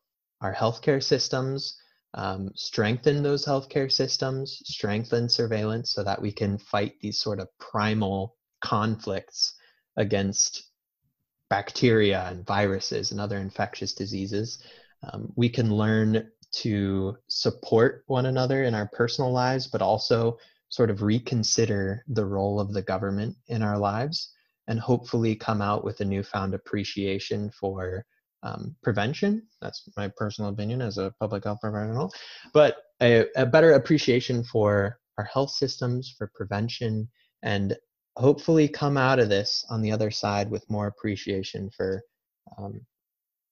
our 0.41 0.54
healthcare 0.54 1.01
systems. 1.01 1.77
Um, 2.13 2.49
strengthen 2.56 3.23
those 3.23 3.45
healthcare 3.45 3.89
systems, 3.89 4.62
strengthen 4.65 5.30
surveillance 5.30 5.93
so 5.93 6.04
that 6.04 6.21
we 6.21 6.32
can 6.32 6.58
fight 6.58 6.95
these 6.99 7.21
sort 7.21 7.39
of 7.39 7.47
primal 7.58 8.36
conflicts 8.62 9.56
against 9.95 10.71
bacteria 11.49 12.27
and 12.30 12.45
viruses 12.45 13.12
and 13.12 13.21
other 13.21 13.38
infectious 13.38 13.93
diseases. 13.93 14.62
Um, 15.04 15.32
we 15.36 15.47
can 15.47 15.73
learn 15.73 16.30
to 16.51 17.15
support 17.27 18.04
one 18.08 18.25
another 18.25 18.63
in 18.63 18.75
our 18.75 18.89
personal 18.93 19.32
lives, 19.32 19.67
but 19.67 19.82
also 19.82 20.38
sort 20.71 20.89
of 20.89 21.03
reconsider 21.03 22.03
the 22.07 22.25
role 22.25 22.60
of 22.60 22.73
the 22.73 22.81
government 22.81 23.36
in 23.47 23.62
our 23.62 23.77
lives 23.77 24.31
and 24.67 24.79
hopefully 24.79 25.36
come 25.36 25.62
out 25.62 25.84
with 25.84 25.99
a 25.99 26.05
newfound 26.05 26.53
appreciation 26.53 27.51
for 27.51 28.05
um, 28.43 28.73
prevention. 28.81 29.43
That's 29.62 29.88
my 29.97 30.10
personal 30.15 30.49
opinion 30.49 30.81
as 30.81 30.97
a 30.97 31.13
public 31.19 31.43
health 31.43 31.60
professional, 31.62 32.12
but 32.53 32.77
a, 33.01 33.25
a 33.36 33.45
better 33.45 33.73
appreciation 33.73 34.43
for 34.43 34.97
our 35.17 35.25
health 35.25 35.51
systems, 35.51 36.15
for 36.17 36.31
prevention, 36.34 37.07
and 37.43 37.75
hopefully 38.15 38.67
come 38.67 38.97
out 38.97 39.19
of 39.19 39.29
this 39.29 39.65
on 39.69 39.81
the 39.81 39.91
other 39.91 40.10
side 40.10 40.49
with 40.49 40.69
more 40.69 40.88
appreciation 40.88 41.69
for 41.75 42.01
um, 42.57 42.79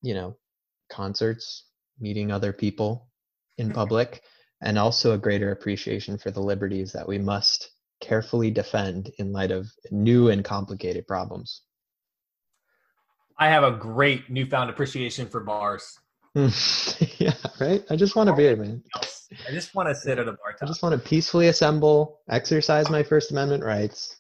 you 0.02 0.14
know 0.14 0.36
concerts 0.90 1.66
meeting 2.00 2.32
other 2.32 2.54
people 2.54 3.10
in 3.58 3.68
mm-hmm. 3.68 3.76
public 3.76 4.22
and 4.62 4.78
also 4.78 5.14
a 5.14 5.18
greater 5.18 5.52
appreciation 5.52 6.18
for 6.18 6.32
the 6.32 6.40
liberties 6.40 6.92
that 6.92 7.08
we 7.08 7.18
must 7.18 7.72
carefully 8.02 8.50
defend 8.52 9.12
in 9.18 9.32
light 9.32 9.52
of 9.52 9.72
new 9.92 10.30
and 10.30 10.44
complicated 10.44 11.08
problems 11.08 11.62
i 13.38 13.48
have 13.48 13.64
a 13.64 13.72
great 13.72 14.30
newfound 14.30 14.70
appreciation 14.70 15.28
for 15.28 15.42
bars 15.42 16.00
yeah 17.18 17.34
right 17.60 17.84
i 17.90 17.96
just 17.96 18.16
want 18.16 18.30
to 18.30 18.36
be 18.36 18.48
a 18.48 18.56
man 18.56 18.82
i 19.48 19.52
just 19.52 19.76
want 19.76 19.90
to 19.90 19.96
sit 19.96 20.20
at 20.20 20.28
a 20.28 20.32
bar 20.32 20.52
top. 20.52 20.64
i 20.64 20.66
just 20.66 20.82
want 20.82 20.94
to 20.94 21.10
peacefully 21.10 21.48
assemble 21.48 22.20
exercise 22.30 22.90
my 22.90 23.04
first 23.04 23.32
amendment 23.32 23.64
rights 23.64 24.20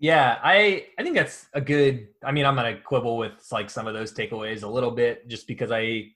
yeah, 0.00 0.38
I 0.42 0.86
I 0.98 1.02
think 1.02 1.14
that's 1.14 1.46
a 1.52 1.60
good. 1.60 2.08
I 2.24 2.32
mean, 2.32 2.46
I'm 2.46 2.56
gonna 2.56 2.80
quibble 2.80 3.18
with 3.18 3.32
like 3.52 3.68
some 3.68 3.86
of 3.86 3.92
those 3.92 4.14
takeaways 4.14 4.62
a 4.62 4.66
little 4.66 4.90
bit, 4.90 5.28
just 5.28 5.46
because 5.46 5.70
I 5.70 6.06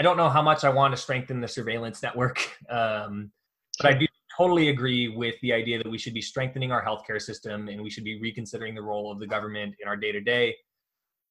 I 0.00 0.02
don't 0.02 0.16
know 0.16 0.30
how 0.30 0.40
much 0.40 0.64
I 0.64 0.70
want 0.70 0.96
to 0.96 0.96
strengthen 0.96 1.42
the 1.42 1.46
surveillance 1.46 2.02
network, 2.02 2.38
um, 2.70 3.30
but 3.78 3.86
I 3.86 3.92
do 3.92 4.06
totally 4.34 4.70
agree 4.70 5.08
with 5.08 5.34
the 5.42 5.52
idea 5.52 5.76
that 5.76 5.90
we 5.90 5.98
should 5.98 6.14
be 6.14 6.22
strengthening 6.22 6.72
our 6.72 6.82
healthcare 6.82 7.20
system 7.20 7.68
and 7.68 7.82
we 7.82 7.90
should 7.90 8.04
be 8.04 8.18
reconsidering 8.18 8.74
the 8.74 8.80
role 8.80 9.12
of 9.12 9.18
the 9.18 9.26
government 9.26 9.74
in 9.78 9.86
our 9.86 9.98
day 9.98 10.10
to 10.10 10.20
day. 10.22 10.56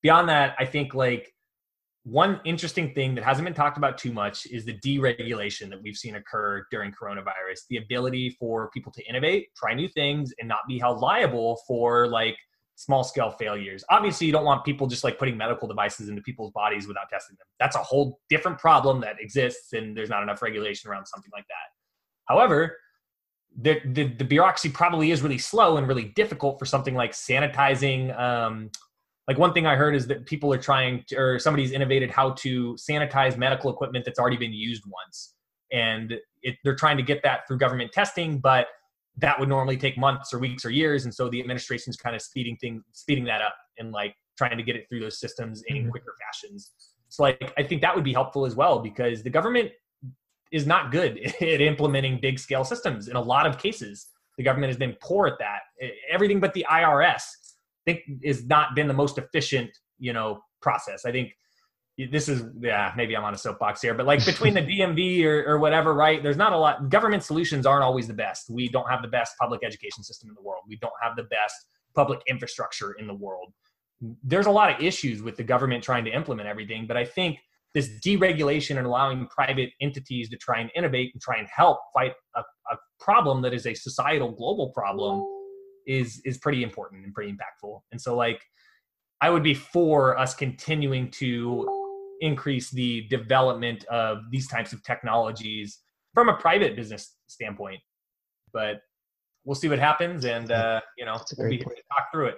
Beyond 0.04 0.30
that, 0.30 0.56
I 0.60 0.66
think 0.66 0.94
like 0.94 1.34
one 2.04 2.42
interesting 2.46 2.94
thing 2.94 3.16
that 3.16 3.24
hasn't 3.24 3.46
been 3.46 3.56
talked 3.56 3.80
about 3.80 3.98
too 3.98 4.14
much 4.14 4.46
is 4.46 4.66
the 4.66 4.78
deregulation 4.86 5.72
that 5.72 5.82
we've 5.82 5.98
seen 5.98 6.14
occur 6.14 6.64
during 6.70 6.92
coronavirus 6.92 7.62
the 7.72 7.78
ability 7.78 8.38
for 8.40 8.70
people 8.70 8.92
to 8.92 9.04
innovate 9.10 9.48
try 9.58 9.74
new 9.74 9.88
things 9.90 10.32
and 10.40 10.48
not 10.48 10.60
be 10.68 10.78
held 10.78 11.00
liable 11.00 11.60
for 11.68 12.08
like 12.08 12.38
small 12.80 13.04
scale 13.04 13.30
failures. 13.32 13.84
Obviously 13.90 14.26
you 14.26 14.34
don't 14.34 14.46
want 14.46 14.64
people 14.64 14.88
just 14.88 15.04
like 15.04 15.20
putting 15.20 15.36
medical 15.36 15.68
devices 15.68 16.08
into 16.08 16.22
people's 16.22 16.52
bodies 16.52 16.88
without 16.88 17.10
testing 17.10 17.36
them. 17.38 17.46
That's 17.60 17.76
a 17.76 17.80
whole 17.80 18.20
different 18.30 18.58
problem 18.58 19.02
that 19.02 19.18
exists 19.20 19.74
and 19.74 19.96
there's 19.96 20.10
not 20.10 20.24
enough 20.24 20.42
regulation 20.42 20.90
around 20.90 21.06
something 21.06 21.32
like 21.34 21.46
that. 21.48 22.34
However 22.34 22.78
the, 23.62 23.82
the, 23.84 24.04
the 24.14 24.24
bureaucracy 24.24 24.70
probably 24.70 25.12
is 25.12 25.22
really 25.22 25.40
slow 25.40 25.78
and 25.78 25.88
really 25.88 26.06
difficult 26.16 26.60
for 26.60 26.66
something 26.66 26.96
like 26.96 27.12
sanitizing 27.12 28.18
um, 28.18 28.70
like 29.28 29.38
one 29.38 29.54
thing 29.54 29.68
I 29.68 29.76
heard 29.76 29.96
is 29.96 30.08
that 30.08 30.26
people 30.26 30.52
are 30.54 30.58
trying 30.58 31.04
to, 31.10 31.16
or 31.16 31.38
somebody's 31.38 31.72
innovated 31.72 32.10
how 32.10 32.32
to 32.32 32.74
sanitize 32.74 33.38
medical 33.38 33.72
equipment 33.72 34.04
that's 34.04 34.18
already 34.18 34.38
been 34.38 34.54
used 34.54 34.82
once, 34.88 35.36
and 35.72 36.16
it, 36.42 36.56
they're 36.64 36.76
trying 36.76 36.98
to 36.98 37.04
get 37.04 37.22
that 37.22 37.48
through 37.48 37.60
government 37.60 37.92
testing, 37.92 38.40
but 38.40 38.66
that 39.22 39.40
would 39.40 39.50
normally 39.50 39.78
take 39.78 39.98
months 39.98 40.34
or 40.34 40.40
weeks 40.40 40.66
or 40.66 40.70
years, 40.70 41.06
and 41.06 41.14
so 41.14 41.30
the 41.30 41.40
administration's 41.40 41.98
kind 41.98 42.16
of 42.16 42.22
speeding 42.22 42.58
things, 42.58 42.84
speeding 42.94 43.26
that 43.26 43.42
up, 43.42 43.56
and 43.78 43.92
like 43.92 44.16
trying 44.38 44.58
to 44.58 44.64
get 44.64 44.76
it 44.76 44.86
through 44.90 45.02
those 45.02 45.20
systems 45.20 45.64
in 45.68 45.78
mm-hmm. 45.78 45.90
quicker 45.90 46.14
fashions. 46.22 46.72
So 47.10 47.24
like 47.24 47.54
I 47.58 47.64
think 47.64 47.82
that 47.82 47.96
would 47.96 48.04
be 48.04 48.14
helpful 48.14 48.46
as 48.46 48.56
well 48.56 48.80
because 48.80 49.24
the 49.24 49.30
government 49.30 49.72
is 50.52 50.66
not 50.66 50.92
good 50.92 51.20
at 51.42 51.62
implementing 51.62 52.20
big 52.22 52.40
scale 52.40 52.64
systems 52.64 53.08
in 53.08 53.16
a 53.16 53.22
lot 53.22 53.46
of 53.46 53.58
cases. 53.58 54.08
The 54.38 54.44
government 54.44 54.70
has 54.70 54.78
been 54.78 54.96
poor 55.02 55.28
at 55.28 55.38
that. 55.40 55.62
Everything 56.10 56.40
but 56.40 56.54
the 56.54 56.66
IRS 56.72 57.22
I 57.22 57.94
think 57.94 58.02
is 58.24 58.46
not 58.46 58.76
been 58.76 58.88
the 58.88 58.94
most 58.94 59.18
efficient, 59.18 59.70
you 59.98 60.14
know, 60.14 60.42
process. 60.62 61.06
I 61.06 61.12
think 61.12 61.34
this 62.08 62.30
is 62.30 62.44
yeah 62.62 62.94
maybe 62.96 63.16
i'm 63.16 63.24
on 63.24 63.34
a 63.34 63.38
soapbox 63.38 63.82
here 63.82 63.94
but 63.94 64.06
like 64.06 64.24
between 64.26 64.54
the 64.54 64.62
dmv 64.62 65.24
or, 65.26 65.44
or 65.46 65.60
whatever 65.60 65.94
right 65.94 66.24
there's 66.24 66.38
not 66.38 66.54
a 66.54 66.58
lot 66.58 66.90
government 66.90 67.24
solutions 67.24 67.66
aren't 67.66 67.84
always 67.84 68.08
the 68.08 68.14
best. 68.14 68.50
We 68.50 68.70
don't 68.70 68.90
have 68.90 69.02
the 69.02 69.08
best 69.08 69.38
public 69.38 69.62
education 69.64 70.04
system 70.04 70.30
in 70.30 70.36
the 70.36 70.42
world. 70.42 70.64
We 70.68 70.78
don't 70.78 70.94
have 71.02 71.16
the 71.16 71.24
best 71.24 71.56
public 71.96 72.22
infrastructure 72.28 72.94
in 72.94 73.08
the 73.08 73.14
world. 73.14 73.54
There's 74.24 74.46
a 74.46 74.52
lot 74.52 74.72
of 74.72 74.82
issues 74.82 75.22
with 75.22 75.36
the 75.36 75.44
government 75.44 75.84
trying 75.84 76.06
to 76.06 76.12
implement 76.12 76.48
everything 76.48 76.88
but 76.88 76.96
i 76.96 77.04
think 77.04 77.40
this 77.76 77.90
deregulation 78.04 78.78
and 78.78 78.88
allowing 78.88 79.28
private 79.28 79.72
entities 79.80 80.30
to 80.30 80.38
try 80.38 80.60
and 80.60 80.72
innovate 80.76 81.12
and 81.14 81.22
try 81.22 81.38
and 81.38 81.48
help 81.54 81.80
fight 81.94 82.14
a, 82.36 82.40
a 82.40 82.78
problem 83.00 83.42
that 83.42 83.54
is 83.54 83.68
a 83.68 83.74
societal 83.74 84.32
global 84.32 84.70
problem 84.70 85.24
is 85.86 86.22
is 86.26 86.38
pretty 86.38 86.64
important 86.64 87.06
and 87.06 87.14
pretty 87.14 87.32
impactful. 87.32 87.82
And 87.92 88.02
so 88.02 88.16
like 88.16 88.42
i 89.22 89.30
would 89.30 89.44
be 89.44 89.54
for 89.54 90.18
us 90.18 90.34
continuing 90.34 91.12
to 91.12 91.79
increase 92.22 92.70
the 92.70 93.08
development 93.10 93.86
of 93.86 94.20
these 94.32 94.48
types 94.48 94.74
of 94.74 94.84
technologies 94.84 95.80
from 96.14 96.30
a 96.30 96.36
private 96.36 96.76
business 96.76 97.16
standpoint. 97.28 97.80
But 98.52 98.82
we'll 99.46 99.56
see 99.56 99.70
what 99.70 99.80
happens, 99.80 100.26
and 100.26 100.52
uh, 100.52 100.82
you 100.98 101.06
know, 101.06 101.18
we'll 101.38 101.50
be 101.50 101.58
here 101.58 101.66
to 101.66 101.84
talk 101.94 102.12
through 102.12 102.28
it. 102.28 102.38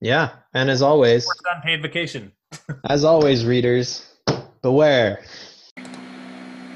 Yeah, 0.00 0.30
and 0.54 0.70
as 0.70 0.82
always, 0.82 1.26
unpaid 1.54 1.82
vacation. 1.82 2.32
as 2.88 3.04
always, 3.04 3.44
readers, 3.44 4.14
beware. 4.62 5.24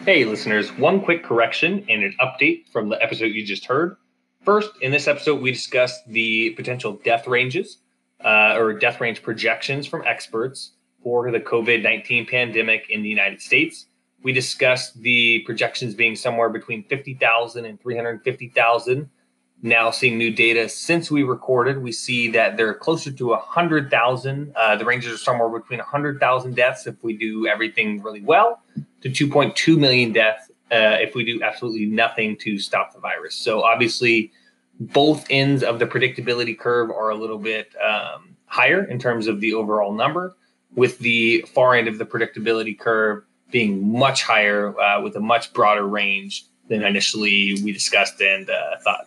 Hey, 0.05 0.25
listeners, 0.25 0.73
one 0.73 1.01
quick 1.01 1.23
correction 1.23 1.87
and 1.89 2.03
an 2.03 2.15
update 2.21 2.69
from 2.73 2.89
the 2.89 3.01
episode 3.01 3.27
you 3.27 3.47
just 3.47 3.67
heard. 3.67 3.97
First, 4.45 4.71
in 4.81 4.91
this 4.91 5.07
episode, 5.07 5.41
we 5.41 5.53
discussed 5.53 6.01
the 6.09 6.51
potential 6.51 6.99
death 7.05 7.29
ranges 7.29 7.79
uh, 8.25 8.57
or 8.59 8.73
death 8.73 9.01
range 9.01 9.23
projections 9.23 9.87
from 9.87 10.03
experts 10.05 10.73
for 11.03 11.31
the 11.31 11.41
COVID 11.41 11.83
19 11.83 12.27
pandemic 12.27 12.87
in 12.91 13.03
the 13.03 13.09
United 13.09 13.41
States. 13.41 13.87
We 14.23 14.33
discussed 14.33 15.01
the 15.03 15.41
projections 15.41 15.95
being 15.95 16.15
somewhere 16.15 16.49
between 16.49 16.85
50,000 16.85 17.65
and 17.65 17.81
350,000. 17.81 19.11
Now, 19.65 19.91
seeing 19.91 20.19
new 20.19 20.33
data 20.33 20.69
since 20.69 21.11
we 21.11 21.23
recorded, 21.23 21.83
we 21.83 21.93
see 21.93 22.29
that 22.31 22.57
they're 22.57 22.75
closer 22.75 23.13
to 23.13 23.27
100,000. 23.29 24.53
Uh, 24.57 24.77
the 24.77 24.85
ranges 24.85 25.13
are 25.13 25.19
somewhere 25.19 25.49
between 25.49 25.79
100,000 25.79 26.57
deaths 26.57 26.87
if 26.87 26.97
we 27.03 27.17
do 27.17 27.47
everything 27.47 28.03
really 28.03 28.23
well, 28.23 28.61
to 29.03 29.09
2.2 29.09 29.79
million 29.79 30.13
deaths 30.13 30.51
uh, 30.73 30.99
if 31.01 31.15
we 31.15 31.25
do 31.25 31.43
absolutely 31.43 31.87
nothing 31.87 32.37
to 32.39 32.59
stop 32.59 32.93
the 32.93 32.99
virus. 32.99 33.37
So, 33.37 33.63
obviously, 33.63 34.33
both 34.81 35.27
ends 35.31 35.63
of 35.63 35.79
the 35.79 35.87
predictability 35.87 36.59
curve 36.59 36.91
are 36.91 37.11
a 37.11 37.15
little 37.15 37.39
bit 37.39 37.73
um, 37.81 38.37
higher 38.47 38.85
in 38.85 38.99
terms 38.99 39.29
of 39.29 39.41
the 39.41 39.55
overall 39.55 39.93
number 39.93 40.35
with 40.75 40.99
the 40.99 41.45
far 41.55 41.75
end 41.75 41.89
of 41.89 41.99
the 41.99 42.07
predictability 42.07 42.79
curve 42.79 43.25
being 43.51 43.93
much 43.93 44.23
higher 44.23 44.79
uh, 44.81 45.01
with 45.01 45.15
a 45.17 45.21
much 45.21 45.53
broader 45.53 45.87
range 45.87 46.47
than 46.69 46.83
initially 46.83 47.61
we 47.63 47.73
discussed 47.73 48.21
and 48.21 48.49
uh, 48.49 48.79
thought. 48.83 49.07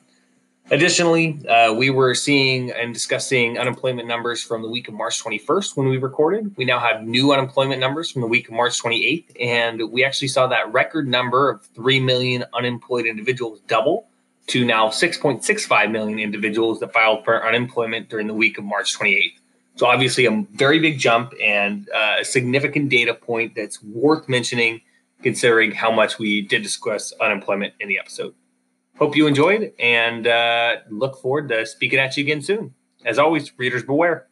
Additionally, 0.71 1.39
uh, 1.47 1.71
we 1.73 1.91
were 1.91 2.15
seeing 2.15 2.71
and 2.71 2.91
discussing 2.91 3.59
unemployment 3.59 4.07
numbers 4.07 4.41
from 4.41 4.63
the 4.63 4.69
week 4.69 4.87
of 4.87 4.95
March 4.95 5.23
21st 5.23 5.77
when 5.77 5.87
we 5.89 5.97
recorded. 5.97 6.55
We 6.57 6.65
now 6.65 6.79
have 6.79 7.03
new 7.03 7.33
unemployment 7.33 7.79
numbers 7.79 8.09
from 8.09 8.21
the 8.21 8.27
week 8.27 8.47
of 8.47 8.55
March 8.55 8.81
28th, 8.81 9.25
and 9.39 9.91
we 9.91 10.03
actually 10.03 10.29
saw 10.29 10.47
that 10.47 10.73
record 10.73 11.07
number 11.07 11.51
of 11.51 11.63
3 11.75 11.99
million 11.99 12.45
unemployed 12.55 13.05
individuals 13.05 13.59
double 13.67 14.07
to 14.47 14.65
now 14.65 14.87
6.65 14.87 15.91
million 15.91 16.17
individuals 16.17 16.79
that 16.79 16.91
filed 16.91 17.23
for 17.23 17.45
unemployment 17.45 18.09
during 18.09 18.25
the 18.25 18.33
week 18.33 18.57
of 18.57 18.63
March 18.63 18.97
28th. 18.97 19.37
So 19.75 19.87
obviously, 19.87 20.25
a 20.25 20.45
very 20.53 20.79
big 20.79 20.99
jump 20.99 21.33
and 21.43 21.89
uh, 21.93 22.17
a 22.19 22.25
significant 22.25 22.89
data 22.89 23.13
point 23.13 23.55
that's 23.55 23.83
worth 23.83 24.29
mentioning, 24.29 24.81
considering 25.21 25.71
how 25.71 25.91
much 25.91 26.17
we 26.17 26.41
did 26.41 26.63
discuss 26.63 27.11
unemployment 27.19 27.73
in 27.79 27.89
the 27.89 27.99
episode. 27.99 28.33
Hope 28.97 29.17
you 29.17 29.27
enjoyed 29.27 29.73
and 29.77 30.25
uh, 30.25 30.77
look 30.89 31.21
forward 31.21 31.49
to 31.49 31.65
speaking 31.65 31.99
at 31.99 32.15
you 32.15 32.23
again 32.23 32.41
soon. 32.41 32.73
As 33.03 33.19
always, 33.19 33.51
readers 33.57 33.83
beware. 33.83 34.27